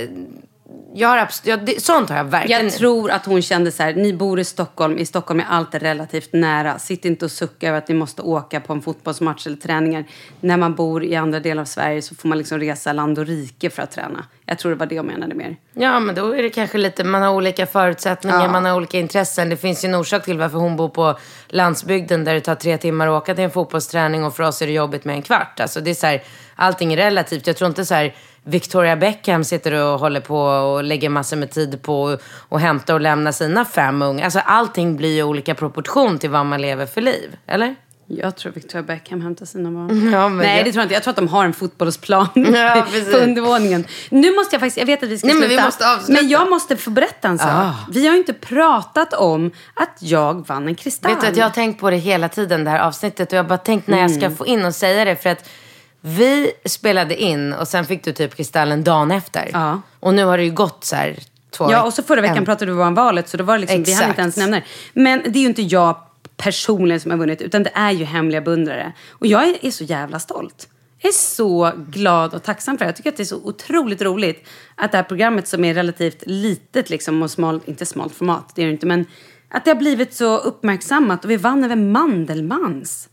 jag 0.95 1.09
har 1.09 1.29
ja, 1.43 1.57
det, 1.57 1.83
sånt 1.83 2.09
har 2.09 2.17
jag 2.17 2.25
verkligen. 2.25 2.65
Jag 2.65 2.73
tror 2.73 3.11
att 3.11 3.27
hon 3.27 3.43
kände 3.43 3.73
så 3.73 3.83
här, 3.83 3.95
ni 3.95 4.13
bor 4.13 4.41
i 4.41 4.45
Stockholm, 4.45 4.99
i 4.99 5.07
Stockholm 5.07 5.41
är 5.41 5.45
allt 5.49 5.75
relativt 5.75 6.33
nära. 6.33 6.79
Sitt 6.79 7.05
inte 7.05 7.25
och 7.25 7.31
sucka 7.31 7.69
över 7.69 7.79
att 7.79 7.89
ni 7.89 7.95
måste 7.95 8.23
åka 8.23 8.61
på 8.61 8.73
en 8.73 8.83
fotbollsmatch 8.83 9.47
eller 9.47 9.57
träningar. 9.57 10.05
När 10.41 10.57
man 10.57 10.75
bor 10.75 11.05
i 11.05 11.17
andra 11.17 11.41
delar 11.41 11.61
av 11.61 11.67
Sverige 11.67 12.03
så 12.03 12.15
får 12.15 12.29
man 12.29 12.39
liksom 12.39 12.59
resa 12.59 12.93
land 12.93 13.19
och 13.19 13.27
rike 13.27 13.71
för 13.71 13.83
att 13.83 13.91
träna. 13.91 14.25
Jag 14.49 14.59
tror 14.59 14.71
det 14.73 14.77
var 14.79 14.87
det 14.87 14.95
jag 14.95 15.05
menade 15.05 15.35
mer. 15.35 15.57
Ja, 15.75 16.01
men 16.01 16.15
då 16.15 16.37
är 16.37 16.43
det 16.43 16.51
kanske 16.51 16.79
lite, 16.79 17.05
man 17.05 17.23
har 17.23 17.31
olika 17.35 17.67
förutsättningar, 17.67 18.43
Ja. 18.43 18.49
man 18.53 18.65
har 18.65 18.77
olika 18.77 18.99
intressen. 18.99 19.49
Det 19.49 19.57
finns 19.57 19.85
ju 19.85 19.89
en 19.89 19.95
orsak 19.95 20.25
till 20.25 20.39
varför 20.39 20.59
hon 20.59 20.77
bor 20.77 20.89
på 20.89 21.19
landsbygden 21.49 22.25
där 22.25 22.35
det 22.35 22.41
tar 22.41 22.55
tre 22.55 22.79
timmar 22.79 23.07
att 23.07 23.23
åka 23.23 23.35
till 23.35 23.45
en 23.45 23.51
fotbollsträning 23.51 24.25
och 24.25 24.37
för 24.37 24.43
oss 24.43 24.63
är 24.63 24.67
det 24.67 24.73
jobbigt 24.73 25.05
med 25.05 25.17
en 25.17 25.23
kvart. 25.23 25.61
Alltså 25.61 25.81
det 25.81 25.91
är 25.91 25.95
så 25.95 26.07
här, 26.07 26.23
allting 26.55 26.93
är 26.93 26.97
relativt. 26.97 27.47
Jag 27.47 27.57
tror 27.57 27.69
inte 27.69 27.85
så 27.85 27.95
här, 27.95 28.15
Victoria 28.45 28.97
Beckham 28.97 29.45
sitter 29.45 29.73
och 29.73 30.01
håller 30.01 30.21
på 30.21 30.39
och 30.41 30.85
lägger 30.85 31.09
massor 31.09 31.37
med 31.37 31.51
tid 31.51 31.83
på 31.83 32.19
att 32.49 32.61
hämta 32.61 32.95
och 32.95 33.01
lämna 33.01 33.33
sina 33.33 33.65
fem 33.65 34.03
unga. 34.03 34.25
Alltså 34.25 34.39
allting 34.45 34.97
blir 34.97 35.15
ju 35.15 35.23
olika 35.23 35.55
proportion 35.55 36.19
till 36.19 36.31
vad 36.31 36.47
man 36.47 36.63
lever 36.63 36.87
för 36.87 37.01
liv, 37.01 37.37
eller? 37.47 37.75
Jag 38.09 38.37
tror 38.37 38.53
Victoria 38.53 38.83
Beckham 38.83 39.21
hämtar 39.21 39.47
sina 39.47 39.71
barn. 39.71 40.11
Ja, 40.13 40.29
men 40.29 40.39
Nej, 40.47 40.57
jag- 40.57 40.67
det 40.67 40.73
tror 40.73 40.81
jag 40.81 40.85
inte. 40.85 40.95
Jag 40.95 41.03
tror 41.03 41.11
att 41.11 41.17
de 41.17 41.29
har 41.29 41.45
en 41.45 41.53
fotbollsplan 41.53 42.29
Ja, 42.55 42.87
på 43.13 43.17
undervåningen. 43.17 43.87
Nu 44.11 44.35
måste 44.35 44.55
jag 44.55 44.61
faktiskt, 44.61 44.77
jag 44.77 44.87
vet 44.87 45.03
att 45.03 45.09
vi 45.09 45.19
ska 45.19 45.27
Nej, 45.27 45.37
men 45.37 45.49
sluta. 45.49 45.63
vi 45.63 45.67
måste. 45.97 46.13
Men 46.13 46.29
jag 46.29 46.51
måste 46.51 46.77
få 46.77 46.91
berätta 46.91 47.29
en 47.29 47.39
sak. 47.39 47.49
Ah. 47.53 47.73
Vi 47.91 48.07
har 48.07 48.13
ju 48.13 48.19
inte 48.19 48.33
pratat 48.33 49.13
om 49.15 49.51
att 49.75 49.97
jag 49.99 50.47
vann 50.49 50.69
en 50.69 50.75
kristall. 50.75 51.13
Vet 51.13 51.21
du 51.21 51.27
att 51.27 51.37
jag 51.37 51.45
har 51.45 51.51
tänkt 51.51 51.81
på 51.81 51.91
det 51.91 51.97
hela 51.97 52.29
tiden 52.29 52.65
det 52.65 52.71
här 52.71 52.81
avsnittet 52.81 53.29
och 53.33 53.39
jag 53.39 53.43
har 53.43 53.49
bara 53.49 53.59
tänkt 53.59 53.87
när 53.89 54.01
jag 54.01 54.11
ska 54.11 54.25
Mm. 54.27 54.37
få 54.37 54.47
in 54.47 54.65
och 54.65 54.75
säga 54.75 55.05
det 55.05 55.17
för 55.23 55.31
att 55.31 55.49
vi 56.01 56.51
spelade 56.65 57.17
in 57.23 57.53
och 57.53 57.69
sen 57.69 57.85
fick 57.85 58.05
du 58.05 58.13
typ 58.13 58.37
kristallen 58.37 58.85
dagen 58.85 59.11
efter. 59.11 59.51
Ja. 59.53 59.81
Och 60.01 60.15
nu 60.15 60.25
har 60.25 60.39
det 60.39 60.45
ju 60.45 60.51
gått 60.53 60.85
så 60.85 60.97
här 60.97 61.19
två 61.51 61.71
Ja, 61.71 61.83
och 61.83 61.93
så 61.95 62.03
förra 62.03 62.21
veckan 62.21 62.37
en- 62.37 62.45
pratade 62.45 62.73
vi 62.73 62.83
om 62.83 62.95
valet 62.95 63.29
så 63.29 63.37
då 63.37 63.45
var 63.45 63.55
det 63.55 63.61
liksom, 63.61 63.83
vi 63.83 63.93
hann 63.93 64.09
inte 64.09 64.21
ens 64.21 64.37
nämna 64.37 64.57
det. 64.57 64.63
Men 64.93 65.23
det 65.29 65.39
är 65.39 65.41
ju 65.41 65.47
inte 65.47 65.63
jag 65.63 65.97
personligen 66.37 67.01
som 67.01 67.11
har 67.11 67.19
vunnit 67.19 67.43
utan 67.43 67.63
det 67.63 67.71
är 67.75 67.91
ju 67.91 68.05
hemliga 68.05 68.41
beundrare. 68.41 68.93
Och 69.11 69.27
jag 69.27 69.49
är, 69.49 69.67
är 69.67 69.71
så 69.71 69.85
jävla 69.85 70.19
stolt. 70.19 70.69
Jag 70.99 71.09
är 71.09 71.13
så 71.13 71.73
glad 71.89 72.35
och 72.35 72.43
tacksam 72.43 72.79
för 72.79 72.85
det. 72.85 72.89
Jag 72.89 72.97
tycker 72.97 73.11
att 73.11 73.17
det 73.17 73.23
är 73.23 73.25
så 73.25 73.45
otroligt 73.45 74.03
roligt 74.03 74.49
att 74.75 74.93
det 74.93 74.99
här 74.99 75.05
programmet 75.05 75.49
som 75.49 75.65
är 75.65 75.75
relativt 75.75 76.23
litet 76.27 76.91
liksom 76.91 77.23
och 77.23 77.31
smalt, 77.31 77.69
inte 77.69 77.87
smalt 77.87 78.15
format, 78.15 78.53
det 78.55 78.63
är 78.63 78.67
det 78.67 78.73
inte, 78.73 78.87
men 78.87 79.07
att 79.51 79.65
det 79.65 79.71
har 79.71 79.77
blivit 79.77 80.15
så 80.15 80.39
uppmärksammat 80.39 81.25
och 81.25 81.31
vi 81.31 81.37
vann 81.37 81.65
över 81.65 81.77
Mandelmans. 81.77 83.09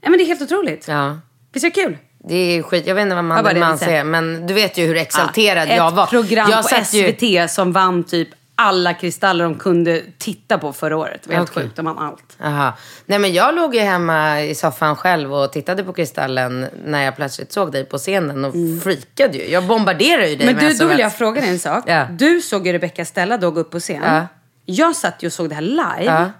Ja, 0.00 0.10
men 0.10 0.18
det 0.18 0.24
är 0.24 0.26
helt 0.26 0.42
otroligt. 0.42 0.88
Ja. 0.88 1.18
Visst 1.52 1.64
är 1.64 1.70
det 1.70 1.82
kul? 1.82 1.96
Det 2.28 2.34
är 2.34 2.62
skit. 2.62 2.86
Jag 2.86 2.94
vet 2.94 3.02
inte 3.02 3.14
vad 3.14 3.24
Mandelmans 3.24 3.82
är, 3.82 4.04
men 4.04 4.46
du 4.46 4.54
vet 4.54 4.78
ju 4.78 4.86
hur 4.86 4.96
exalterad 4.96 5.68
Ja, 5.68 5.74
jag 5.74 5.90
var. 5.90 6.04
Ett 6.04 6.10
program 6.10 6.50
jag 6.50 6.62
på 6.62 6.68
satt 6.68 6.94
ju- 6.94 7.12
SVT 7.12 7.50
som 7.50 7.72
vann 7.72 8.04
typ 8.04 8.28
alla 8.60 8.94
kristaller 8.94 9.44
de 9.44 9.54
kunde 9.54 10.02
titta 10.18 10.58
på 10.58 10.72
förra 10.72 10.96
året. 10.96 11.20
Det 11.22 11.28
var 11.28 11.36
helt 11.36 11.50
Okej. 11.50 11.62
sjukt, 11.62 11.76
de 11.76 11.84
vann 11.84 11.98
allt. 11.98 12.36
Aha. 12.44 12.72
Nej 13.06 13.18
men 13.18 13.32
jag 13.32 13.54
låg 13.54 13.74
ju 13.74 13.80
hemma 13.80 14.42
i 14.42 14.54
soffan 14.54 14.96
själv 14.96 15.34
och 15.34 15.52
tittade 15.52 15.84
på 15.84 15.92
Kristallen 15.92 16.66
när 16.84 17.02
jag 17.02 17.16
plötsligt 17.16 17.52
såg 17.52 17.72
dig 17.72 17.84
på 17.84 17.98
scenen 17.98 18.44
och 18.44 18.54
freakade 18.82 19.38
ju. 19.38 19.50
Jag 19.50 19.66
bombarderade 19.66 20.28
ju 20.28 20.36
dig 20.36 20.48
Mm. 20.48 20.56
Men 20.56 20.68
du, 20.68 20.78
då 20.78 20.86
vill 20.86 20.98
jag 20.98 21.16
fråga 21.16 21.40
dig 21.40 21.50
en 21.50 21.58
sak. 21.58 21.84
Ja. 21.86 22.06
Du 22.10 22.40
såg 22.40 22.66
ju 22.66 22.72
Rebecca 22.72 23.04
Stella 23.04 23.36
då 23.36 23.50
gå 23.50 23.60
upp 23.60 23.70
på 23.70 23.80
scen. 23.80 24.02
Ja. 24.04 24.26
Jag 24.64 24.96
satt 24.96 25.22
ju 25.22 25.26
och 25.26 25.32
såg 25.32 25.48
det 25.48 25.54
här 25.54 25.62
live. 25.62 26.04
Ja. 26.04 26.30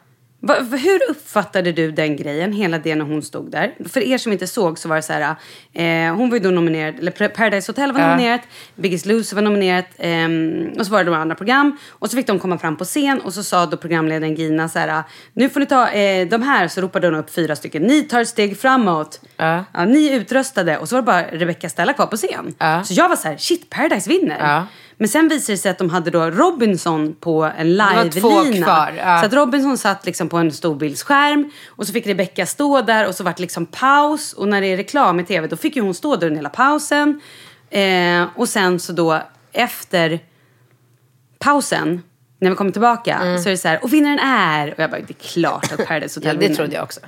Va, 0.40 0.54
hur 0.60 1.10
uppfattade 1.10 1.72
du 1.72 1.90
den 1.92 2.16
grejen, 2.16 2.52
hela 2.52 2.78
det 2.78 2.94
när 2.94 3.04
hon 3.04 3.22
stod 3.22 3.50
där? 3.50 3.74
För 3.88 4.00
er 4.00 4.18
som 4.18 4.32
inte 4.32 4.46
såg 4.46 4.78
så 4.78 4.88
var 4.88 4.96
det 4.96 5.02
så 5.02 5.12
här, 5.12 5.36
eh, 5.72 6.14
hon 6.16 6.30
var 6.30 6.36
ju 6.36 6.42
då 6.42 6.50
nominerad, 6.50 6.94
eller 6.98 7.10
Par- 7.10 7.28
Paradise 7.28 7.72
Hotel 7.72 7.92
var 7.92 8.00
Ja. 8.00 8.10
nominerat, 8.10 8.40
Biggest 8.74 9.06
Loser 9.06 9.36
var 9.36 9.42
nominerat 9.42 9.86
ehm, 9.98 10.68
och 10.78 10.86
så 10.86 10.92
var 10.92 10.98
det 11.04 11.10
de 11.10 11.16
andra 11.16 11.34
program. 11.36 11.76
Och 11.88 12.10
så 12.10 12.16
fick 12.16 12.26
de 12.26 12.38
komma 12.38 12.58
fram 12.58 12.76
på 12.76 12.84
scen 12.84 13.20
och 13.20 13.34
så 13.34 13.42
sa 13.42 13.66
då 13.66 13.76
programledaren 13.76 14.34
Gina 14.34 14.68
så 14.68 14.78
här, 14.78 15.02
nu 15.32 15.48
får 15.48 15.60
ni 15.60 15.66
ta 15.66 15.88
eh, 15.90 16.28
de 16.28 16.42
här, 16.42 16.68
så 16.68 16.80
ropade 16.80 17.06
hon 17.06 17.16
upp 17.16 17.30
fyra 17.30 17.56
stycken, 17.56 17.82
ni 17.82 18.02
tar 18.02 18.20
ett 18.20 18.28
steg 18.28 18.58
framåt. 18.60 19.20
Ja. 19.36 19.64
Ja, 19.74 19.84
ni 19.84 20.12
utröstade 20.14 20.78
och 20.78 20.88
så 20.88 20.94
var 20.94 21.02
det 21.02 21.06
bara 21.06 21.22
Rebecca 21.40 21.68
Stella 21.68 21.92
kvar 21.92 22.06
på 22.06 22.16
scen. 22.16 22.54
Så 22.84 22.94
jag 22.94 23.08
var 23.08 23.16
så 23.16 23.28
här, 23.28 23.36
shit 23.36 23.70
Paradise 23.70 24.08
vinner. 24.10 24.38
Men 25.00 25.08
sen 25.08 25.28
visade 25.28 25.52
det 25.52 25.58
sig 25.58 25.70
att 25.70 25.78
de 25.78 25.90
hade 25.90 26.10
då 26.10 26.30
Robinson 26.30 27.16
på 27.20 27.44
en 27.58 27.76
live-lina. 27.76 28.88
ja. 28.96 29.20
Så 29.20 29.26
att 29.26 29.32
Robinson 29.32 29.78
satt 29.78 30.06
liksom 30.06 30.28
på 30.28 30.36
en 30.36 30.52
storbildsskärm 30.52 31.50
och 31.68 31.86
så 31.86 31.92
fick 31.92 32.06
Rebecca 32.06 32.46
stå 32.46 32.82
där 32.82 33.08
och 33.08 33.14
så 33.14 33.24
vart 33.24 33.36
det 33.36 33.40
liksom 33.42 33.66
paus. 33.66 34.32
Och 34.32 34.48
när 34.48 34.60
det 34.60 34.66
är 34.66 34.76
reklam 34.76 35.20
i 35.20 35.24
tv 35.24 35.46
då 35.46 35.56
fick 35.56 35.76
ju 35.76 35.82
hon 35.82 35.94
stå 35.94 36.16
där 36.16 36.26
under 36.26 36.36
hela 36.36 36.48
pausen. 36.48 37.20
Eh, 37.70 38.24
och 38.34 38.48
sen 38.48 38.80
så 38.80 38.92
då 38.92 39.22
efter 39.52 40.20
pausen, 41.38 42.02
när 42.40 42.50
vi 42.50 42.56
kommer 42.56 42.70
tillbaka, 42.70 43.18
så 43.42 43.48
är 43.48 43.50
det 43.50 43.56
så 43.58 43.68
här, 43.68 43.84
och 43.84 43.92
vinnaren 43.92 44.18
är... 44.18 44.68
Och 44.72 44.78
jag 44.78 44.90
bara, 44.90 45.00
det 45.00 45.10
är 45.10 45.28
klart 45.32 45.72
att 45.72 45.86
Paradise 45.86 46.20
Mm. 46.20 46.26
Ja, 46.26 46.30
Hotel 46.30 46.36
det 46.36 46.40
vinner. 46.40 46.56
trodde 46.56 46.74
jag 46.74 46.84
också. 46.84 47.00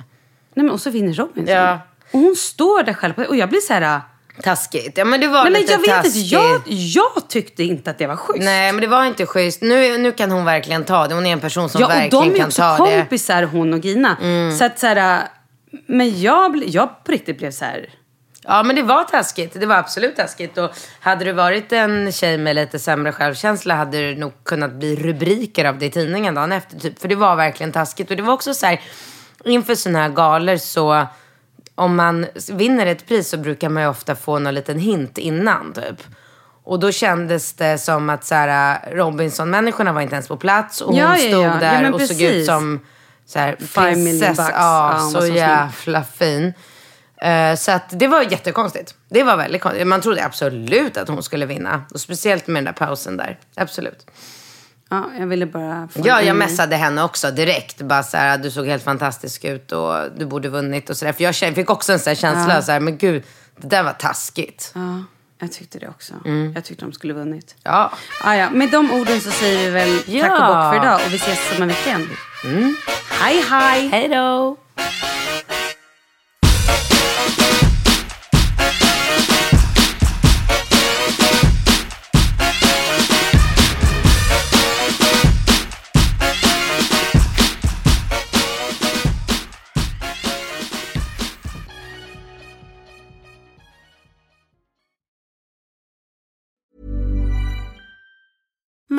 Nej 0.53 0.65
men 0.65 0.69
och 0.69 0.81
så 0.81 0.89
vinner 0.89 1.13
Robinson. 1.13 1.55
Ja. 1.55 1.79
Och 2.11 2.19
hon 2.19 2.35
står 2.35 2.83
där 2.83 2.93
själv 2.93 3.13
och 3.29 3.35
jag 3.35 3.49
blir 3.49 3.59
så 3.59 3.73
här... 3.73 4.01
Taskigt. 4.43 4.97
Ja 4.97 5.05
men 5.05 5.19
det 5.21 5.27
var 5.27 5.43
Nej 5.43 5.51
men 5.51 5.61
lite 5.61 5.71
jag 5.73 5.79
vet 5.79 5.87
inte, 5.87 6.01
taskigt. 6.01 6.31
jag, 6.31 6.61
jag 6.65 7.29
tyckte 7.29 7.63
inte 7.63 7.91
att 7.91 7.97
det 7.97 8.07
var 8.07 8.15
schysst. 8.15 8.43
Nej 8.43 8.71
men 8.71 8.81
det 8.81 8.87
var 8.87 9.05
inte 9.05 9.25
schysst. 9.25 9.61
Nu, 9.61 9.97
nu 9.97 10.11
kan 10.11 10.31
hon 10.31 10.45
verkligen 10.45 10.83
ta 10.83 11.07
det. 11.07 11.15
Hon 11.15 11.25
är 11.25 11.33
en 11.33 11.39
person 11.39 11.69
som 11.69 11.81
ja, 11.81 11.87
och 11.87 11.93
verkligen 11.93 12.29
de 12.29 12.33
är 12.33 12.37
kan 12.37 12.47
också 12.47 12.61
ta 12.61 12.85
det. 12.85 12.91
Mm. 12.91 13.01
kompisar 13.01 13.43
hon 13.43 13.73
och 13.73 13.79
Gina. 13.85 14.17
Så 14.59 14.65
att 14.65 14.79
så 14.79 14.87
här, 14.87 15.21
men 15.87 16.21
jag, 16.21 16.63
jag 16.65 17.03
på 17.03 17.11
riktigt 17.11 17.37
blev 17.37 17.51
så 17.51 17.65
här... 17.65 17.89
Ja 18.43 18.63
men 18.63 18.75
det 18.75 18.83
var 18.83 19.03
taskigt. 19.03 19.59
Det 19.59 19.65
var 19.65 19.75
absolut 19.75 20.15
taskigt. 20.15 20.57
Och 20.57 20.69
hade 20.99 21.25
du 21.25 21.31
varit 21.31 21.71
en 21.71 22.11
tjej 22.11 22.37
med 22.37 22.55
lite 22.55 22.79
sämre 22.79 23.11
självkänsla 23.11 23.75
hade 23.75 24.11
det 24.11 24.19
nog 24.19 24.31
kunnat 24.43 24.71
bli 24.73 24.95
rubriker 24.95 25.65
av 25.65 25.77
det 25.79 25.85
i 25.85 25.89
tidningen 25.91 26.35
dagen 26.35 26.51
efter. 26.51 26.79
Typ. 26.79 26.99
För 26.99 27.07
det 27.07 27.15
var 27.15 27.35
verkligen 27.35 27.71
taskigt. 27.71 28.11
Och 28.11 28.17
det 28.17 28.23
var 28.23 28.33
också 28.33 28.53
så 28.53 28.65
här, 28.65 28.81
inför 29.45 29.75
sådana 29.75 29.99
här 29.99 30.09
galor 30.09 30.57
så 30.57 31.07
om 31.75 31.95
man 31.95 32.25
vinner 32.51 32.85
ett 32.85 33.07
pris 33.07 33.29
så 33.29 33.37
brukar 33.37 33.69
man 33.69 33.83
ju 33.83 33.89
ofta 33.89 34.15
få 34.15 34.39
någon 34.39 34.53
liten 34.53 34.79
hint 34.79 35.17
innan 35.17 35.73
typ. 35.73 36.03
Och 36.63 36.79
då 36.79 36.91
kändes 36.91 37.53
det 37.53 37.77
som 37.77 38.09
att 38.09 38.25
så 38.25 38.35
här, 38.35 38.79
Robinson-människorna 38.91 39.93
var 39.93 40.01
inte 40.01 40.15
ens 40.15 40.27
på 40.27 40.37
plats. 40.37 40.81
Och 40.81 40.87
hon 40.87 40.97
Ja, 40.97 41.17
ja, 41.17 41.29
stod 41.29 41.43
ja. 41.43 41.53
Ja, 41.53 41.59
där 41.59 41.93
och 41.93 42.01
såg 42.01 42.21
ut 42.21 42.29
precis. 42.31 42.47
som 42.47 42.79
så 43.25 43.39
här, 43.39 43.57
prinsessa. 43.75 44.51
Ja, 44.51 44.97
hon 45.01 45.11
så, 45.11 45.21
så 45.21 45.27
jävla 45.27 46.03
fin. 46.03 46.53
Eh, 47.21 47.55
så 47.55 47.71
att 47.71 47.99
det 47.99 48.07
var 48.07 48.21
jättekonstigt. 48.21 48.95
Det 49.09 49.23
var 49.23 49.37
väldigt 49.37 49.61
konstigt. 49.61 49.87
Man 49.87 50.01
trodde 50.01 50.25
absolut 50.25 50.97
att 50.97 51.07
hon 51.07 51.23
skulle 51.23 51.45
vinna. 51.45 51.83
Och 51.93 51.99
speciellt 51.99 52.47
med 52.47 52.55
den 52.55 52.65
där 52.65 52.85
pausen 52.85 53.17
där. 53.17 53.39
Absolut. 53.55 54.05
Ja, 54.91 55.09
jag 55.19 55.27
ville 55.27 55.45
bara 55.45 55.87
få 55.87 56.01
Ja, 56.05 56.21
jag 56.21 56.35
messade 56.35 56.75
henne 56.75 57.03
också 57.03 57.31
direkt. 57.31 57.81
Bara 57.81 58.03
så 58.03 58.17
här, 58.17 58.37
du 58.37 58.51
såg 58.51 58.65
helt 58.67 58.83
fantastisk 58.83 59.45
ut 59.45 59.71
och 59.71 59.93
du 60.17 60.25
borde 60.25 60.49
vunnit 60.49 60.89
och 60.89 60.97
sådär. 60.97 61.13
För 61.13 61.23
jag 61.23 61.35
fick 61.35 61.69
också 61.69 61.93
en 61.93 61.99
sån 61.99 62.11
här 62.11 62.15
känsla, 62.15 62.53
Ja. 62.55 62.61
så 62.61 62.71
här, 62.71 62.79
men 62.79 62.97
gud, 62.97 63.23
det 63.57 63.67
där 63.67 63.83
var 63.83 63.93
taskigt. 63.93 64.71
Ja, 64.75 65.03
jag 65.39 65.51
tyckte 65.51 65.79
det 65.79 65.87
också. 65.87 66.13
Jag 66.55 66.63
tyckte 66.63 66.85
de 66.85 66.93
skulle 66.93 67.13
vunnit. 67.13 67.55
Ja. 67.63 67.91
Ah, 68.23 68.33
ja. 68.35 68.49
Med 68.49 68.71
de 68.71 68.91
orden 68.91 69.21
så 69.21 69.31
säger 69.31 69.65
vi 69.65 69.69
väl 69.69 69.89
Ja. 70.05 70.27
tack 70.27 70.39
och 70.39 70.47
bock 70.55 70.73
för 70.73 70.75
idag 70.85 70.99
och 71.05 71.13
vi 71.13 71.15
ses 71.15 71.55
om 71.57 71.61
en 71.61 71.67
vecka 71.67 71.89
igen. 71.89 72.07
Hej, 73.09 73.43
hej! 73.49 73.87
Hej 73.87 74.07
då! 74.09 74.57